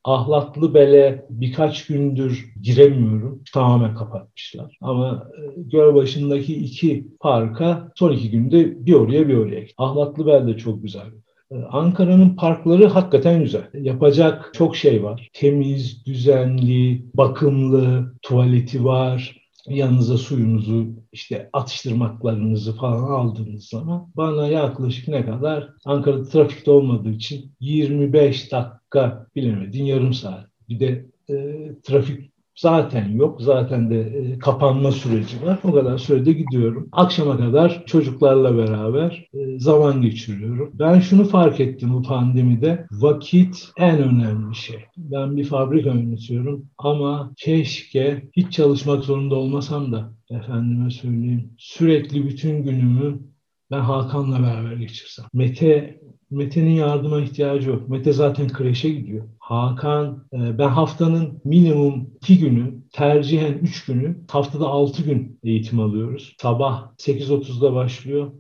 Ahlatlı 0.03 0.73
Bel'e 0.73 1.25
birkaç 1.29 1.87
gündür 1.87 2.53
giremiyorum. 2.61 3.43
Tamamen 3.53 3.95
kapatmışlar. 3.95 4.77
Ama 4.81 5.29
e, 5.37 5.61
Gölbaşı'ndaki 5.61 6.55
iki 6.55 7.07
parka 7.19 7.91
son 7.95 8.11
iki 8.11 8.31
günde 8.31 8.85
bir 8.85 8.93
oraya 8.93 9.27
bir 9.27 9.37
oraya. 9.37 9.65
Ahlatlı 9.77 10.27
Bel 10.27 10.47
de 10.47 10.57
çok 10.57 10.83
güzel. 10.83 11.07
E, 11.51 11.55
Ankara'nın 11.71 12.35
parkları 12.35 12.87
hakikaten 12.87 13.41
güzel. 13.41 13.69
Yapacak 13.73 14.51
çok 14.53 14.75
şey 14.75 15.03
var. 15.03 15.29
Temiz, 15.33 16.05
düzenli, 16.05 17.05
bakımlı, 17.13 18.13
tuvaleti 18.21 18.85
var 18.85 19.44
yanınıza 19.67 20.17
suyunuzu 20.17 20.87
işte 21.11 21.49
atıştırmaklarınızı 21.53 22.75
falan 22.75 23.11
aldığınız 23.11 23.67
zaman 23.67 24.11
bana 24.15 24.47
yaklaşık 24.47 25.07
ne 25.07 25.25
kadar 25.25 25.69
Ankara'da 25.85 26.23
trafikte 26.23 26.71
olmadığı 26.71 27.09
için 27.09 27.51
25 27.59 28.51
dakika 28.51 29.27
bilemedin 29.35 29.85
yarım 29.85 30.13
saat. 30.13 30.49
Bir 30.69 30.79
de 30.79 31.05
e, 31.29 31.35
trafik 31.83 32.34
zaten 32.55 33.09
yok. 33.09 33.41
Zaten 33.41 33.89
de 33.89 34.01
e, 34.01 34.39
kapanma 34.39 34.91
süreci 34.91 35.45
var. 35.45 35.59
O 35.63 35.71
kadar 35.71 35.97
sürede 35.97 36.33
gidiyorum. 36.33 36.89
Akşama 36.91 37.37
kadar 37.37 37.83
çocuklarla 37.85 38.57
beraber 38.57 39.29
e, 39.33 39.59
zaman 39.59 40.01
geçiriyorum. 40.01 40.71
Ben 40.73 40.99
şunu 40.99 41.25
fark 41.25 41.59
ettim 41.59 41.93
bu 41.93 42.01
pandemide. 42.01 42.87
Vakit 42.91 43.71
en 43.77 43.97
önemli 43.97 44.55
şey. 44.55 44.79
Ben 44.97 45.37
bir 45.37 45.43
fabrika 45.43 45.89
yönetiyorum 45.89 46.65
ama 46.77 47.33
keşke 47.37 48.23
hiç 48.35 48.53
çalışmak 48.53 49.03
zorunda 49.03 49.35
olmasam 49.35 49.91
da 49.91 50.13
efendime 50.29 50.89
söyleyeyim 50.89 51.53
sürekli 51.57 52.25
bütün 52.25 52.63
günümü 52.63 53.19
ben 53.71 53.79
Hakan'la 53.79 54.43
beraber 54.43 54.73
geçirsem. 54.73 55.25
Mete 55.33 55.99
Mete'nin 56.31 56.71
yardıma 56.71 57.21
ihtiyacı 57.21 57.69
yok. 57.69 57.89
Mete 57.89 58.13
zaten 58.13 58.47
kreşe 58.47 58.89
gidiyor. 58.89 59.23
Hakan, 59.39 60.27
e, 60.33 60.57
ben 60.57 60.69
haftanın 60.69 61.41
minimum 61.43 62.09
iki 62.15 62.39
günü, 62.39 62.73
tercihen 62.91 63.53
üç 63.53 63.85
günü, 63.85 64.17
haftada 64.31 64.67
altı 64.67 65.03
gün 65.03 65.39
eğitim 65.43 65.79
alıyoruz. 65.79 66.35
Sabah 66.41 66.91
8.30'da 66.97 67.73
başlıyor, 67.73 68.31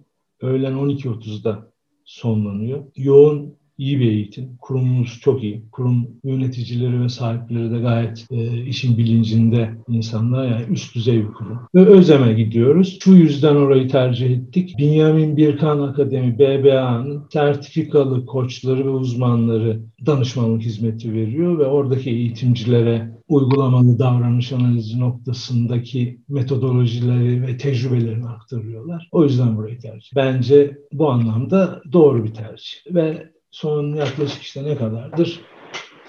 öğlen 0.41 0.73
12.30'da 0.73 1.71
sonlanıyor. 2.05 2.83
Yoğun 2.95 3.57
iyi 3.77 3.99
bir 3.99 4.11
eğitim. 4.11 4.57
Kurumumuz 4.61 5.19
çok 5.21 5.43
iyi. 5.43 5.63
Kurum 5.71 6.07
yöneticileri 6.23 7.03
ve 7.03 7.09
sahipleri 7.09 7.71
de 7.71 7.79
gayet 7.79 8.25
e, 8.31 8.65
işin 8.65 8.97
bilincinde 8.97 9.69
insanlar. 9.87 10.47
Yani 10.47 10.65
üst 10.69 10.95
düzey 10.95 11.23
bir 11.23 11.33
kurum. 11.33 11.59
Ve 11.75 11.85
Özem'e 11.85 12.33
gidiyoruz. 12.33 12.97
Şu 13.01 13.13
yüzden 13.13 13.55
orayı 13.55 13.87
tercih 13.87 14.29
ettik. 14.29 14.75
Binyamin 14.77 15.37
Birkan 15.37 15.79
Akademi 15.79 16.39
BBA'nın 16.39 17.23
sertifikalı 17.33 18.25
koçları 18.25 18.85
ve 18.85 18.89
uzmanları 18.89 19.81
danışmanlık 20.05 20.61
hizmeti 20.61 21.13
veriyor 21.13 21.59
ve 21.59 21.65
oradaki 21.65 22.09
eğitimcilere 22.09 23.15
uygulamalı 23.27 23.99
davranış 23.99 24.51
analizi 24.51 24.99
noktasındaki 24.99 26.19
metodolojileri 26.29 27.41
ve 27.41 27.57
tecrübelerini 27.57 28.27
aktarıyorlar. 28.27 29.09
O 29.11 29.23
yüzden 29.23 29.57
burayı 29.57 29.79
tercih. 29.79 30.15
Bence 30.15 30.77
bu 30.93 31.09
anlamda 31.09 31.81
doğru 31.93 32.23
bir 32.23 32.33
tercih. 32.33 32.77
Ve 32.91 33.34
son 33.55 33.93
yaklaşık 33.95 34.41
işte 34.41 34.63
ne 34.63 34.75
kadardır? 34.75 35.39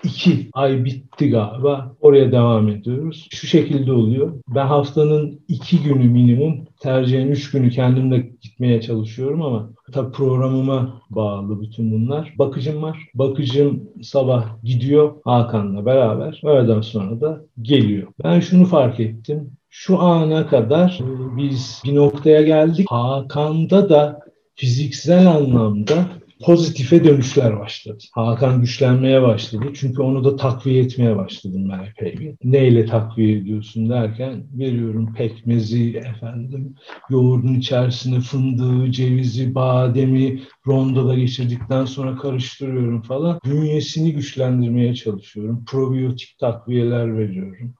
İki 0.04 0.50
ay 0.52 0.84
bitti 0.84 1.30
galiba. 1.30 1.96
Oraya 2.00 2.32
devam 2.32 2.68
ediyoruz. 2.68 3.28
Şu 3.30 3.46
şekilde 3.46 3.92
oluyor. 3.92 4.32
Ben 4.48 4.66
haftanın 4.66 5.40
iki 5.48 5.82
günü 5.82 6.04
minimum, 6.04 6.64
tercihen 6.80 7.26
üç 7.26 7.50
günü 7.50 7.70
kendimle 7.70 8.30
gitmeye 8.40 8.80
çalışıyorum 8.80 9.42
ama 9.42 9.70
tabii 9.92 10.12
programıma 10.12 11.02
bağlı 11.10 11.60
bütün 11.60 11.92
bunlar. 11.92 12.34
Bakıcım 12.38 12.82
var. 12.82 12.98
Bakıcım 13.14 13.82
sabah 14.02 14.62
gidiyor 14.64 15.14
Hakan'la 15.24 15.86
beraber. 15.86 16.40
Öğleden 16.44 16.80
sonra 16.80 17.20
da 17.20 17.40
geliyor. 17.62 18.08
Ben 18.24 18.40
şunu 18.40 18.64
fark 18.64 19.00
ettim. 19.00 19.50
Şu 19.70 20.00
ana 20.00 20.46
kadar 20.46 21.00
biz 21.36 21.82
bir 21.84 21.94
noktaya 21.94 22.42
geldik. 22.42 22.86
Hakan'da 22.90 23.88
da 23.88 24.20
fiziksel 24.54 25.30
anlamda 25.30 26.06
pozitife 26.42 27.04
dönüşler 27.04 27.60
başladı. 27.60 27.98
Hakan 28.12 28.60
güçlenmeye 28.60 29.22
başladı. 29.22 29.64
Çünkü 29.74 30.02
onu 30.02 30.24
da 30.24 30.36
takviye 30.36 30.82
etmeye 30.82 31.16
başladım 31.16 31.70
bir. 32.02 32.34
Neyle 32.44 32.86
takviye 32.86 33.38
ediyorsun 33.38 33.90
derken 33.90 34.44
veriyorum 34.52 35.14
pekmezi 35.14 35.96
efendim, 35.96 36.74
yoğurdun 37.10 37.54
içerisine 37.54 38.20
fındığı, 38.20 38.90
cevizi, 38.90 39.54
bademi 39.54 40.42
rondoda 40.66 41.14
geçirdikten 41.14 41.84
sonra 41.84 42.16
karıştırıyorum 42.16 43.02
falan. 43.02 43.40
Bünyesini 43.44 44.12
güçlendirmeye 44.12 44.94
çalışıyorum. 44.94 45.64
Probiyotik 45.66 46.38
takviyeler 46.38 47.18
veriyorum. 47.18 47.74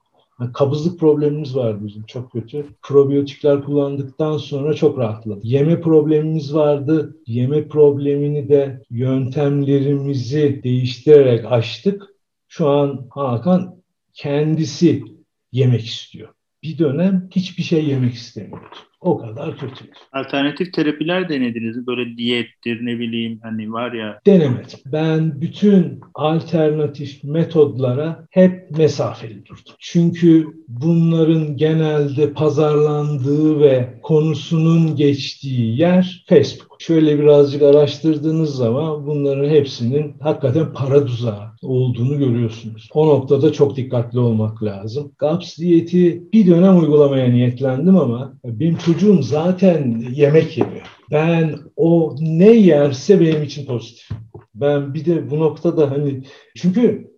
Kabızlık 0.53 0.99
problemimiz 0.99 1.55
vardı 1.55 1.79
bizim 1.85 2.03
çok 2.03 2.31
kötü. 2.31 2.65
Probiyotikler 2.81 3.63
kullandıktan 3.63 4.37
sonra 4.37 4.73
çok 4.73 4.97
rahatladı. 4.97 5.39
Yeme 5.43 5.81
problemimiz 5.81 6.53
vardı. 6.53 7.17
Yeme 7.27 7.67
problemini 7.67 8.49
de 8.49 8.83
yöntemlerimizi 8.89 10.61
değiştirerek 10.63 11.45
açtık. 11.45 12.03
Şu 12.47 12.67
an 12.67 13.07
Hakan 13.09 13.83
kendisi 14.13 15.03
yemek 15.51 15.85
istiyor. 15.85 16.29
Bir 16.63 16.77
dönem 16.77 17.29
hiçbir 17.31 17.63
şey 17.63 17.85
yemek 17.85 18.13
istemiyordu. 18.13 18.75
O 19.01 19.17
kadar 19.17 19.57
kötü. 19.57 19.85
Alternatif 20.13 20.73
terapiler 20.73 21.29
denediniz 21.29 21.87
Böyle 21.87 22.17
diyettir 22.17 22.85
ne 22.85 22.99
bileyim 22.99 23.39
hani 23.43 23.71
var 23.71 23.91
ya. 23.91 24.19
Denemedim. 24.25 24.79
Ben 24.85 25.41
bütün 25.41 25.99
alternatif 26.13 27.23
metodlara 27.23 28.27
hep 28.31 28.71
mesafeli 28.77 29.45
durdum. 29.45 29.73
Çünkü 29.79 30.47
bunların 30.67 31.57
genelde 31.57 32.33
pazarlandığı 32.33 33.59
ve 33.59 33.99
konusunun 34.03 34.95
geçtiği 34.95 35.79
yer 35.79 36.25
Facebook. 36.29 36.66
Şöyle 36.79 37.19
birazcık 37.19 37.61
araştırdığınız 37.61 38.55
zaman 38.55 39.07
bunların 39.07 39.49
hepsinin 39.49 40.15
hakikaten 40.19 40.73
para 40.73 41.05
tuzağı 41.05 41.51
olduğunu 41.61 42.17
görüyorsunuz. 42.17 42.89
O 42.93 43.07
noktada 43.07 43.53
çok 43.53 43.75
dikkatli 43.75 44.19
olmak 44.19 44.63
lazım. 44.63 45.11
GAPS 45.17 45.57
diyeti 45.57 46.23
bir 46.33 46.47
dönem 46.47 46.79
uygulamaya 46.79 47.27
niyetlendim 47.27 47.97
ama 47.97 48.33
benim 48.45 48.77
çocuğum 48.77 49.23
zaten 49.23 50.03
yemek 50.11 50.57
yemiyor. 50.57 50.87
Ben 51.11 51.55
o 51.75 52.15
ne 52.19 52.51
yerse 52.51 53.19
benim 53.19 53.43
için 53.43 53.65
pozitif. 53.65 54.09
Ben 54.55 54.93
bir 54.93 55.05
de 55.05 55.31
bu 55.31 55.39
noktada 55.39 55.91
hani 55.91 56.23
çünkü 56.55 57.17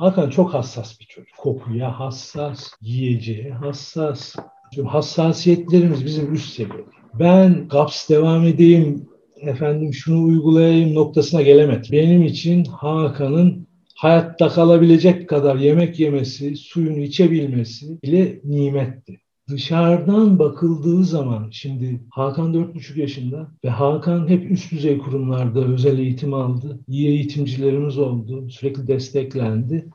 Hakan 0.00 0.30
çok 0.30 0.54
hassas 0.54 1.00
bir 1.00 1.04
çocuk. 1.04 1.36
Kokuya 1.36 2.00
hassas, 2.00 2.70
yiyeceğe 2.80 3.50
hassas. 3.50 4.36
Şimdi 4.74 4.88
hassasiyetlerimiz 4.88 6.04
bizim 6.04 6.34
üst 6.34 6.52
seviyede. 6.54 6.99
Ben 7.18 7.68
GAPS 7.68 8.08
devam 8.10 8.46
edeyim 8.46 9.08
efendim 9.40 9.94
şunu 9.94 10.24
uygulayayım 10.24 10.94
noktasına 10.94 11.42
gelemedi. 11.42 11.88
Benim 11.92 12.22
için 12.22 12.64
Hakan'ın 12.64 13.66
hayatta 13.94 14.48
kalabilecek 14.48 15.28
kadar 15.28 15.56
yemek 15.56 16.00
yemesi, 16.00 16.56
suyunu 16.56 16.98
içebilmesi 16.98 18.02
bile 18.02 18.40
nimetti. 18.44 19.20
Dışarıdan 19.48 20.38
bakıldığı 20.38 21.04
zaman 21.04 21.50
şimdi 21.50 22.00
Hakan 22.10 22.54
4,5 22.54 23.00
yaşında 23.00 23.50
ve 23.64 23.68
Hakan 23.68 24.28
hep 24.28 24.50
üst 24.50 24.72
düzey 24.72 24.98
kurumlarda 24.98 25.64
özel 25.64 25.98
eğitim 25.98 26.34
aldı. 26.34 26.80
İyi 26.88 27.08
eğitimcilerimiz 27.08 27.98
oldu. 27.98 28.50
Sürekli 28.50 28.86
desteklendi. 28.86 29.88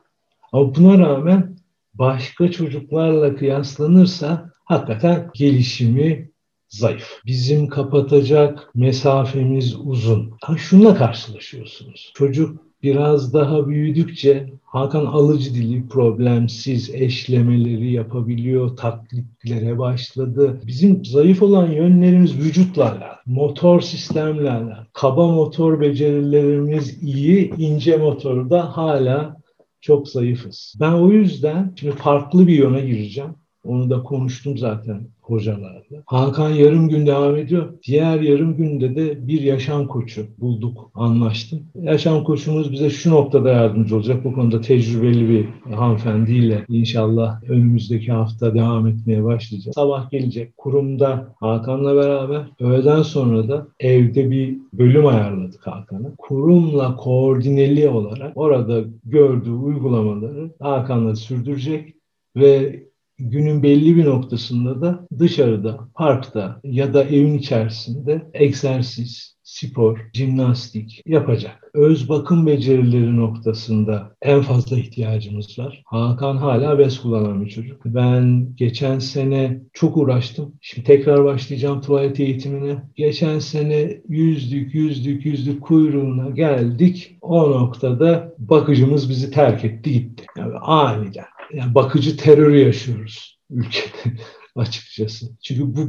Ama 0.52 0.74
buna 0.74 0.98
rağmen 0.98 1.56
başka 1.94 2.50
çocuklarla 2.50 3.36
kıyaslanırsa 3.36 4.50
hakikaten 4.64 5.30
gelişimi 5.34 6.30
zayıf. 6.68 7.20
Bizim 7.26 7.68
kapatacak 7.68 8.70
mesafemiz 8.74 9.76
uzun. 9.84 10.30
Ha 10.42 10.56
şunla 10.56 10.94
karşılaşıyorsunuz. 10.94 12.12
Çocuk 12.14 12.66
biraz 12.82 13.34
daha 13.34 13.68
büyüdükçe 13.68 14.46
Hakan 14.64 15.06
alıcı 15.06 15.54
dili 15.54 15.88
problemsiz 15.88 16.94
eşlemeleri 16.94 17.92
yapabiliyor, 17.92 18.76
taklitlere 18.76 19.78
başladı. 19.78 20.60
Bizim 20.66 21.04
zayıf 21.04 21.42
olan 21.42 21.70
yönlerimiz 21.70 22.38
vücutla 22.38 22.84
alakalı, 22.84 23.16
motor 23.26 23.80
sistemle 23.80 24.50
alakalı. 24.50 24.86
Kaba 24.92 25.28
motor 25.28 25.80
becerilerimiz 25.80 27.02
iyi, 27.02 27.54
ince 27.58 27.96
motorda 27.96 28.76
hala 28.76 29.36
çok 29.80 30.08
zayıfız. 30.08 30.74
Ben 30.80 30.92
o 30.92 31.10
yüzden 31.10 31.72
şimdi 31.76 31.96
farklı 31.96 32.46
bir 32.46 32.54
yöne 32.58 32.80
gireceğim. 32.80 33.30
Onu 33.66 33.90
da 33.90 34.02
konuştum 34.02 34.58
zaten 34.58 35.00
hocalarla. 35.20 36.02
Hakan 36.06 36.50
yarım 36.50 36.88
gün 36.88 37.06
devam 37.06 37.36
ediyor. 37.36 37.72
Diğer 37.86 38.20
yarım 38.20 38.56
günde 38.56 38.96
de 38.96 39.26
bir 39.28 39.40
yaşam 39.40 39.86
koçu 39.86 40.26
bulduk, 40.38 40.90
anlaştım. 40.94 41.62
Yaşam 41.82 42.24
koçumuz 42.24 42.72
bize 42.72 42.90
şu 42.90 43.10
noktada 43.10 43.50
yardımcı 43.50 43.96
olacak. 43.96 44.24
Bu 44.24 44.32
konuda 44.32 44.60
tecrübeli 44.60 45.28
bir 45.28 45.72
hanımefendiyle 45.74 46.64
inşallah 46.68 47.42
önümüzdeki 47.48 48.12
hafta 48.12 48.54
devam 48.54 48.86
etmeye 48.86 49.24
başlayacağız. 49.24 49.74
Sabah 49.74 50.10
gelecek 50.10 50.56
kurumda 50.56 51.34
Hakan'la 51.40 51.96
beraber. 51.96 52.42
Öğleden 52.60 53.02
sonra 53.02 53.48
da 53.48 53.66
evde 53.80 54.30
bir 54.30 54.58
bölüm 54.72 55.06
ayarladık 55.06 55.66
Hakan'a. 55.66 56.16
Kurumla 56.18 56.96
koordineli 56.96 57.88
olarak 57.88 58.32
orada 58.34 58.84
gördüğü 59.04 59.52
uygulamaları 59.52 60.50
Hakan'la 60.60 61.16
sürdürecek 61.16 61.94
ve 62.36 62.82
günün 63.18 63.62
belli 63.62 63.96
bir 63.96 64.04
noktasında 64.04 64.80
da 64.80 65.06
dışarıda, 65.18 65.88
parkta 65.94 66.60
ya 66.64 66.94
da 66.94 67.04
evin 67.04 67.38
içerisinde 67.38 68.30
egzersiz, 68.34 69.36
spor, 69.42 69.98
jimnastik 70.12 71.02
yapacak. 71.06 71.70
Öz 71.74 72.08
bakım 72.08 72.46
becerileri 72.46 73.16
noktasında 73.16 74.16
en 74.22 74.40
fazla 74.40 74.78
ihtiyacımız 74.78 75.58
var. 75.58 75.82
Hakan 75.86 76.36
hala 76.36 76.78
bez 76.78 77.00
kullanan 77.00 77.44
bir 77.44 77.50
çocuk. 77.50 77.84
Ben 77.84 78.48
geçen 78.56 78.98
sene 78.98 79.60
çok 79.72 79.96
uğraştım. 79.96 80.54
Şimdi 80.60 80.86
tekrar 80.86 81.24
başlayacağım 81.24 81.80
tuvalet 81.80 82.20
eğitimine. 82.20 82.82
Geçen 82.96 83.38
sene 83.38 84.00
yüzdük, 84.08 84.74
yüzdük, 84.74 85.26
yüzdük 85.26 85.62
kuyruğuna 85.62 86.30
geldik. 86.30 87.18
O 87.20 87.50
noktada 87.50 88.34
bakıcımız 88.38 89.10
bizi 89.10 89.30
terk 89.30 89.64
etti 89.64 89.92
gitti. 89.92 90.24
Yani 90.38 90.54
aniden 90.58 91.24
yani 91.54 91.74
bakıcı 91.74 92.16
terörü 92.16 92.58
yaşıyoruz 92.58 93.38
ülkede 93.50 94.16
açıkçası. 94.56 95.26
Çünkü 95.42 95.76
bu, 95.76 95.80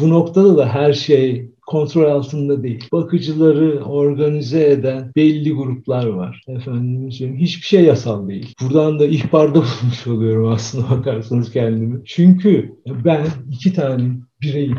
bu 0.00 0.10
noktada 0.10 0.56
da 0.56 0.68
her 0.68 0.92
şey 0.92 1.50
kontrol 1.66 2.10
altında 2.10 2.62
değil. 2.62 2.88
Bakıcıları 2.92 3.84
organize 3.84 4.70
eden 4.70 5.12
belli 5.16 5.52
gruplar 5.52 6.06
var. 6.06 6.42
Efendim 6.48 7.12
söyleyeyim 7.12 7.40
hiçbir 7.40 7.66
şey 7.66 7.84
yasal 7.84 8.28
değil. 8.28 8.54
Buradan 8.60 8.98
da 8.98 9.06
ihbarda 9.06 9.54
bulmuş 9.82 10.06
oluyorum 10.06 10.48
aslında 10.48 10.90
bakarsanız 10.90 11.52
kendimi. 11.52 12.04
Çünkü 12.04 12.74
ben 12.86 13.26
iki 13.50 13.72
tane 13.72 14.10
bireyin 14.42 14.78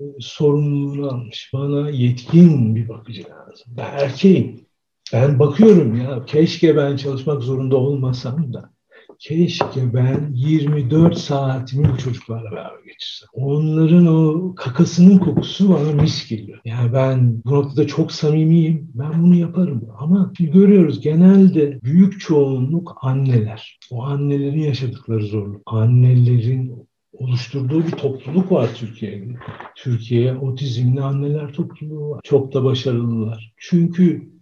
e, 0.00 0.04
sorumluluğunu 0.20 1.08
almış. 1.08 1.50
Bana 1.54 1.90
yetkin 1.90 2.76
bir 2.76 2.88
bakıcı 2.88 3.22
lazım. 3.22 3.66
Ben 3.76 4.04
erkeğim. 4.04 4.64
Ben 5.12 5.38
bakıyorum 5.38 5.94
ya 5.94 6.24
keşke 6.24 6.76
ben 6.76 6.96
çalışmak 6.96 7.42
zorunda 7.42 7.76
olmasam 7.76 8.52
da 8.52 8.73
keşke 9.18 9.94
ben 9.94 10.30
24 10.34 11.18
saatimi 11.18 11.92
bu 11.92 11.98
çocuklarla 11.98 12.50
beraber 12.50 12.84
geçirsem. 12.86 13.28
Onların 13.32 14.06
o 14.06 14.54
kakasının 14.54 15.18
kokusu 15.18 15.68
bana 15.68 16.02
mis 16.02 16.28
geliyor. 16.28 16.60
Yani 16.64 16.92
ben 16.92 17.42
bu 17.44 17.54
noktada 17.54 17.86
çok 17.86 18.12
samimiyim. 18.12 18.90
Ben 18.94 19.22
bunu 19.22 19.34
yaparım. 19.34 19.88
Ama 19.98 20.32
görüyoruz 20.38 21.00
genelde 21.00 21.80
büyük 21.82 22.20
çoğunluk 22.20 22.96
anneler. 23.02 23.78
O 23.90 24.02
annelerin 24.02 24.60
yaşadıkları 24.60 25.26
zorluk. 25.26 25.62
Annelerin 25.66 26.88
oluşturduğu 27.12 27.86
bir 27.86 27.90
topluluk 27.90 28.52
var 28.52 28.68
Türkiye'de. 28.74 29.36
Türkiye 29.76 30.36
otizmli 30.36 31.02
anneler 31.02 31.52
topluluğu 31.52 32.10
var. 32.10 32.20
Çok 32.24 32.54
da 32.54 32.64
başarılılar. 32.64 33.54
Çünkü 33.56 34.33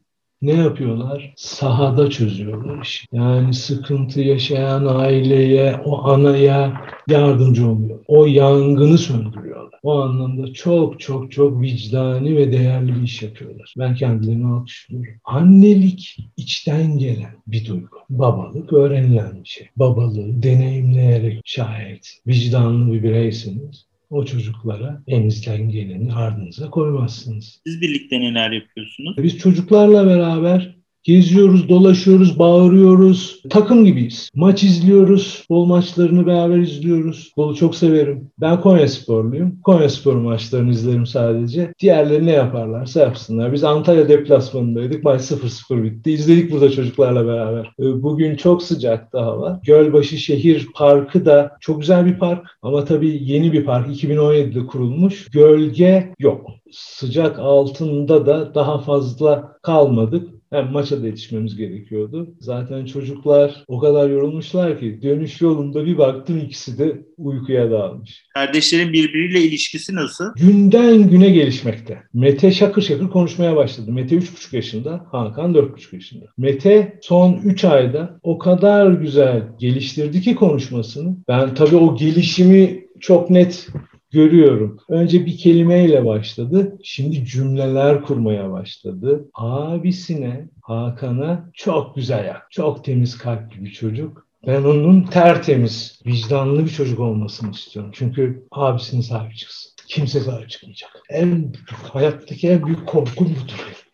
ne 0.42 0.52
yapıyorlar? 0.52 1.34
Sahada 1.36 2.10
çözüyorlar 2.10 2.82
işi. 2.82 3.06
Yani 3.12 3.54
sıkıntı 3.54 4.20
yaşayan 4.20 4.86
aileye, 4.86 5.76
o 5.84 6.08
anaya 6.08 6.82
yardımcı 7.08 7.68
oluyor. 7.68 7.98
O 8.06 8.26
yangını 8.26 8.98
söndürüyorlar. 8.98 9.80
O 9.82 10.00
anlamda 10.00 10.52
çok 10.52 11.00
çok 11.00 11.32
çok 11.32 11.60
vicdani 11.60 12.36
ve 12.36 12.52
değerli 12.52 12.94
bir 12.94 13.02
iş 13.02 13.22
yapıyorlar. 13.22 13.74
Ben 13.78 13.94
kendilerini 13.94 14.46
alkışlıyorum. 14.46 15.14
Annelik 15.24 16.16
içten 16.36 16.98
gelen 16.98 17.34
bir 17.46 17.66
duygu. 17.66 17.96
Babalık 18.10 18.72
öğrenilen 18.72 19.44
bir 19.44 19.48
şey. 19.48 19.68
Babalığı 19.76 20.42
deneyimleyerek 20.42 21.40
şayet 21.44 22.18
vicdanlı 22.26 22.92
bir 22.92 23.02
bireyseniz 23.02 23.91
o 24.12 24.24
çocuklara 24.24 25.02
elinizden 25.06 25.68
geleni 25.68 26.14
ardınıza 26.14 26.70
koymazsınız. 26.70 27.60
Siz 27.66 27.80
birlikte 27.80 28.20
neler 28.20 28.50
yapıyorsunuz? 28.50 29.16
Biz 29.18 29.38
çocuklarla 29.38 30.06
beraber 30.06 30.81
Geziyoruz, 31.04 31.68
dolaşıyoruz, 31.68 32.38
bağırıyoruz. 32.38 33.42
Takım 33.50 33.84
gibiyiz. 33.84 34.30
Maç 34.34 34.62
izliyoruz. 34.62 35.44
Bol 35.50 35.64
maçlarını 35.64 36.26
beraber 36.26 36.58
izliyoruz. 36.58 37.32
Bolu 37.36 37.56
çok 37.56 37.74
severim. 37.74 38.30
Ben 38.40 38.60
Konya 38.60 38.88
sporluyum. 38.88 39.60
Konya 39.64 39.88
spor 39.88 40.14
maçlarını 40.14 40.70
izlerim 40.70 41.06
sadece. 41.06 41.74
Diğerleri 41.80 42.26
ne 42.26 42.30
yaparlarsa 42.30 43.00
yapsınlar. 43.00 43.52
Biz 43.52 43.64
Antalya 43.64 44.08
deplasmanındaydık. 44.08 45.04
Maç 45.04 45.20
0-0 45.20 45.82
bitti. 45.82 46.10
İzledik 46.10 46.52
burada 46.52 46.70
çocuklarla 46.70 47.26
beraber. 47.26 47.66
Ee, 47.80 48.02
bugün 48.02 48.36
çok 48.36 48.62
sıcaktı 48.62 49.18
hava. 49.18 49.60
Gölbaşı 49.64 50.16
Şehir 50.16 50.68
Parkı 50.74 51.26
da 51.26 51.56
çok 51.60 51.80
güzel 51.80 52.06
bir 52.06 52.18
park. 52.18 52.46
Ama 52.62 52.84
tabii 52.84 53.18
yeni 53.22 53.52
bir 53.52 53.64
park. 53.64 53.88
2017'de 53.88 54.66
kurulmuş. 54.66 55.30
Gölge 55.30 56.14
yok. 56.18 56.50
Sıcak 56.72 57.38
altında 57.38 58.26
da 58.26 58.54
daha 58.54 58.78
fazla 58.78 59.52
kalmadık. 59.62 60.41
Hem 60.52 60.72
maça 60.72 61.02
da 61.02 61.06
yetişmemiz 61.06 61.56
gerekiyordu. 61.56 62.34
Zaten 62.40 62.84
çocuklar 62.84 63.64
o 63.68 63.78
kadar 63.78 64.10
yorulmuşlar 64.10 64.80
ki 64.80 64.98
dönüş 65.02 65.40
yolunda 65.40 65.86
bir 65.86 65.98
baktım 65.98 66.38
ikisi 66.38 66.78
de 66.78 67.02
uykuya 67.16 67.70
dalmış. 67.70 68.26
Kardeşlerin 68.34 68.92
birbiriyle 68.92 69.40
ilişkisi 69.40 69.94
nasıl? 69.94 70.24
Günden 70.36 71.10
güne 71.10 71.30
gelişmekte. 71.30 72.02
Mete 72.14 72.52
şakır 72.52 72.82
şakır 72.82 73.08
konuşmaya 73.08 73.56
başladı. 73.56 73.92
Mete 73.92 74.16
3,5 74.16 74.56
yaşında, 74.56 75.06
Hakan 75.12 75.54
4,5 75.54 75.94
yaşında. 75.94 76.24
Mete 76.38 76.98
son 77.02 77.40
3 77.44 77.64
ayda 77.64 78.20
o 78.22 78.38
kadar 78.38 78.92
güzel 78.92 79.42
geliştirdi 79.58 80.20
ki 80.20 80.34
konuşmasını. 80.34 81.16
Ben 81.28 81.54
tabii 81.54 81.76
o 81.76 81.96
gelişimi 81.96 82.84
çok 83.00 83.30
net 83.30 83.68
görüyorum. 84.12 84.78
Önce 84.88 85.26
bir 85.26 85.38
kelimeyle 85.38 86.04
başladı. 86.04 86.78
Şimdi 86.82 87.24
cümleler 87.24 88.02
kurmaya 88.02 88.52
başladı. 88.52 89.28
Abisine, 89.34 90.48
Hakan'a 90.62 91.50
çok 91.54 91.96
güzel 91.96 92.24
ya, 92.24 92.42
çok 92.50 92.84
temiz 92.84 93.18
kalpli 93.18 93.64
bir 93.64 93.70
çocuk. 93.72 94.26
Ben 94.46 94.62
onun 94.62 95.02
tertemiz, 95.02 96.00
vicdanlı 96.06 96.64
bir 96.64 96.70
çocuk 96.70 97.00
olmasını 97.00 97.50
istiyorum. 97.50 97.90
Çünkü 97.94 98.46
abisine 98.50 99.02
sahip 99.02 99.36
çıksın. 99.36 99.72
Kimse 99.88 100.20
sahip 100.20 100.50
çıkmayacak. 100.50 100.90
En 101.10 101.52
hayattaki 101.68 102.48
en 102.48 102.66
büyük 102.66 102.86
korkum 102.86 103.26
budur. 103.26 103.84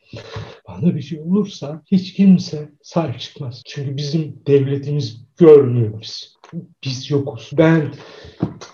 Bana 0.69 0.95
bir 0.95 1.03
şey 1.03 1.21
olursa 1.21 1.83
hiç 1.91 2.15
kimse 2.15 2.69
sahip 2.83 3.21
çıkmaz. 3.21 3.63
Çünkü 3.67 3.97
bizim 3.97 4.43
devletimiz 4.47 5.27
görmüyor 5.37 6.01
biz. 6.01 6.38
Biz 6.85 7.11
yokuz. 7.11 7.51
Ben 7.59 7.83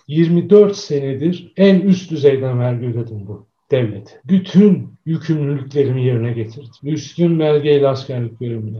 24 0.08 0.76
senedir 0.76 1.52
en 1.56 1.80
üst 1.80 2.10
düzeyden 2.10 2.60
vergi 2.60 2.86
ödedim 2.86 3.26
bu 3.26 3.46
devlet. 3.70 4.20
Bütün 4.24 4.88
yükümlülüklerimi 5.06 6.04
yerine 6.04 6.32
getirdim. 6.32 6.70
Üstün 6.82 7.38
belgeyle 7.38 7.88
askerlik 7.88 8.40
görevimde. 8.40 8.78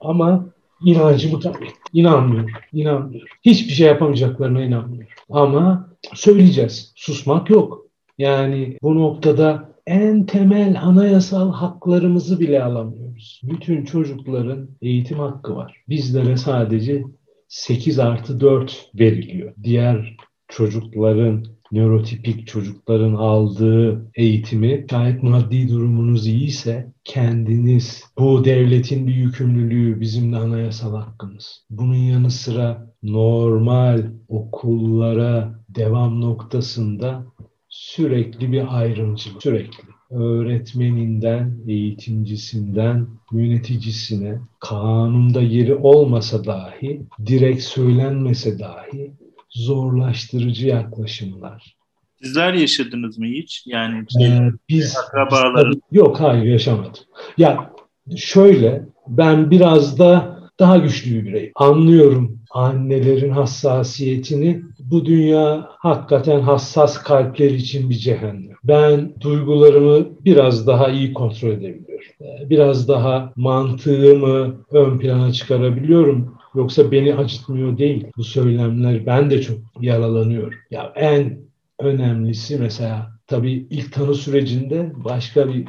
Ama 0.00 0.46
inancımı 0.84 1.40
kaybettim. 1.40 1.76
İnanmıyorum. 1.92 2.50
İnanmıyorum. 2.72 3.28
Hiçbir 3.44 3.72
şey 3.72 3.86
yapamayacaklarına 3.86 4.62
inanmıyorum. 4.62 5.08
Ama 5.30 5.88
söyleyeceğiz. 6.14 6.92
Susmak 6.96 7.50
yok. 7.50 7.86
Yani 8.18 8.78
bu 8.82 8.94
noktada 8.94 9.72
en 9.86 10.26
temel 10.26 10.82
anayasal 10.82 11.52
haklarımızı 11.52 12.40
bile 12.40 12.62
alamıyoruz. 12.62 13.40
Bütün 13.44 13.84
çocukların 13.84 14.68
eğitim 14.82 15.18
hakkı 15.18 15.56
var. 15.56 15.82
Bizlere 15.88 16.36
sadece 16.36 17.04
8 17.48 17.98
artı 17.98 18.40
4 18.40 18.90
veriliyor. 18.94 19.54
Diğer 19.62 20.16
çocukların 20.48 21.44
nörotipik 21.72 22.46
çocukların 22.46 23.14
aldığı 23.14 24.10
eğitimi 24.14 24.86
şayet 24.90 25.22
maddi 25.22 25.68
durumunuz 25.68 26.26
iyiyse 26.26 26.92
kendiniz 27.04 28.04
bu 28.18 28.44
devletin 28.44 29.06
bir 29.06 29.14
yükümlülüğü 29.14 30.00
bizim 30.00 30.32
de 30.32 30.36
anayasal 30.36 30.96
hakkımız. 30.96 31.64
Bunun 31.70 31.94
yanı 31.94 32.30
sıra 32.30 32.94
normal 33.02 34.02
okullara 34.28 35.64
devam 35.68 36.20
noktasında 36.20 37.26
sürekli 37.68 38.52
bir 38.52 38.78
ayrımcılık, 38.78 39.42
sürekli 39.42 39.97
öğretmeninden, 40.10 41.58
eğitimcisinden, 41.68 43.06
yöneticisine 43.32 44.38
kanunda 44.60 45.40
yeri 45.40 45.74
olmasa 45.74 46.44
dahi, 46.44 47.02
direkt 47.26 47.62
söylenmese 47.62 48.58
dahi 48.58 49.12
zorlaştırıcı 49.50 50.66
yaklaşımlar. 50.66 51.76
Sizler 52.22 52.54
yaşadınız 52.54 53.18
mı 53.18 53.26
hiç? 53.26 53.62
Yani 53.66 54.04
ee, 54.22 54.50
biz 54.68 54.96
akrabaların 54.96 55.82
yok 55.92 56.20
hayır 56.20 56.44
yaşamadım. 56.44 57.02
Ya 57.38 57.72
şöyle 58.16 58.88
ben 59.08 59.50
biraz 59.50 59.98
da 59.98 60.37
daha 60.58 60.78
güçlü 60.78 61.14
bir 61.14 61.26
birey. 61.26 61.52
Anlıyorum 61.54 62.38
annelerin 62.50 63.30
hassasiyetini. 63.30 64.62
Bu 64.78 65.04
dünya 65.04 65.68
hakikaten 65.78 66.40
hassas 66.40 67.02
kalpler 67.02 67.50
için 67.50 67.90
bir 67.90 67.94
cehennem. 67.94 68.56
Ben 68.64 69.14
duygularımı 69.20 70.08
biraz 70.24 70.66
daha 70.66 70.88
iyi 70.88 71.12
kontrol 71.12 71.48
edebiliyorum. 71.48 72.06
Ee, 72.20 72.50
biraz 72.50 72.88
daha 72.88 73.32
mantığımı 73.36 74.56
ön 74.70 74.98
plana 74.98 75.32
çıkarabiliyorum. 75.32 76.38
Yoksa 76.54 76.92
beni 76.92 77.14
acıtmıyor 77.14 77.78
değil. 77.78 78.06
Bu 78.16 78.24
söylemler 78.24 79.06
ben 79.06 79.30
de 79.30 79.42
çok 79.42 79.58
yaralanıyorum. 79.80 80.58
Ya 80.70 80.92
en 80.96 81.38
önemlisi 81.78 82.56
mesela 82.58 83.10
tabii 83.26 83.66
ilk 83.70 83.92
tanı 83.92 84.14
sürecinde 84.14 84.92
başka 85.04 85.48
bir 85.48 85.64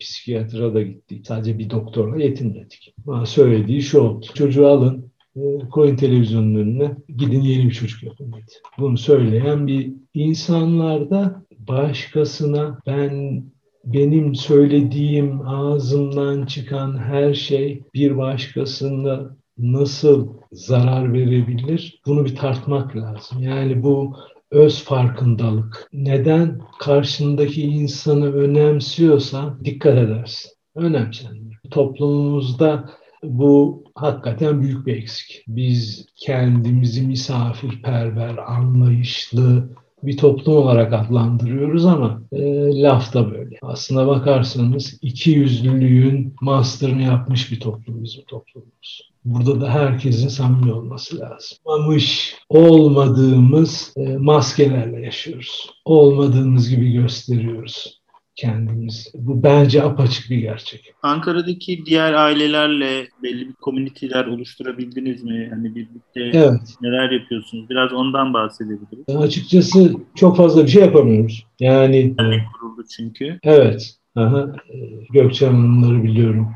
psikiyatra 0.00 0.74
da 0.74 0.82
gittik. 0.82 1.26
Sadece 1.26 1.58
bir 1.58 1.70
doktorla 1.70 2.22
yetinmedik. 2.22 2.94
Bana 2.98 3.26
söylediği 3.26 3.82
şu 3.82 4.00
oldu. 4.00 4.26
Çocuğu 4.34 4.66
alın, 4.66 5.12
e, 5.36 5.40
koyun 5.70 5.96
televizyonun 5.96 6.54
önüne, 6.54 6.96
gidin 7.16 7.40
yeni 7.40 7.64
bir 7.64 7.74
çocuk 7.74 8.02
yapın 8.02 8.32
dedi. 8.32 8.52
Bunu 8.78 8.98
söyleyen 8.98 9.66
bir 9.66 9.92
insanlarda 10.14 11.42
başkasına 11.58 12.78
ben 12.86 13.42
benim 13.84 14.34
söylediğim 14.34 15.48
ağzımdan 15.48 16.46
çıkan 16.46 16.98
her 16.98 17.34
şey 17.34 17.82
bir 17.94 18.16
başkasında 18.16 19.36
nasıl 19.58 20.28
zarar 20.52 21.12
verebilir? 21.12 22.00
Bunu 22.06 22.24
bir 22.24 22.36
tartmak 22.36 22.96
lazım. 22.96 23.42
Yani 23.42 23.82
bu 23.82 24.16
öz 24.50 24.84
farkındalık. 24.84 25.88
Neden 25.92 26.60
karşındaki 26.80 27.62
insanı 27.62 28.32
önemsiyorsa 28.32 29.58
dikkat 29.64 29.98
edersin. 29.98 30.50
Önemsendir. 30.74 31.58
Toplumumuzda 31.70 32.90
bu 33.22 33.84
hakikaten 33.94 34.62
büyük 34.62 34.86
bir 34.86 34.96
eksik. 34.96 35.44
Biz 35.48 36.06
kendimizi 36.16 37.06
misafirperver, 37.06 38.36
anlayışlı, 38.36 39.68
bir 40.02 40.16
toplum 40.16 40.56
olarak 40.56 40.92
adlandırıyoruz 40.92 41.86
ama 41.86 42.22
e, 42.32 42.42
laf 42.82 43.14
da 43.14 43.30
böyle. 43.30 43.58
Aslına 43.62 44.06
bakarsanız 44.06 44.98
iki 45.02 45.30
yüzlülüğün 45.30 46.34
master'ını 46.40 47.02
yapmış 47.02 47.52
bir 47.52 47.60
toplum 47.60 48.04
bizim 48.04 48.24
toplumumuz. 48.24 49.10
Burada 49.24 49.60
da 49.60 49.70
herkesin 49.70 50.28
samimi 50.28 50.72
olması 50.72 51.18
lazım. 51.18 51.58
Mamış 51.66 52.34
olmadığımız 52.48 53.92
e, 53.96 54.16
maskelerle 54.16 55.00
yaşıyoruz. 55.00 55.70
Olmadığımız 55.84 56.70
gibi 56.70 56.92
gösteriyoruz 56.92 57.97
kendimiz. 58.38 59.12
Bu 59.14 59.42
bence 59.42 59.82
apaçık 59.82 60.30
bir 60.30 60.38
gerçek. 60.38 60.94
Ankara'daki 61.02 61.86
diğer 61.86 62.12
ailelerle 62.12 63.08
belli 63.22 63.48
bir 63.48 63.52
komüniteler 63.52 64.26
oluşturabildiniz 64.26 65.22
mi? 65.22 65.48
Yani 65.52 65.74
birlikte 65.74 66.38
evet. 66.38 66.74
neler 66.82 67.10
yapıyorsunuz? 67.10 67.70
Biraz 67.70 67.92
ondan 67.92 68.34
bahsedebiliriz. 68.34 69.04
E, 69.08 69.16
açıkçası 69.16 69.92
çok 70.14 70.36
fazla 70.36 70.64
bir 70.64 70.68
şey 70.68 70.82
yapamıyoruz. 70.82 71.46
Yani 71.60 72.18
dernek 72.18 72.42
kuruldu 72.52 72.84
çünkü. 72.96 73.38
Evet. 73.42 73.94
Aha. 74.16 74.52
E, 74.68 74.76
Gökçen 75.12 75.52
Hanımları 75.52 76.04
biliyorum. 76.04 76.48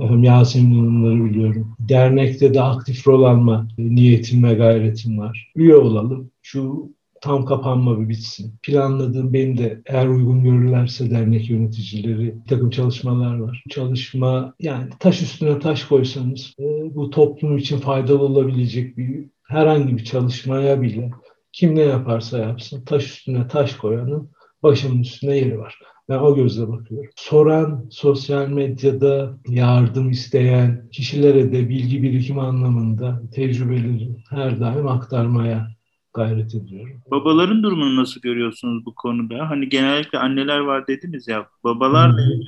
Efendim 0.00 0.24
Yasemin 0.24 0.78
Hanımları 0.78 1.24
biliyorum. 1.24 1.76
Dernekte 1.78 2.54
de 2.54 2.62
aktif 2.62 3.06
rol 3.06 3.22
alma 3.22 3.68
niyetim 3.78 4.44
ve 4.44 4.54
gayretim 4.54 5.18
var. 5.18 5.52
Üye 5.56 5.76
olalım. 5.76 6.30
Şu 6.42 6.92
tam 7.20 7.44
kapanma 7.44 8.00
bir 8.00 8.08
bitsin. 8.08 8.54
Planladığım 8.62 9.32
benim 9.32 9.58
de 9.58 9.82
eğer 9.86 10.06
uygun 10.06 10.44
görürlerse 10.44 11.10
dernek 11.10 11.50
yöneticileri 11.50 12.18
bir 12.18 12.48
takım 12.48 12.70
çalışmalar 12.70 13.38
var. 13.38 13.64
Çalışma 13.70 14.54
yani 14.60 14.88
taş 15.00 15.22
üstüne 15.22 15.58
taş 15.58 15.84
koysanız 15.84 16.54
e, 16.60 16.64
bu 16.94 17.10
toplum 17.10 17.56
için 17.56 17.78
faydalı 17.78 18.22
olabilecek 18.22 18.96
bir 18.96 19.26
herhangi 19.42 19.96
bir 19.96 20.04
çalışmaya 20.04 20.82
bile 20.82 21.10
kim 21.52 21.74
ne 21.74 21.80
yaparsa 21.80 22.38
yapsın 22.38 22.84
taş 22.84 23.06
üstüne 23.06 23.48
taş 23.48 23.76
koyanın 23.76 24.30
başımın 24.62 25.00
üstüne 25.00 25.36
yeri 25.36 25.58
var. 25.58 25.78
Ben 26.08 26.18
o 26.18 26.34
gözle 26.34 26.68
bakıyorum. 26.68 27.10
Soran, 27.16 27.86
sosyal 27.90 28.48
medyada 28.48 29.38
yardım 29.48 30.10
isteyen 30.10 30.88
kişilere 30.92 31.52
de 31.52 31.68
bilgi 31.68 32.02
birikimi 32.02 32.40
anlamında 32.40 33.22
tecrübeleri 33.32 34.16
her 34.30 34.60
daim 34.60 34.88
aktarmaya 34.88 35.68
gayret 36.14 36.54
ediyorum. 36.54 36.96
Babaların 37.10 37.62
durumunu 37.62 37.96
nasıl 37.96 38.20
görüyorsunuz 38.20 38.86
bu 38.86 38.94
konuda? 38.94 39.50
Hani 39.50 39.68
genellikle 39.68 40.18
anneler 40.18 40.58
var 40.58 40.86
dediniz 40.86 41.28
ya. 41.28 41.46
Babalarla 41.64 42.22
ilgili 42.22 42.46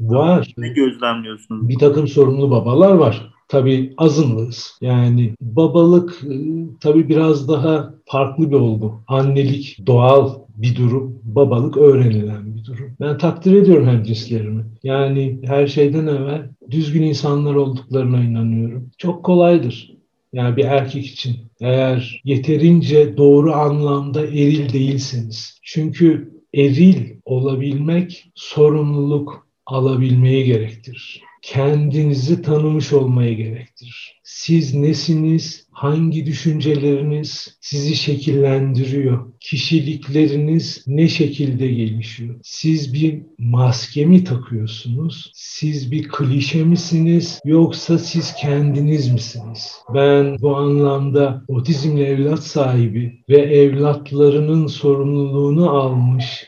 var. 0.00 0.54
Ne 0.58 0.68
gözlemliyorsunuz? 0.68 1.68
Bir 1.68 1.78
takım 1.78 2.08
sorumlu 2.08 2.50
babalar 2.50 2.92
var. 2.92 3.32
Tabii 3.48 3.94
azınlığız. 3.98 4.78
Yani 4.80 5.34
babalık 5.40 6.24
e, 6.24 6.36
tabii 6.80 7.08
biraz 7.08 7.48
daha 7.48 7.94
farklı 8.06 8.50
bir 8.50 8.56
olgu. 8.56 9.02
Annelik 9.08 9.78
doğal 9.86 10.34
bir 10.56 10.76
durum, 10.76 11.20
babalık 11.22 11.76
öğrenilen 11.76 12.56
bir 12.56 12.64
durum. 12.64 12.96
Ben 13.00 13.18
takdir 13.18 13.52
ediyorum 13.52 13.86
hem 13.86 14.02
cinslerimi. 14.02 14.64
Yani 14.82 15.40
her 15.44 15.66
şeyden 15.66 16.06
evvel 16.06 16.50
düzgün 16.70 17.02
insanlar 17.02 17.54
olduklarına 17.54 18.20
inanıyorum. 18.20 18.90
Çok 18.98 19.24
kolaydır. 19.24 19.92
Yani 20.32 20.56
bir 20.56 20.64
erkek 20.64 21.06
için 21.06 21.36
eğer 21.60 22.20
yeterince 22.24 23.16
doğru 23.16 23.52
anlamda 23.52 24.26
eril 24.26 24.72
değilseniz. 24.72 25.58
Çünkü 25.62 26.32
eril 26.54 27.16
olabilmek 27.24 28.30
sorumluluk 28.34 29.46
alabilmeyi 29.72 30.44
gerektirir 30.44 31.22
kendinizi 31.42 32.42
tanımış 32.42 32.92
olmayı 32.92 33.36
gerektirir. 33.36 34.20
Siz 34.24 34.74
nesiniz? 34.74 35.66
Hangi 35.70 36.26
düşünceleriniz 36.26 37.58
sizi 37.60 37.96
şekillendiriyor? 37.96 39.32
Kişilikleriniz 39.40 40.84
ne 40.86 41.08
şekilde 41.08 41.68
gelişiyor? 41.68 42.34
Siz 42.42 42.94
bir 42.94 43.22
maske 43.38 44.06
mi 44.06 44.24
takıyorsunuz? 44.24 45.32
Siz 45.34 45.92
bir 45.92 46.08
klişe 46.08 46.64
misiniz? 46.64 47.40
Yoksa 47.44 47.98
siz 47.98 48.34
kendiniz 48.34 49.12
misiniz? 49.12 49.72
Ben 49.94 50.36
bu 50.40 50.56
anlamda 50.56 51.44
otizmli 51.48 52.02
evlat 52.02 52.42
sahibi 52.42 53.24
ve 53.28 53.38
evlatlarının 53.38 54.66
sorumluluğunu 54.66 55.70
almış 55.70 56.44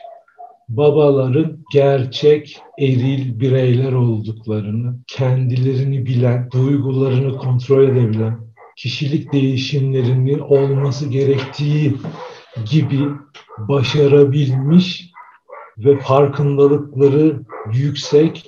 babaların 0.69 1.65
gerçek 1.71 2.61
eril 2.79 3.39
bireyler 3.39 3.91
olduklarını, 3.91 4.95
kendilerini 5.07 6.05
bilen, 6.05 6.49
duygularını 6.51 7.37
kontrol 7.37 7.83
edebilen, 7.83 8.39
kişilik 8.75 9.33
değişimlerini 9.33 10.41
olması 10.41 11.09
gerektiği 11.09 11.93
gibi 12.71 12.99
başarabilmiş 13.57 15.11
ve 15.77 15.99
farkındalıkları 15.99 17.39
yüksek 17.73 18.45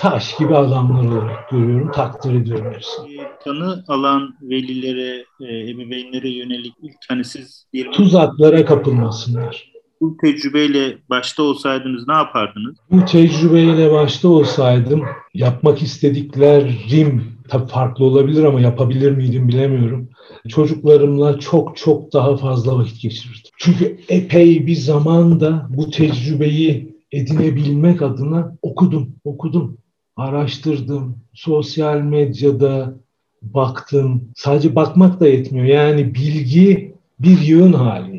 taş 0.00 0.36
gibi 0.36 0.56
adamlar 0.56 1.04
olarak 1.04 1.50
görüyorum, 1.50 1.92
takdir 1.92 2.34
ediyorum 2.34 2.72
hepsini. 2.74 3.20
Tanı 3.44 3.84
alan 3.88 4.36
velilere, 4.42 5.24
e, 5.40 5.70
ebeveynlere 5.70 6.28
yönelik 6.28 6.74
ilk 6.82 6.96
hani 7.08 7.24
siz 7.24 7.66
bir... 7.72 7.92
Tuzaklara 7.92 8.64
kapılmasınlar 8.64 9.69
bu 10.00 10.16
tecrübeyle 10.16 10.98
başta 11.10 11.42
olsaydınız 11.42 12.08
ne 12.08 12.14
yapardınız? 12.14 12.76
Bu 12.90 13.04
tecrübeyle 13.04 13.90
başta 13.92 14.28
olsaydım 14.28 15.02
yapmak 15.34 15.82
istediklerim 15.82 17.24
tabii 17.48 17.66
farklı 17.66 18.04
olabilir 18.04 18.44
ama 18.44 18.60
yapabilir 18.60 19.12
miydim 19.12 19.48
bilemiyorum. 19.48 20.08
Çocuklarımla 20.48 21.38
çok 21.38 21.76
çok 21.76 22.12
daha 22.12 22.36
fazla 22.36 22.78
vakit 22.78 23.02
geçirirdim. 23.02 23.50
Çünkü 23.58 23.98
epey 24.08 24.66
bir 24.66 24.74
zamanda 24.74 25.66
bu 25.70 25.90
tecrübeyi 25.90 26.96
edinebilmek 27.12 28.02
adına 28.02 28.56
okudum, 28.62 29.08
okudum, 29.24 29.76
araştırdım. 30.16 31.16
Sosyal 31.34 32.00
medyada 32.00 32.94
baktım. 33.42 34.24
Sadece 34.36 34.74
bakmak 34.74 35.20
da 35.20 35.28
yetmiyor. 35.28 35.66
Yani 35.66 36.14
bilgi 36.14 36.94
bir 37.20 37.40
yığın 37.40 37.72
halinde. 37.72 38.09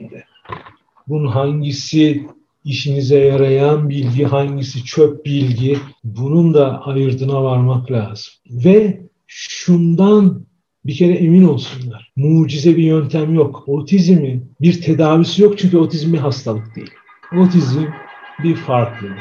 Bunun 1.08 1.28
hangisi 1.28 2.28
işinize 2.64 3.20
yarayan 3.20 3.90
bilgi, 3.90 4.26
hangisi 4.26 4.84
çöp 4.86 5.26
bilgi 5.26 5.78
bunun 6.04 6.54
da 6.54 6.82
ayırdına 6.82 7.44
varmak 7.44 7.92
lazım. 7.92 8.34
Ve 8.50 9.02
şundan 9.28 10.46
bir 10.86 10.96
kere 10.96 11.14
emin 11.14 11.44
olsunlar. 11.44 12.12
Mucize 12.16 12.78
bir 12.78 12.84
yöntem 12.84 13.34
yok. 13.34 13.64
Otizmin 13.68 14.52
bir 14.62 14.82
tedavisi 14.82 15.42
yok 15.42 15.58
çünkü 15.58 15.78
otizm 15.78 16.14
bir 16.14 16.18
hastalık 16.18 16.76
değil. 16.76 16.92
Otizm 17.38 17.86
bir 18.44 18.56
farklılık. 18.56 19.18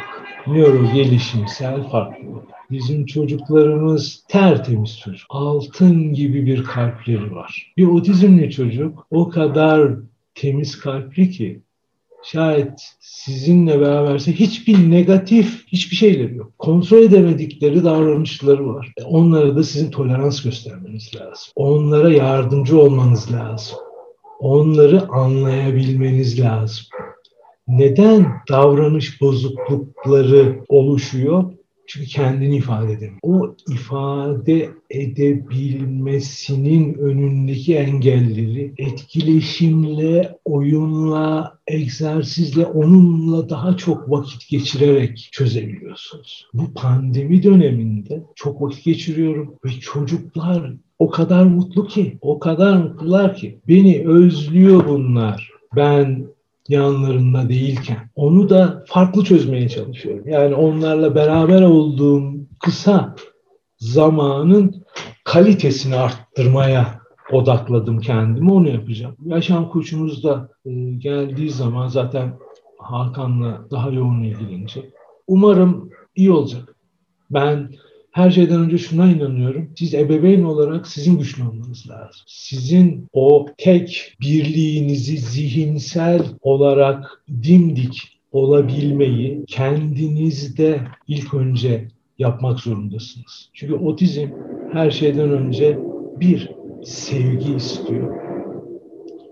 Nöro 0.46 0.92
gelişimsel 0.94 1.88
farklılık. 1.88 2.44
Bizim 2.70 3.06
çocuklarımız 3.06 4.24
tertemiz 4.28 4.98
çocuk. 4.98 5.26
Altın 5.30 6.12
gibi 6.12 6.46
bir 6.46 6.64
kalpleri 6.64 7.34
var. 7.34 7.72
Bir 7.76 7.86
otizmli 7.86 8.50
çocuk 8.50 9.06
o 9.10 9.28
kadar 9.28 9.92
temiz 10.34 10.80
kalpli 10.80 11.30
ki 11.30 11.62
şayet 12.22 12.92
sizinle 13.00 13.80
beraberse 13.80 14.32
hiçbir 14.32 14.90
negatif 14.90 15.66
hiçbir 15.66 15.96
şeyleri 15.96 16.34
yok. 16.34 16.52
Kontrol 16.58 17.02
edemedikleri 17.02 17.84
davranışları 17.84 18.66
var. 18.74 18.92
E, 18.96 19.02
onlara 19.02 19.56
da 19.56 19.62
sizin 19.64 19.90
tolerans 19.90 20.42
göstermeniz 20.42 21.10
lazım. 21.14 21.52
Onlara 21.56 22.12
yardımcı 22.12 22.80
olmanız 22.80 23.32
lazım. 23.32 23.78
Onları 24.40 25.08
anlayabilmeniz 25.08 26.40
lazım. 26.40 26.86
Neden 27.68 28.26
davranış 28.48 29.20
bozuklukları 29.20 30.64
oluşuyor? 30.68 31.52
Çünkü 31.92 32.06
kendini 32.06 32.56
ifade 32.56 32.92
edemiyor. 32.92 33.18
O 33.22 33.54
ifade 33.68 34.70
edebilmesinin 34.90 36.94
önündeki 36.94 37.76
engelleri 37.76 38.74
etkileşimle, 38.78 40.38
oyunla, 40.44 41.58
egzersizle, 41.66 42.66
onunla 42.66 43.48
daha 43.48 43.76
çok 43.76 44.10
vakit 44.10 44.48
geçirerek 44.48 45.28
çözebiliyorsunuz. 45.32 46.46
Bu 46.54 46.74
pandemi 46.74 47.42
döneminde 47.42 48.22
çok 48.34 48.62
vakit 48.62 48.84
geçiriyorum 48.84 49.54
ve 49.64 49.70
çocuklar 49.70 50.72
o 50.98 51.10
kadar 51.10 51.44
mutlu 51.44 51.86
ki, 51.86 52.18
o 52.20 52.38
kadar 52.38 52.76
mutlular 52.76 53.36
ki 53.36 53.58
beni 53.68 54.08
özlüyor 54.08 54.88
bunlar. 54.88 55.50
Ben 55.76 56.26
yanlarında 56.70 57.48
değilken 57.48 58.10
onu 58.14 58.48
da 58.48 58.84
farklı 58.86 59.24
çözmeye 59.24 59.68
çalışıyorum. 59.68 60.28
Yani 60.28 60.54
onlarla 60.54 61.14
beraber 61.14 61.62
olduğum 61.62 62.22
kısa 62.60 63.14
zamanın 63.78 64.84
kalitesini 65.24 65.96
arttırmaya 65.96 67.00
odakladım 67.32 68.00
kendimi 68.00 68.52
onu 68.52 68.68
yapacağım. 68.68 69.16
Yaşam 69.24 69.68
koçumuz 69.68 70.24
da 70.24 70.48
e, 70.64 70.70
geldiği 70.90 71.50
zaman 71.50 71.88
zaten 71.88 72.38
Hakan'la 72.78 73.66
daha 73.70 73.90
yoğun 73.90 74.22
ilgilenecek. 74.22 74.84
Umarım 75.26 75.90
iyi 76.16 76.30
olacak. 76.30 76.76
Ben 77.30 77.70
her 78.12 78.30
şeyden 78.30 78.60
önce 78.60 78.78
şuna 78.78 79.10
inanıyorum. 79.10 79.70
Siz 79.78 79.94
ebeveyn 79.94 80.42
olarak 80.42 80.86
sizin 80.86 81.18
güçlü 81.18 81.42
olmanız 81.42 81.90
lazım. 81.90 82.22
Sizin 82.26 83.08
o 83.12 83.46
tek 83.58 84.16
birliğinizi 84.20 85.18
zihinsel 85.18 86.22
olarak 86.40 87.24
dimdik 87.42 88.20
olabilmeyi 88.32 89.44
kendinizde 89.46 90.80
ilk 91.08 91.34
önce 91.34 91.88
yapmak 92.18 92.60
zorundasınız. 92.60 93.50
Çünkü 93.52 93.74
otizm 93.74 94.28
her 94.72 94.90
şeyden 94.90 95.30
önce 95.30 95.78
bir 96.20 96.50
sevgi 96.84 97.54
istiyor 97.54 98.30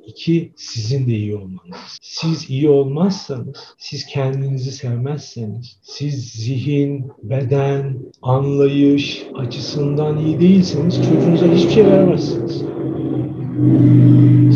İki, 0.08 0.52
sizin 0.56 1.06
de 1.06 1.12
iyi 1.12 1.36
olmanız. 1.36 1.98
Siz 2.02 2.50
iyi 2.50 2.68
olmazsanız, 2.68 3.56
siz 3.78 4.06
kendinizi 4.06 4.72
sevmezseniz, 4.72 5.78
siz 5.82 6.32
zihin, 6.32 7.06
beden, 7.22 7.98
anlayış 8.22 9.22
açısından 9.34 10.18
iyi 10.26 10.40
değilseniz 10.40 10.96
çocuğunuza 10.96 11.46
hiçbir 11.46 11.70
şey 11.70 11.84
veremezsiniz. 11.84 12.62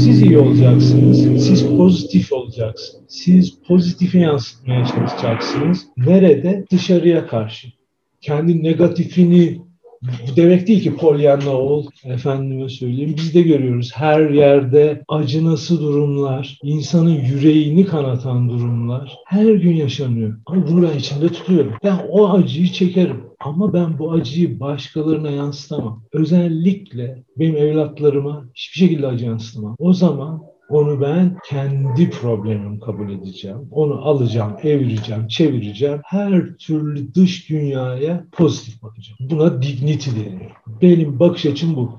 Siz 0.04 0.22
iyi 0.22 0.38
olacaksınız, 0.38 1.46
siz 1.46 1.66
pozitif 1.66 2.32
olacaksınız. 2.32 3.04
Siz 3.08 3.58
pozitifi 3.68 4.18
yansıtmaya 4.18 4.84
çalışacaksınız. 4.84 5.86
Nerede? 5.96 6.64
Dışarıya 6.70 7.26
karşı. 7.26 7.68
Kendi 8.20 8.62
negatifini 8.62 9.60
bu 10.02 10.36
demek 10.36 10.66
değil 10.66 10.82
ki 10.82 10.96
polyanla 10.96 11.50
ol. 11.50 11.86
Efendime 12.04 12.68
söyleyeyim. 12.68 13.14
Biz 13.16 13.34
de 13.34 13.42
görüyoruz 13.42 13.92
her 13.94 14.30
yerde 14.30 15.02
acınası 15.08 15.80
durumlar, 15.80 16.58
insanın 16.62 17.20
yüreğini 17.20 17.84
kanatan 17.86 18.48
durumlar 18.48 19.16
her 19.26 19.54
gün 19.54 19.76
yaşanıyor. 19.76 20.38
Ama 20.46 20.68
bunu 20.68 20.82
ben 20.82 20.98
içimde 20.98 21.28
tutuyorum. 21.28 21.72
Ben 21.84 21.98
o 22.10 22.32
acıyı 22.32 22.66
çekerim. 22.66 23.22
Ama 23.40 23.72
ben 23.72 23.98
bu 23.98 24.12
acıyı 24.12 24.60
başkalarına 24.60 25.30
yansıtamam. 25.30 26.02
Özellikle 26.12 27.24
benim 27.38 27.56
evlatlarıma 27.56 28.44
hiçbir 28.54 28.78
şekilde 28.78 29.06
acı 29.06 29.24
yansıtamam. 29.24 29.76
O 29.78 29.92
zaman 29.92 30.42
onu 30.72 31.00
ben 31.00 31.36
kendi 31.48 32.10
problemim 32.10 32.80
kabul 32.80 33.10
edeceğim. 33.10 33.58
Onu 33.70 33.94
alacağım, 33.94 34.56
evireceğim, 34.62 35.28
çevireceğim. 35.28 36.00
Her 36.04 36.56
türlü 36.56 37.14
dış 37.14 37.50
dünyaya 37.50 38.26
pozitif 38.32 38.82
bakacağım. 38.82 39.18
Buna 39.20 39.62
dignity 39.62 40.10
deniyor. 40.10 40.50
Benim 40.82 41.20
bakış 41.20 41.46
açım 41.46 41.76
bu. 41.76 41.92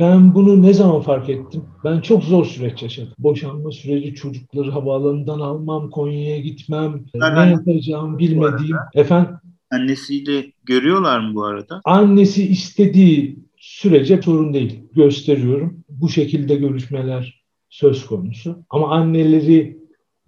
Ben 0.00 0.34
bunu 0.34 0.62
ne 0.62 0.74
zaman 0.74 1.00
fark 1.00 1.28
ettim? 1.28 1.64
Ben 1.84 2.00
çok 2.00 2.24
zor 2.24 2.44
süreç 2.44 2.82
yaşadım. 2.82 3.12
Boşanma 3.18 3.70
süreci, 3.70 4.14
çocukları 4.14 4.70
havaalanından 4.70 5.40
almam, 5.40 5.90
Konya'ya 5.90 6.38
gitmem, 6.38 7.04
ben 7.14 7.46
ne 7.46 7.50
yapacağım 7.50 8.18
bilmediğim. 8.18 8.76
Efendim? 8.94 9.34
Annesiyle 9.70 10.52
görüyorlar 10.64 11.20
mı 11.20 11.34
bu 11.34 11.44
arada? 11.44 11.80
Annesi 11.84 12.48
istediği 12.48 13.38
sürece 13.56 14.22
sorun 14.22 14.54
değil. 14.54 14.80
Gösteriyorum. 14.94 15.84
Bu 15.88 16.08
şekilde 16.08 16.54
görüşmeler 16.54 17.45
söz 17.68 18.06
konusu. 18.06 18.58
Ama 18.70 18.90
anneleri 18.90 19.78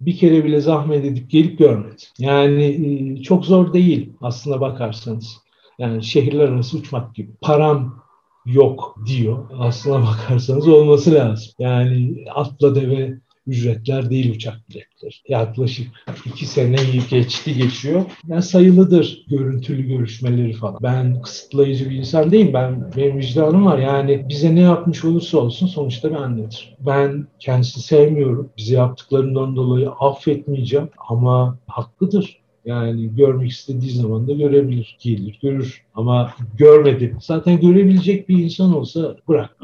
bir 0.01 0.17
kere 0.17 0.45
bile 0.45 0.61
zahmet 0.61 1.05
edip 1.05 1.29
gelip 1.29 1.59
görmedi. 1.59 2.01
Yani 2.19 2.63
e, 2.63 3.21
çok 3.23 3.45
zor 3.45 3.73
değil 3.73 4.13
aslına 4.21 4.61
bakarsanız. 4.61 5.37
Yani 5.79 6.03
şehirler 6.03 6.49
arası 6.49 6.77
uçmak 6.77 7.15
gibi. 7.15 7.31
Param 7.41 8.03
yok 8.45 8.99
diyor. 9.05 9.49
Aslına 9.57 10.01
bakarsanız 10.07 10.67
olması 10.67 11.13
lazım. 11.13 11.53
Yani 11.59 12.25
atla 12.35 12.75
deve 12.75 13.17
ücretler 13.49 14.09
değil 14.09 14.35
uçak 14.35 14.69
biletleri. 14.69 15.13
Yaklaşık 15.27 15.87
iki 16.25 16.45
sene 16.45 16.75
geçti 17.09 17.53
geçiyor. 17.53 18.05
Yani 18.27 18.41
sayılıdır 18.41 19.25
görüntülü 19.29 19.81
görüşmeleri 19.87 20.53
falan. 20.53 20.79
Ben 20.83 21.21
kısıtlayıcı 21.21 21.89
bir 21.89 21.95
insan 21.95 22.31
değilim. 22.31 22.53
Ben 22.53 22.91
benim 22.97 23.17
vicdanım 23.17 23.65
var. 23.65 23.79
Yani 23.79 24.25
bize 24.29 24.55
ne 24.55 24.61
yapmış 24.61 25.05
olursa 25.05 25.37
olsun 25.37 25.67
sonuçta 25.67 26.09
bir 26.09 26.15
annedir. 26.15 26.75
Ben 26.79 27.27
kendisini 27.39 27.83
sevmiyorum. 27.83 28.49
Bize 28.57 28.75
yaptıklarından 28.75 29.55
dolayı 29.55 29.89
affetmeyeceğim 29.89 30.89
ama 31.09 31.57
haklıdır. 31.67 32.39
Yani 32.65 33.15
görmek 33.15 33.51
istediği 33.51 33.91
zaman 33.91 34.27
da 34.27 34.33
görebilir, 34.33 34.97
gelir, 35.01 35.39
görür. 35.41 35.85
Ama 35.95 36.33
görmedi. 36.57 37.17
Zaten 37.21 37.59
görebilecek 37.59 38.29
bir 38.29 38.43
insan 38.43 38.75
olsa 38.75 39.15
bırak. 39.27 39.57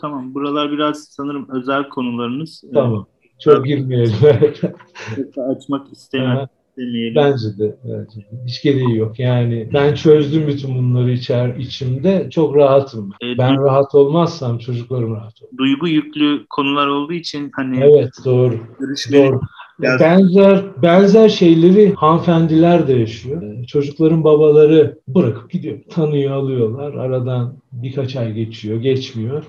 Tamam. 0.00 0.34
Buralar 0.34 0.72
biraz 0.72 1.04
sanırım 1.04 1.48
özel 1.50 1.88
konularınız. 1.88 2.64
Tamam. 2.74 3.06
Çok 3.44 3.66
girmeyelim. 3.66 4.14
Açmak 5.50 5.92
istemem. 5.92 6.48
Demeyelim. 6.76 7.14
Bence 7.14 7.58
de, 7.58 7.76
bence 7.84 8.20
de. 8.20 8.44
Hiç 8.46 8.62
gereği 8.62 8.96
yok. 8.96 9.18
Yani 9.18 9.68
ben 9.74 9.94
çözdüm 9.94 10.46
bütün 10.46 10.78
bunları 10.78 11.10
içer 11.10 11.56
içimde. 11.56 12.28
Çok 12.30 12.56
rahatım. 12.56 13.10
E, 13.22 13.38
ben 13.38 13.54
du- 13.54 13.64
rahat 13.64 13.94
olmazsam 13.94 14.58
çocuklarım 14.58 15.14
rahat 15.14 15.42
olur. 15.42 15.50
Duygu 15.58 15.88
yüklü 15.88 16.46
konular 16.50 16.86
olduğu 16.86 17.12
için 17.12 17.50
hani 17.54 17.80
Evet, 17.84 18.10
doğru. 18.24 18.54
Doğru. 19.12 19.40
Biraz... 19.80 20.00
Benzer 20.00 20.62
benzer 20.82 21.28
şeyleri 21.28 21.94
hanımefendiler 21.94 22.88
de 22.88 22.92
yaşıyor. 22.92 23.42
Ee, 23.42 23.64
çocukların 23.66 24.24
babaları 24.24 24.98
bırakıp 25.08 25.50
gidiyor. 25.50 25.78
Tanıyor, 25.90 26.32
alıyorlar. 26.32 26.94
Aradan 26.94 27.56
birkaç 27.72 28.16
ay 28.16 28.32
geçiyor, 28.32 28.80
geçmiyor 28.80 29.44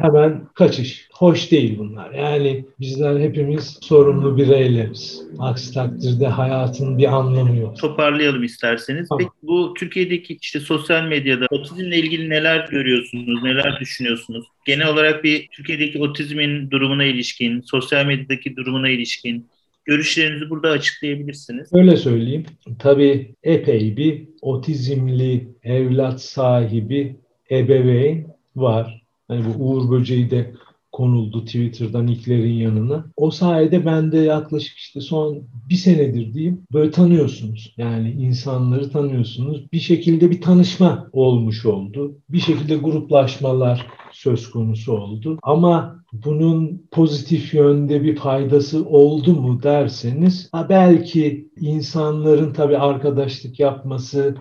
hemen 0.00 0.44
kaçış. 0.54 1.08
Hoş 1.12 1.50
değil 1.50 1.78
bunlar. 1.78 2.10
Yani 2.14 2.64
bizler 2.80 3.20
hepimiz 3.20 3.78
sorumlu 3.82 4.36
bireyleriz. 4.36 5.22
Aksi 5.38 5.74
takdirde 5.74 6.26
hayatın 6.26 6.98
bir 6.98 7.16
anlamı 7.16 7.56
yok. 7.56 7.78
Toparlayalım 7.78 8.44
isterseniz. 8.44 9.08
Tamam. 9.08 9.18
Peki 9.18 9.48
bu 9.48 9.74
Türkiye'deki 9.74 10.38
işte 10.42 10.60
sosyal 10.60 11.04
medyada 11.04 11.46
otizmle 11.50 11.98
ilgili 11.98 12.30
neler 12.30 12.68
görüyorsunuz, 12.70 13.42
neler 13.42 13.80
düşünüyorsunuz? 13.80 14.46
Genel 14.66 14.88
olarak 14.88 15.24
bir 15.24 15.48
Türkiye'deki 15.48 16.00
otizmin 16.00 16.70
durumuna 16.70 17.04
ilişkin, 17.04 17.60
sosyal 17.60 18.06
medyadaki 18.06 18.56
durumuna 18.56 18.88
ilişkin 18.88 19.46
Görüşlerinizi 19.88 20.50
burada 20.50 20.70
açıklayabilirsiniz. 20.70 21.68
Öyle 21.72 21.96
söyleyeyim. 21.96 22.46
Tabii 22.78 23.34
epey 23.42 23.96
bir 23.96 24.22
otizmli 24.42 25.48
evlat 25.62 26.22
sahibi 26.22 27.16
ebeveyn 27.50 28.26
var. 28.56 29.02
Hani 29.28 29.44
bu 29.44 29.64
Uğur 29.64 29.90
Böceği 29.90 30.30
de 30.30 30.54
konuldu 30.92 31.44
Twitter'dan 31.44 32.06
ilklerin 32.06 32.52
yanına. 32.52 33.04
O 33.16 33.30
sayede 33.30 33.86
ben 33.86 34.12
de 34.12 34.18
yaklaşık 34.18 34.76
işte 34.76 35.00
son 35.00 35.42
bir 35.70 35.74
senedir 35.74 36.34
diyeyim 36.34 36.62
böyle 36.72 36.90
tanıyorsunuz. 36.90 37.74
Yani 37.76 38.10
insanları 38.10 38.90
tanıyorsunuz. 38.90 39.72
Bir 39.72 39.78
şekilde 39.78 40.30
bir 40.30 40.40
tanışma 40.40 41.08
olmuş 41.12 41.66
oldu. 41.66 42.18
Bir 42.28 42.38
şekilde 42.38 42.76
gruplaşmalar 42.76 43.86
söz 44.12 44.50
konusu 44.50 44.92
oldu. 44.92 45.38
Ama 45.42 46.04
bunun 46.12 46.82
pozitif 46.90 47.54
yönde 47.54 48.02
bir 48.02 48.16
faydası 48.16 48.86
oldu 48.86 49.34
mu 49.34 49.62
derseniz 49.62 50.48
ha 50.52 50.66
belki 50.68 51.48
insanların 51.60 52.52
tabii 52.52 52.78
arkadaşlık 52.78 53.60
yapması, 53.60 54.34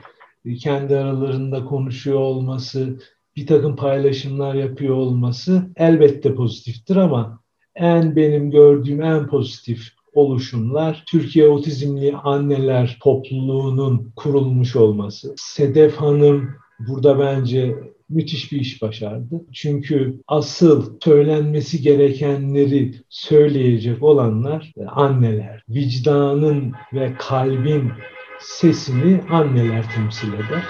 kendi 0.60 0.96
aralarında 0.96 1.66
konuşuyor 1.66 2.20
olması, 2.20 3.00
bir 3.38 3.48
takım 3.48 3.76
paylaşımlar 3.76 4.56
yapıyor 4.56 4.96
olması 4.96 5.64
elbette 5.76 6.36
pozitiftir 6.36 6.96
ama 6.96 7.40
en 7.76 8.16
benim 8.16 8.52
gördüğüm 8.52 9.02
en 9.02 9.28
pozitif 9.28 9.80
oluşumlar 10.14 11.04
Türkiye 11.08 11.48
Otizmli 11.48 12.16
Anneler 12.16 12.98
Topluluğu'nun 13.04 14.12
kurulmuş 14.16 14.76
olması. 14.76 15.34
Sedef 15.38 15.96
Hanım 15.96 16.50
burada 16.80 17.20
bence 17.20 17.76
müthiş 18.10 18.52
bir 18.52 18.60
iş 18.60 18.82
başardı. 18.82 19.46
Çünkü 19.54 20.22
asıl 20.28 21.00
söylenmesi 21.04 21.82
gerekenleri 21.82 22.94
söyleyecek 23.10 24.04
olanlar 24.04 24.74
anneler. 24.88 25.64
Vicdanın 25.70 26.74
ve 26.94 27.14
kalbin 27.20 27.92
sesini 28.40 29.22
anneler 29.30 29.86
temsil 29.96 30.34
eder. 30.34 30.64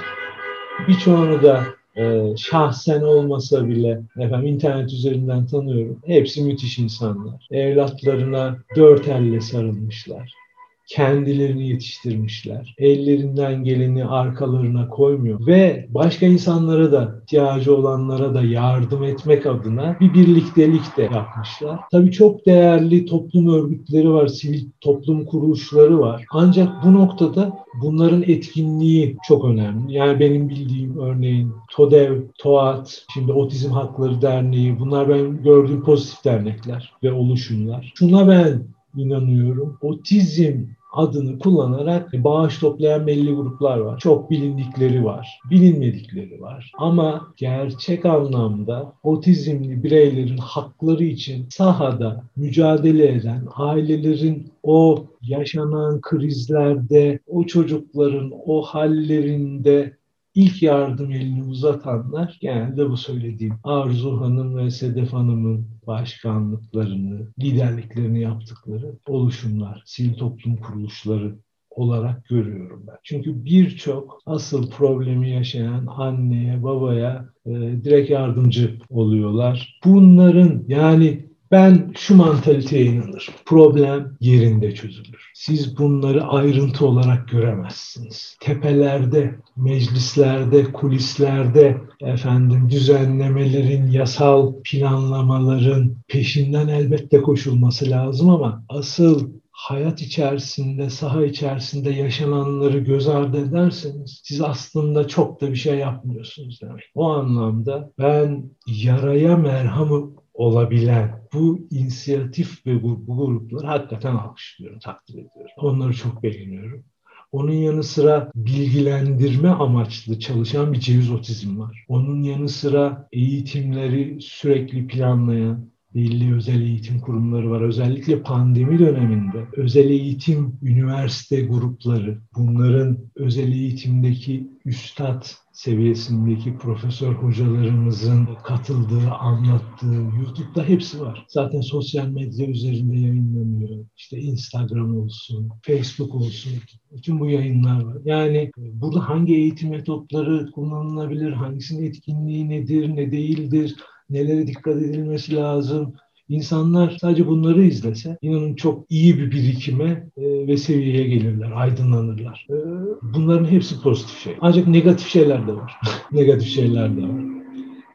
Birçoğunu 0.87 1.43
da 1.43 1.76
e, 1.97 2.33
şahsen 2.37 3.01
olmasa 3.01 3.67
bile 3.67 4.01
efendim 4.19 4.47
internet 4.47 4.93
üzerinden 4.93 5.45
tanıyorum. 5.45 5.99
Hepsi 6.05 6.43
müthiş 6.43 6.79
insanlar. 6.79 7.47
Evlatlarına 7.51 8.57
dört 8.75 9.07
elle 9.07 9.41
sarılmışlar 9.41 10.46
kendilerini 10.87 11.69
yetiştirmişler. 11.69 12.75
Ellerinden 12.77 13.63
geleni 13.63 14.05
arkalarına 14.05 14.89
koymuyor 14.89 15.47
ve 15.47 15.87
başka 15.89 16.25
insanlara 16.25 16.91
da 16.91 17.19
ihtiyacı 17.23 17.75
olanlara 17.75 18.33
da 18.33 18.41
yardım 18.41 19.03
etmek 19.03 19.45
adına 19.45 19.97
bir 19.99 20.13
birliktelik 20.13 20.97
de 20.97 21.01
yapmışlar. 21.01 21.79
Tabii 21.91 22.11
çok 22.11 22.45
değerli 22.45 23.05
toplum 23.05 23.53
örgütleri 23.53 24.13
var, 24.13 24.27
sivil 24.27 24.65
toplum 24.81 25.25
kuruluşları 25.25 25.99
var. 25.99 26.25
Ancak 26.31 26.83
bu 26.83 26.93
noktada 26.93 27.57
bunların 27.81 28.21
etkinliği 28.21 29.17
çok 29.27 29.45
önemli. 29.45 29.93
Yani 29.93 30.19
benim 30.19 30.49
bildiğim 30.49 30.97
örneğin 30.97 31.51
TODEV, 31.71 32.21
TOAT, 32.37 33.05
şimdi 33.13 33.31
Otizm 33.31 33.71
Hakları 33.71 34.21
Derneği 34.21 34.79
bunlar 34.79 35.09
ben 35.09 35.43
gördüğüm 35.43 35.83
pozitif 35.83 36.25
dernekler 36.25 36.93
ve 37.03 37.11
oluşumlar. 37.11 37.93
Şuna 37.95 38.27
ben 38.27 38.63
inanıyorum. 38.97 39.77
Otizm 39.81 40.63
adını 40.97 41.39
kullanarak 41.39 42.13
bağış 42.13 42.59
toplayan 42.59 43.07
belli 43.07 43.35
gruplar 43.35 43.77
var. 43.77 43.99
Çok 43.99 44.31
bilindikleri 44.31 45.05
var, 45.05 45.39
bilinmedikleri 45.49 46.41
var. 46.41 46.71
Ama 46.77 47.27
gerçek 47.37 48.05
anlamda 48.05 48.93
otizmli 49.03 49.83
bireylerin 49.83 50.37
hakları 50.37 51.03
için 51.03 51.45
sahada 51.49 52.23
mücadele 52.35 53.07
eden 53.13 53.47
ailelerin 53.55 54.51
o 54.63 55.05
yaşanan 55.21 56.01
krizlerde, 56.01 57.19
o 57.27 57.43
çocukların 57.43 58.31
o 58.45 58.61
hallerinde 58.61 59.97
ilk 60.37 60.63
yardım 60.63 61.11
elini 61.11 61.43
uzatanlar 61.43 62.37
genelde 62.41 62.89
bu 62.89 62.97
söylediğim 62.97 63.53
Arzu 63.63 64.21
Hanım 64.21 64.57
ve 64.57 64.71
Sedef 64.71 65.13
Hanım'ın 65.13 65.67
başkanlıklarını, 65.87 67.27
liderliklerini 67.39 68.21
yaptıkları 68.21 68.97
oluşumlar, 69.07 69.83
sivil 69.85 70.13
toplum 70.13 70.55
kuruluşları 70.55 71.35
olarak 71.69 72.25
görüyorum 72.25 72.83
ben. 72.87 72.95
Çünkü 73.03 73.45
birçok 73.45 74.21
asıl 74.25 74.69
problemi 74.69 75.29
yaşayan 75.29 75.85
anneye, 75.87 76.63
babaya 76.63 77.29
e, 77.45 77.51
direkt 77.83 78.09
yardımcı 78.09 78.79
oluyorlar. 78.89 79.79
Bunların 79.85 80.63
yani 80.67 81.26
ben 81.51 81.91
şu 81.97 82.15
mantaliteye 82.15 82.85
inanırım. 82.85 83.33
Problem 83.45 84.17
yerinde 84.19 84.75
çözülür. 84.75 85.31
Siz 85.33 85.77
bunları 85.77 86.23
ayrıntı 86.23 86.85
olarak 86.85 87.27
göremezsiniz. 87.27 88.37
Tepelerde, 88.39 89.35
meclislerde, 89.55 90.63
kulislerde 90.63 91.77
efendim 92.01 92.69
düzenlemelerin, 92.69 93.91
yasal 93.91 94.53
planlamaların 94.63 95.95
peşinden 96.07 96.67
elbette 96.67 97.21
koşulması 97.21 97.89
lazım 97.89 98.29
ama 98.29 98.63
asıl 98.69 99.29
hayat 99.57 100.01
içerisinde, 100.01 100.89
saha 100.89 101.25
içerisinde 101.25 101.89
yaşananları 101.89 102.79
göz 102.79 103.07
ardı 103.07 103.37
ederseniz 103.37 104.21
siz 104.23 104.41
aslında 104.41 105.07
çok 105.07 105.41
da 105.41 105.51
bir 105.51 105.55
şey 105.55 105.77
yapmıyorsunuz 105.77 106.59
demek. 106.61 106.83
O 106.95 107.09
anlamda 107.09 107.91
ben 107.99 108.43
yaraya 108.67 109.37
merhamı 109.37 110.16
olabilen 110.37 111.27
bu 111.33 111.67
inisiyatif 111.71 112.65
ve 112.65 112.83
bu, 112.83 113.07
bu 113.07 113.17
grupları 113.17 113.67
hakikaten 113.67 114.15
alkışlıyorum, 114.15 114.79
takdir 114.79 115.13
ediyorum. 115.13 115.51
Onları 115.57 115.93
çok 115.93 116.23
beğeniyorum. 116.23 116.83
Onun 117.31 117.53
yanı 117.53 117.83
sıra 117.83 118.31
bilgilendirme 118.35 119.49
amaçlı 119.49 120.19
çalışan 120.19 120.73
bir 120.73 120.79
ceviz 120.79 121.11
otizm 121.11 121.59
var. 121.59 121.85
Onun 121.87 122.23
yanı 122.23 122.49
sıra 122.49 123.07
eğitimleri 123.11 124.21
sürekli 124.21 124.87
planlayan, 124.87 125.69
belli 125.95 126.35
özel 126.35 126.61
eğitim 126.61 126.99
kurumları 126.99 127.49
var. 127.49 127.61
Özellikle 127.61 128.21
pandemi 128.21 128.79
döneminde 128.79 129.47
özel 129.57 129.89
eğitim 129.89 130.59
üniversite 130.61 131.41
grupları, 131.41 132.21
bunların 132.35 132.97
özel 133.15 133.51
eğitimdeki 133.51 134.49
üstad 134.65 135.25
seviyesindeki 135.53 136.57
profesör 136.57 137.13
hocalarımızın 137.13 138.27
katıldığı, 138.43 139.11
anlattığı 139.11 139.95
YouTube'da 139.95 140.63
hepsi 140.63 141.01
var. 141.01 141.25
Zaten 141.27 141.61
sosyal 141.61 142.07
medya 142.07 142.47
üzerinde 142.47 142.97
yayınlanıyor. 142.99 143.85
İşte 143.97 144.17
Instagram 144.17 144.97
olsun, 144.97 145.49
Facebook 145.61 146.15
olsun. 146.15 146.51
Bütün 146.95 147.19
bu 147.19 147.29
yayınlar 147.29 147.81
var. 147.83 147.97
Yani 148.05 148.51
burada 148.57 149.09
hangi 149.09 149.35
eğitim 149.35 149.69
metotları 149.69 150.51
kullanılabilir, 150.51 151.31
hangisinin 151.31 151.83
etkinliği 151.83 152.49
nedir, 152.49 152.95
ne 152.95 153.11
değildir, 153.11 153.75
nelere 154.09 154.47
dikkat 154.47 154.77
edilmesi 154.77 155.35
lazım. 155.35 155.93
İnsanlar 156.29 156.97
sadece 157.01 157.27
bunları 157.27 157.63
izlese 157.63 158.17
inanın 158.21 158.55
çok 158.55 158.91
iyi 158.91 159.17
bir 159.17 159.31
birikime 159.31 160.09
e, 160.17 160.47
ve 160.47 160.57
seviyeye 160.57 161.07
gelirler, 161.07 161.51
aydınlanırlar. 161.55 162.47
E, 162.49 162.55
bunların 163.01 163.45
hepsi 163.45 163.81
pozitif 163.81 164.19
şey. 164.19 164.35
Ancak 164.41 164.67
negatif 164.67 165.07
şeyler 165.07 165.47
de 165.47 165.53
var. 165.53 165.73
negatif 166.11 166.47
şeyler 166.47 166.97
de 166.97 167.01
var. 167.01 167.21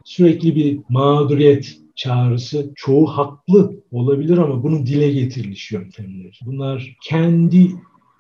Sürekli 0.05 0.57
bir 0.57 0.79
mağduriyet 0.89 1.77
çağrısı 1.95 2.73
çoğu 2.75 3.07
haklı 3.07 3.73
olabilir 3.91 4.39
ama 4.39 4.63
bunun 4.63 4.87
dile 4.87 5.13
getiriliş 5.13 5.73
yöntemleri. 5.73 6.33
Bunlar 6.47 6.97
kendi 7.03 7.71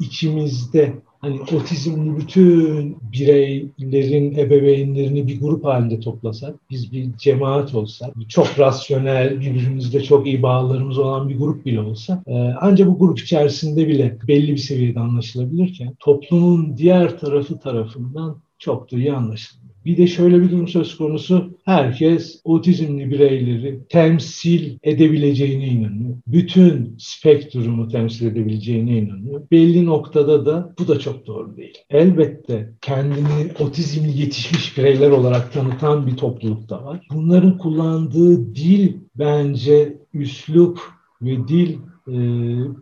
içimizde 0.00 0.94
hani 1.22 1.40
otizmli 1.40 2.16
bütün 2.16 2.96
bireylerin 3.12 4.38
ebeveynlerini 4.38 5.26
bir 5.26 5.40
grup 5.40 5.64
halinde 5.64 6.00
toplasak, 6.00 6.54
biz 6.70 6.92
bir 6.92 7.16
cemaat 7.18 7.74
olsak, 7.74 8.14
çok 8.28 8.58
rasyonel, 8.58 9.40
birbirimizle 9.40 10.02
çok 10.02 10.26
iyi 10.26 10.42
bağlarımız 10.42 10.98
olan 10.98 11.28
bir 11.28 11.38
grup 11.38 11.66
bile 11.66 11.80
olsa, 11.80 12.22
e, 12.26 12.34
ancak 12.60 12.88
bu 12.88 12.98
grup 12.98 13.20
içerisinde 13.20 13.88
bile 13.88 14.18
belli 14.28 14.52
bir 14.52 14.58
seviyede 14.58 15.00
anlaşılabilirken 15.00 15.96
toplumun 15.98 16.76
diğer 16.76 17.18
tarafı 17.18 17.58
tarafından 17.58 18.42
çok 18.58 18.92
da 18.92 18.96
iyi 18.96 19.12
anlaşılmıyor. 19.12 19.61
Bir 19.84 19.96
de 19.96 20.06
şöyle 20.06 20.42
bir 20.42 20.50
durum 20.50 20.68
söz 20.68 20.96
konusu. 20.96 21.58
Herkes 21.64 22.40
otizmli 22.44 23.10
bireyleri 23.10 23.80
temsil 23.88 24.78
edebileceğine 24.82 25.66
inanıyor. 25.66 26.16
Bütün 26.26 26.94
spektrumu 26.98 27.88
temsil 27.88 28.26
edebileceğine 28.26 28.98
inanıyor. 28.98 29.42
Belli 29.50 29.86
noktada 29.86 30.46
da 30.46 30.74
bu 30.78 30.88
da 30.88 30.98
çok 30.98 31.26
doğru 31.26 31.56
değil. 31.56 31.78
Elbette 31.90 32.72
kendini 32.80 33.52
otizmli 33.60 34.20
yetişmiş 34.20 34.78
bireyler 34.78 35.10
olarak 35.10 35.52
tanıtan 35.52 36.06
bir 36.06 36.16
topluluk 36.16 36.68
da 36.68 36.84
var. 36.84 37.06
Bunların 37.14 37.58
kullandığı 37.58 38.54
dil 38.54 38.96
bence 39.14 39.98
üslup 40.14 40.80
ve 41.22 41.48
dil 41.48 41.76
e, 42.08 42.16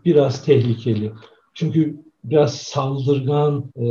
biraz 0.04 0.44
tehlikeli. 0.44 1.12
Çünkü 1.54 1.96
biraz 2.24 2.54
saldırgan 2.54 3.64
e, 3.76 3.86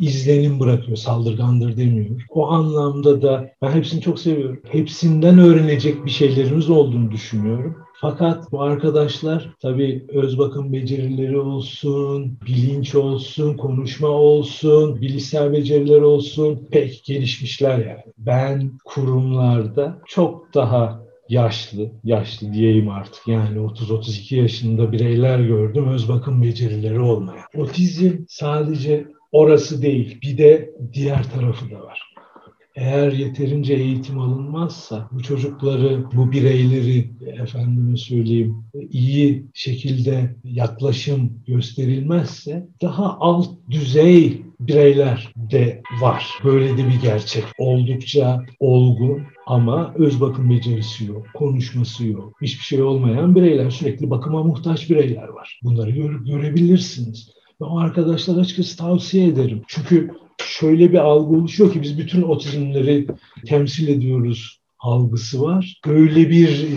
izlenim 0.00 0.60
bırakıyor. 0.60 0.96
Saldırgandır 0.96 1.76
demiyor. 1.76 2.20
O 2.30 2.46
anlamda 2.46 3.22
da 3.22 3.50
ben 3.62 3.70
hepsini 3.70 4.00
çok 4.00 4.18
seviyorum. 4.18 4.60
Hepsinden 4.68 5.38
öğrenecek 5.38 6.04
bir 6.04 6.10
şeylerimiz 6.10 6.70
olduğunu 6.70 7.10
düşünüyorum. 7.10 7.76
Fakat 8.00 8.52
bu 8.52 8.62
arkadaşlar 8.62 9.50
tabii 9.62 10.06
öz 10.08 10.38
bakım 10.38 10.72
becerileri 10.72 11.38
olsun, 11.38 12.38
bilinç 12.46 12.94
olsun, 12.94 13.56
konuşma 13.56 14.08
olsun, 14.08 15.00
bilişsel 15.00 15.52
beceriler 15.52 16.00
olsun 16.00 16.68
pek 16.70 17.04
gelişmişler 17.04 17.78
yani. 17.78 18.02
Ben 18.18 18.72
kurumlarda 18.84 19.98
çok 20.06 20.54
daha 20.54 21.05
yaşlı, 21.28 21.90
yaşlı 22.04 22.52
diyeyim 22.52 22.88
artık 22.88 23.28
yani 23.28 23.58
30-32 23.58 24.34
yaşında 24.34 24.92
bireyler 24.92 25.40
gördüm 25.40 25.88
öz 25.88 26.08
bakım 26.08 26.42
becerileri 26.42 27.00
olmayan. 27.00 27.44
Otizm 27.56 28.12
sadece 28.28 29.06
orası 29.32 29.82
değil 29.82 30.18
bir 30.22 30.38
de 30.38 30.70
diğer 30.92 31.30
tarafı 31.30 31.70
da 31.70 31.80
var 31.80 32.16
eğer 32.76 33.12
yeterince 33.12 33.74
eğitim 33.74 34.18
alınmazsa 34.18 35.08
bu 35.12 35.22
çocukları, 35.22 36.04
bu 36.16 36.32
bireyleri 36.32 37.10
efendime 37.42 37.96
söyleyeyim 37.96 38.64
iyi 38.90 39.46
şekilde 39.54 40.36
yaklaşım 40.44 41.42
gösterilmezse 41.46 42.68
daha 42.82 43.18
alt 43.20 43.48
düzey 43.70 44.42
bireyler 44.60 45.32
de 45.50 45.82
var. 46.00 46.30
Böyle 46.44 46.76
de 46.78 46.88
bir 46.88 47.00
gerçek. 47.02 47.44
Oldukça 47.58 48.42
olgun 48.60 49.22
ama 49.46 49.94
öz 49.98 50.20
bakım 50.20 50.50
becerisi 50.50 51.04
yok, 51.04 51.26
konuşması 51.34 52.06
yok, 52.06 52.32
hiçbir 52.42 52.64
şey 52.64 52.82
olmayan 52.82 53.34
bireyler, 53.34 53.70
sürekli 53.70 54.10
bakıma 54.10 54.42
muhtaç 54.42 54.90
bireyler 54.90 55.28
var. 55.28 55.60
Bunları 55.62 55.90
gör, 55.90 56.24
görebilirsiniz. 56.24 57.30
Ben 57.60 57.66
o 57.66 57.78
arkadaşlara 57.78 58.40
açıkçası 58.40 58.76
tavsiye 58.76 59.28
ederim. 59.28 59.62
Çünkü 59.66 60.10
şöyle 60.42 60.92
bir 60.92 60.98
algı 60.98 61.36
oluşuyor 61.36 61.72
ki 61.72 61.82
biz 61.82 61.98
bütün 61.98 62.22
otizmleri 62.22 63.06
temsil 63.46 63.88
ediyoruz 63.88 64.60
algısı 64.78 65.42
var. 65.42 65.80
Öyle 65.86 66.30
bir 66.30 66.48
e, 66.48 66.76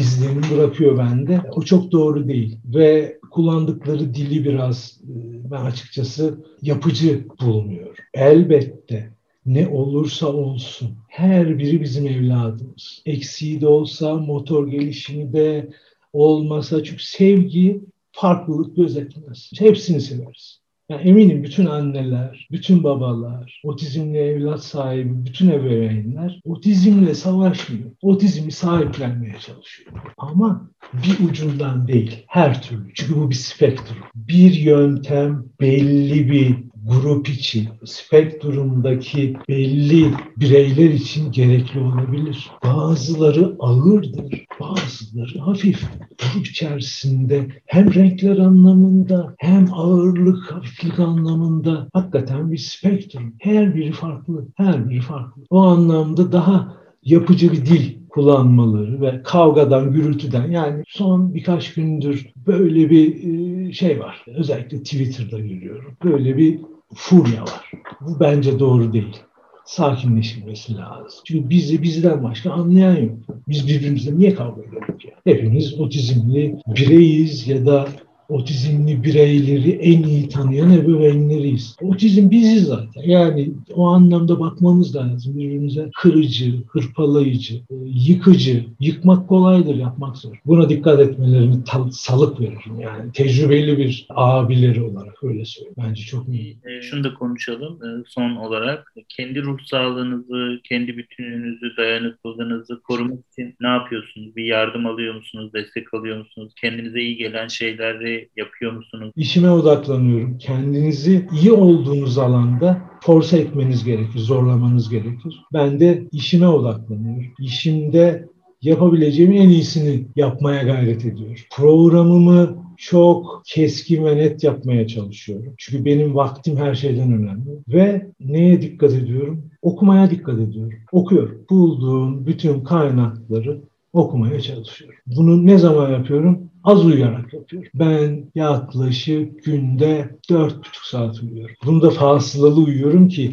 izlenim 0.00 0.42
bırakıyor 0.54 0.98
bende. 0.98 1.40
O 1.52 1.62
çok 1.62 1.92
doğru 1.92 2.28
değil 2.28 2.58
ve 2.64 3.18
kullandıkları 3.36 4.14
dili 4.14 4.44
biraz 4.44 5.00
e, 5.04 5.14
ben 5.50 5.64
açıkçası 5.64 6.44
yapıcı 6.62 7.26
bulmuyorum. 7.40 8.04
Elbette 8.14 9.10
ne 9.46 9.68
olursa 9.68 10.26
olsun 10.26 10.96
her 11.08 11.58
biri 11.58 11.80
bizim 11.80 12.06
evladımız. 12.06 13.02
Eksiği 13.06 13.60
de 13.60 13.66
olsa, 13.66 14.14
motor 14.14 14.68
gelişimi 14.68 15.32
de 15.32 15.70
olmasa 16.12 16.84
çünkü 16.84 17.04
sevgi 17.04 17.80
farklılık 18.12 18.76
gözetmez. 18.76 19.50
Hepsini 19.58 20.00
severiz. 20.00 20.60
Yani 20.88 21.02
eminim 21.02 21.44
bütün 21.44 21.66
anneler, 21.66 22.48
bütün 22.50 22.84
babalar, 22.84 23.60
otizmli 23.64 24.18
evlat 24.18 24.64
sahibi, 24.64 25.24
bütün 25.24 25.48
ebeveynler 25.50 26.40
otizmle 26.44 27.14
savaşmıyor. 27.14 27.90
Otizmi 28.02 28.52
sahiplenmeye 28.52 29.38
çalışıyor. 29.38 29.92
Ama 30.18 30.70
bir 30.92 31.28
ucundan 31.28 31.88
değil, 31.88 32.24
her 32.28 32.62
türlü. 32.62 32.94
Çünkü 32.94 33.16
bu 33.16 33.30
bir 33.30 33.34
spektrum. 33.34 33.96
Bir 34.14 34.52
yöntem 34.52 35.44
belli 35.60 36.30
bir 36.30 36.56
grup 36.86 37.28
için, 37.28 37.68
spektrumdaki 37.84 39.36
belli 39.48 40.10
bireyler 40.36 40.90
için 40.90 41.32
gerekli 41.32 41.80
olabilir. 41.80 42.50
Bazıları 42.64 43.56
ağırdır, 43.58 44.46
bazıları 44.60 45.38
hafif. 45.38 45.84
Grup 46.18 46.46
içerisinde 46.46 47.46
hem 47.66 47.94
renkler 47.94 48.38
anlamında 48.38 49.34
hem 49.38 49.74
ağırlık, 49.74 50.52
hafiflik 50.52 50.98
anlamında 50.98 51.88
hakikaten 51.92 52.52
bir 52.52 52.58
spektrum. 52.58 53.34
Her 53.38 53.74
biri 53.74 53.92
farklı, 53.92 54.46
her 54.56 54.90
biri 54.90 55.00
farklı. 55.00 55.42
O 55.50 55.62
anlamda 55.62 56.32
daha 56.32 56.76
yapıcı 57.02 57.52
bir 57.52 57.66
dil 57.66 57.96
kullanmaları 58.08 59.00
ve 59.00 59.22
kavgadan, 59.22 59.92
gürültüden 59.92 60.50
yani 60.50 60.82
son 60.88 61.34
birkaç 61.34 61.74
gündür 61.74 62.26
böyle 62.46 62.90
bir 62.90 63.72
şey 63.72 64.00
var. 64.00 64.24
Özellikle 64.26 64.78
Twitter'da 64.82 65.38
görüyorum. 65.38 65.96
Böyle 66.04 66.36
bir 66.36 66.60
furya 66.94 67.42
var. 67.42 67.70
Bu 68.00 68.20
bence 68.20 68.58
doğru 68.58 68.92
değil. 68.92 69.16
Sakinleşilmesi 69.64 70.76
lazım. 70.76 71.20
Çünkü 71.24 71.50
bizi 71.50 71.82
bizden 71.82 72.22
başka 72.22 72.50
anlayan 72.50 72.96
yok. 72.96 73.18
Biz 73.48 73.68
birbirimizle 73.68 74.18
niye 74.18 74.34
kavga 74.34 74.62
ediyoruz 74.62 75.04
ya? 75.04 75.12
Hepimiz 75.24 75.80
otizmli 75.80 76.56
bireyiz 76.66 77.48
ya 77.48 77.66
da 77.66 77.88
otizmli 78.28 79.04
bireyleri 79.04 79.70
en 79.70 80.02
iyi 80.02 80.28
tanıyan 80.28 80.70
ebeveynleriyiz. 80.70 81.76
Otizm 81.82 82.30
biziz 82.30 82.64
zaten. 82.64 83.02
Yani 83.02 83.52
o 83.74 83.86
anlamda 83.86 84.40
bakmamız 84.40 84.96
lazım 84.96 85.38
birbirimize. 85.38 85.90
Kırıcı, 85.96 86.52
hırpalayıcı, 86.68 87.54
e, 87.54 87.74
yıkıcı. 87.84 88.64
Yıkmak 88.80 89.28
kolaydır, 89.28 89.74
yapmak 89.74 90.16
zor. 90.16 90.40
Buna 90.46 90.68
dikkat 90.68 91.00
etmelerini 91.00 91.56
salık 91.90 92.40
veririm. 92.40 92.80
Yani 92.80 93.12
tecrübeli 93.12 93.78
bir 93.78 94.06
abileri 94.10 94.82
olarak 94.82 95.24
öyle 95.24 95.44
söyleyeyim. 95.44 95.74
Bence 95.78 96.02
çok 96.02 96.28
iyi. 96.28 96.56
E, 96.64 96.82
şunu 96.82 97.04
da 97.04 97.14
konuşalım 97.14 97.78
e, 97.84 97.88
son 98.06 98.36
olarak. 98.36 98.92
Kendi 99.08 99.42
ruh 99.42 99.58
sağlığınızı, 99.64 100.60
kendi 100.64 100.96
bütünlüğünüzü, 100.96 101.76
dayanıklılığınızı 101.76 102.80
korumak 102.82 103.18
için 103.32 103.54
ne 103.60 103.68
yapıyorsunuz? 103.68 104.36
Bir 104.36 104.44
yardım 104.44 104.86
alıyor 104.86 105.14
musunuz? 105.14 105.52
Destek 105.54 105.94
alıyor 105.94 106.18
musunuz? 106.18 106.52
Kendinize 106.60 107.00
iyi 107.00 107.16
gelen 107.16 107.48
şeyleri 107.48 108.15
yapıyor 108.36 108.72
musunuz? 108.72 109.12
İşime 109.16 109.50
odaklanıyorum. 109.50 110.38
Kendinizi 110.38 111.26
iyi 111.40 111.52
olduğunuz 111.52 112.18
alanda 112.18 112.80
force 113.00 113.36
etmeniz 113.36 113.84
gerekir, 113.84 114.18
zorlamanız 114.18 114.90
gerekir. 114.90 115.42
Ben 115.52 115.80
de 115.80 116.08
işime 116.12 116.48
odaklanıyorum. 116.48 117.26
İşimde 117.40 118.28
yapabileceğimin 118.62 119.36
en 119.36 119.48
iyisini 119.48 120.06
yapmaya 120.16 120.62
gayret 120.62 121.04
ediyorum. 121.04 121.36
Programımı 121.56 122.66
çok 122.76 123.42
keskin 123.46 124.04
ve 124.04 124.16
net 124.16 124.44
yapmaya 124.44 124.86
çalışıyorum. 124.86 125.54
Çünkü 125.58 125.84
benim 125.84 126.14
vaktim 126.14 126.56
her 126.56 126.74
şeyden 126.74 127.12
önemli. 127.12 127.50
Ve 127.68 128.06
neye 128.20 128.62
dikkat 128.62 128.92
ediyorum? 128.92 129.44
Okumaya 129.62 130.10
dikkat 130.10 130.34
ediyorum. 130.34 130.78
Okuyorum. 130.92 131.44
Bulduğum 131.50 132.26
bütün 132.26 132.60
kaynakları 132.60 133.60
okumaya 133.92 134.40
çalışıyorum. 134.40 134.98
Bunu 135.06 135.46
ne 135.46 135.58
zaman 135.58 135.90
yapıyorum? 135.90 136.45
Az 136.66 136.86
uyuyarak 136.86 137.34
yapıyorum. 137.34 137.68
Ben 137.74 138.30
yaklaşık 138.34 139.44
günde 139.44 140.10
dört 140.30 140.58
buçuk 140.58 140.84
saat 140.84 141.22
uyuyorum. 141.22 141.56
Bunda 141.66 141.90
fasılalı 141.90 142.60
uyuyorum 142.60 143.08
ki 143.08 143.30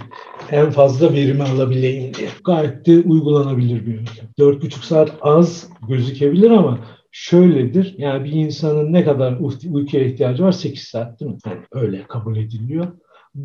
en 0.51 0.71
fazla 0.71 1.13
verimi 1.13 1.43
alabileyim 1.43 2.13
diye. 2.13 2.29
Gayet 2.45 2.85
de 2.85 2.99
uygulanabilir 2.99 3.85
bir 3.85 3.93
yöntem. 3.93 4.27
Dört 4.39 4.63
buçuk 4.63 4.83
saat 4.83 5.17
az 5.21 5.69
gözükebilir 5.87 6.51
ama 6.51 6.79
şöyledir. 7.11 7.95
Yani 7.97 8.23
bir 8.23 8.31
insanın 8.31 8.93
ne 8.93 9.03
kadar 9.03 9.37
uykuya 9.71 10.05
ihtiyacı 10.05 10.43
var? 10.43 10.51
8 10.51 10.83
saat 10.83 11.19
değil 11.19 11.31
mi? 11.31 11.37
Yani 11.45 11.61
öyle 11.71 12.03
kabul 12.07 12.37
ediliyor. 12.37 12.87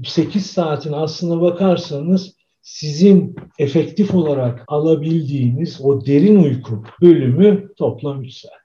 8 0.05 0.47
saatin 0.47 0.93
aslına 0.93 1.41
bakarsanız 1.41 2.35
sizin 2.63 3.37
efektif 3.59 4.15
olarak 4.15 4.65
alabildiğiniz 4.69 5.81
o 5.83 6.07
derin 6.07 6.43
uyku 6.43 6.85
bölümü 7.03 7.75
toplam 7.77 8.23
3 8.23 8.33
saat. 8.33 8.58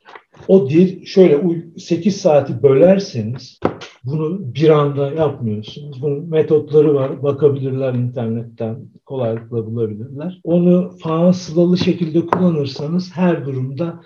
O 0.48 0.70
dil 0.70 1.06
şöyle 1.06 1.44
8 1.78 2.22
saati 2.22 2.64
bölerseniz 2.64 3.60
bunu 4.04 4.54
bir 4.56 4.70
anda 4.70 5.12
yapmıyorsunuz. 5.12 6.02
Bunun 6.02 6.30
metotları 6.30 6.96
var. 6.96 7.24
Bakabilirler 7.24 7.94
internetten. 7.94 8.88
Kolaylıkla 9.06 9.66
bulabilirler. 9.66 10.42
Onu 10.44 10.96
fasılalı 11.00 11.78
şekilde 11.78 12.26
kullanırsanız 12.26 13.16
her 13.16 13.46
durumda 13.46 14.02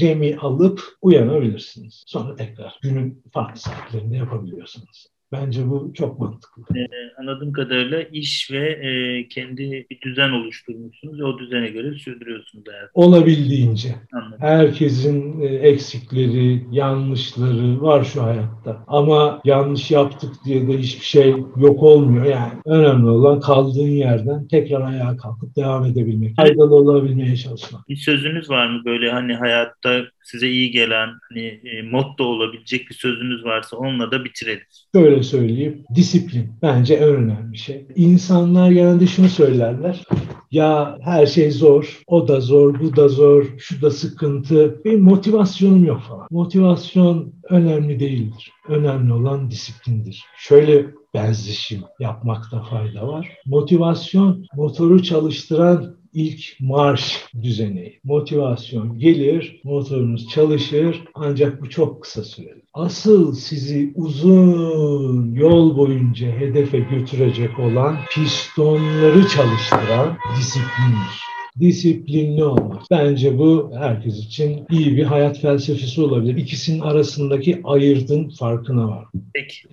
remi 0.00 0.36
alıp 0.36 0.82
uyanabilirsiniz. 1.02 2.04
Sonra 2.06 2.36
tekrar 2.36 2.78
günün 2.82 3.22
farklı 3.32 3.60
saatlerinde 3.60 4.16
yapabiliyorsunuz. 4.16 5.06
Bence 5.32 5.70
bu 5.70 5.92
çok 5.94 6.20
mantıklı. 6.20 6.62
Ee, 6.76 6.86
anladığım 7.20 7.52
kadarıyla 7.52 8.02
iş 8.02 8.50
ve 8.50 8.68
e, 8.68 9.28
kendi 9.28 9.86
bir 9.90 10.00
düzen 10.00 10.30
oluşturmuşsunuz 10.30 11.20
ve 11.20 11.24
o 11.24 11.38
düzene 11.38 11.68
göre 11.68 11.94
sürdürüyorsunuz 11.94 12.64
hayatı. 12.68 12.90
Olabildiğince. 12.94 13.94
Anladım. 14.12 14.38
Herkesin 14.40 15.40
e, 15.40 15.46
eksikleri, 15.46 16.64
yanlışları 16.70 17.82
var 17.82 18.04
şu 18.04 18.22
hayatta. 18.22 18.84
Ama 18.86 19.40
yanlış 19.44 19.90
yaptık 19.90 20.30
diye 20.44 20.68
de 20.68 20.78
hiçbir 20.78 21.04
şey 21.04 21.34
yok 21.56 21.82
olmuyor 21.82 22.24
yani. 22.24 22.52
Önemli 22.66 23.08
olan 23.08 23.40
kaldığın 23.40 23.90
yerden 23.90 24.48
tekrar 24.48 24.80
ayağa 24.80 25.16
kalkıp 25.16 25.56
devam 25.56 25.84
edebilmek. 25.84 26.36
Faydalı 26.36 26.74
olabilmeye 26.74 27.36
çalışmak. 27.36 27.88
Bir 27.88 27.96
sözünüz 27.96 28.50
var 28.50 28.70
mı 28.70 28.82
böyle 28.84 29.10
hani 29.10 29.34
hayatta 29.34 30.02
size 30.22 30.48
iyi 30.48 30.70
gelen 30.70 31.08
hani 31.28 31.46
e, 31.46 31.82
motto 31.82 32.24
olabilecek 32.24 32.90
bir 32.90 32.94
sözünüz 32.94 33.44
varsa 33.44 33.76
onunla 33.76 34.10
da 34.10 34.24
bitirelim. 34.24 34.62
Şöyle 34.94 35.22
söyleyeyim. 35.22 35.84
Disiplin 35.94 36.52
bence 36.62 36.94
en 36.94 37.08
önemli 37.08 37.58
şey. 37.58 37.86
İnsanlar 37.96 38.70
genelde 38.70 39.06
şunu 39.06 39.28
söylerler. 39.28 40.02
ya 40.50 40.98
her 41.02 41.26
şey 41.26 41.50
zor, 41.50 42.02
o 42.06 42.28
da 42.28 42.40
zor, 42.40 42.80
bu 42.80 42.96
da 42.96 43.08
zor, 43.08 43.46
şu 43.58 43.82
da 43.82 43.90
sıkıntı. 43.90 44.80
Benim 44.84 45.00
motivasyonum 45.00 45.84
yok 45.84 46.02
falan. 46.08 46.26
Motivasyon 46.30 47.34
önemli 47.50 48.00
değildir. 48.00 48.52
Önemli 48.68 49.12
olan 49.12 49.50
disiplindir. 49.50 50.24
Şöyle 50.38 50.86
benzişim 51.14 51.80
yapmakta 52.00 52.62
fayda 52.62 53.08
var. 53.08 53.28
Motivasyon 53.46 54.46
motoru 54.56 55.02
çalıştıran 55.02 55.99
ilk 56.12 56.56
marş 56.60 57.26
düzeni. 57.42 58.00
Motivasyon 58.04 58.98
gelir, 58.98 59.60
motorunuz 59.64 60.28
çalışır 60.28 61.04
ancak 61.14 61.62
bu 61.62 61.70
çok 61.70 62.02
kısa 62.02 62.24
süreli. 62.24 62.62
Asıl 62.74 63.34
sizi 63.34 63.92
uzun 63.94 65.34
yol 65.34 65.76
boyunca 65.76 66.26
hedefe 66.26 66.78
götürecek 66.78 67.58
olan 67.58 67.98
pistonları 68.10 69.28
çalıştıran 69.28 70.18
disiplindir 70.38 71.29
disiplinli 71.60 72.44
olmak. 72.44 72.82
Bence 72.90 73.38
bu 73.38 73.72
herkes 73.78 74.18
için 74.18 74.66
iyi 74.70 74.96
bir 74.96 75.04
hayat 75.04 75.40
felsefesi 75.40 76.00
olabilir. 76.00 76.36
İkisinin 76.36 76.80
arasındaki 76.80 77.60
ayırdığın 77.64 78.28
farkına 78.28 78.88
var. 78.88 79.06
Peki. 79.34 79.68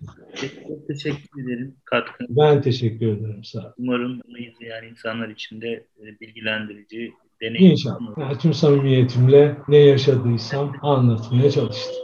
Çok 0.67 0.87
teşekkür 0.87 1.43
ederim 1.43 1.75
katkın. 1.85 2.27
Ben 2.29 2.61
teşekkür 2.61 3.07
ederim 3.07 3.43
sağ 3.43 3.59
ol. 3.59 3.71
Umarım 3.77 4.21
bunu 4.27 4.37
izleyen 4.37 4.83
insanlar 4.83 5.29
için 5.29 5.61
de 5.61 5.85
e, 6.01 6.19
bilgilendirici, 6.21 7.13
deneyim. 7.41 7.71
İnşallah. 7.71 8.17
Yani 8.17 8.37
tüm 8.37 8.53
samimiyetimle 8.53 9.57
ne 9.67 9.77
yaşadıysam 9.77 10.75
anlatmaya 10.81 11.51
çalıştım. 11.51 11.95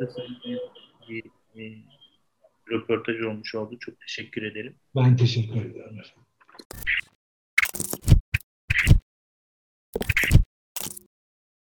Bir, 0.00 0.58
bir, 1.08 1.22
bir 1.56 1.78
röportaj 2.70 3.22
olmuş 3.22 3.54
oldu. 3.54 3.76
Çok 3.80 4.00
teşekkür 4.00 4.42
ederim. 4.42 4.74
Ben 4.96 5.16
teşekkür 5.16 5.60
ederim 5.60 5.98
efendim. 5.98 6.27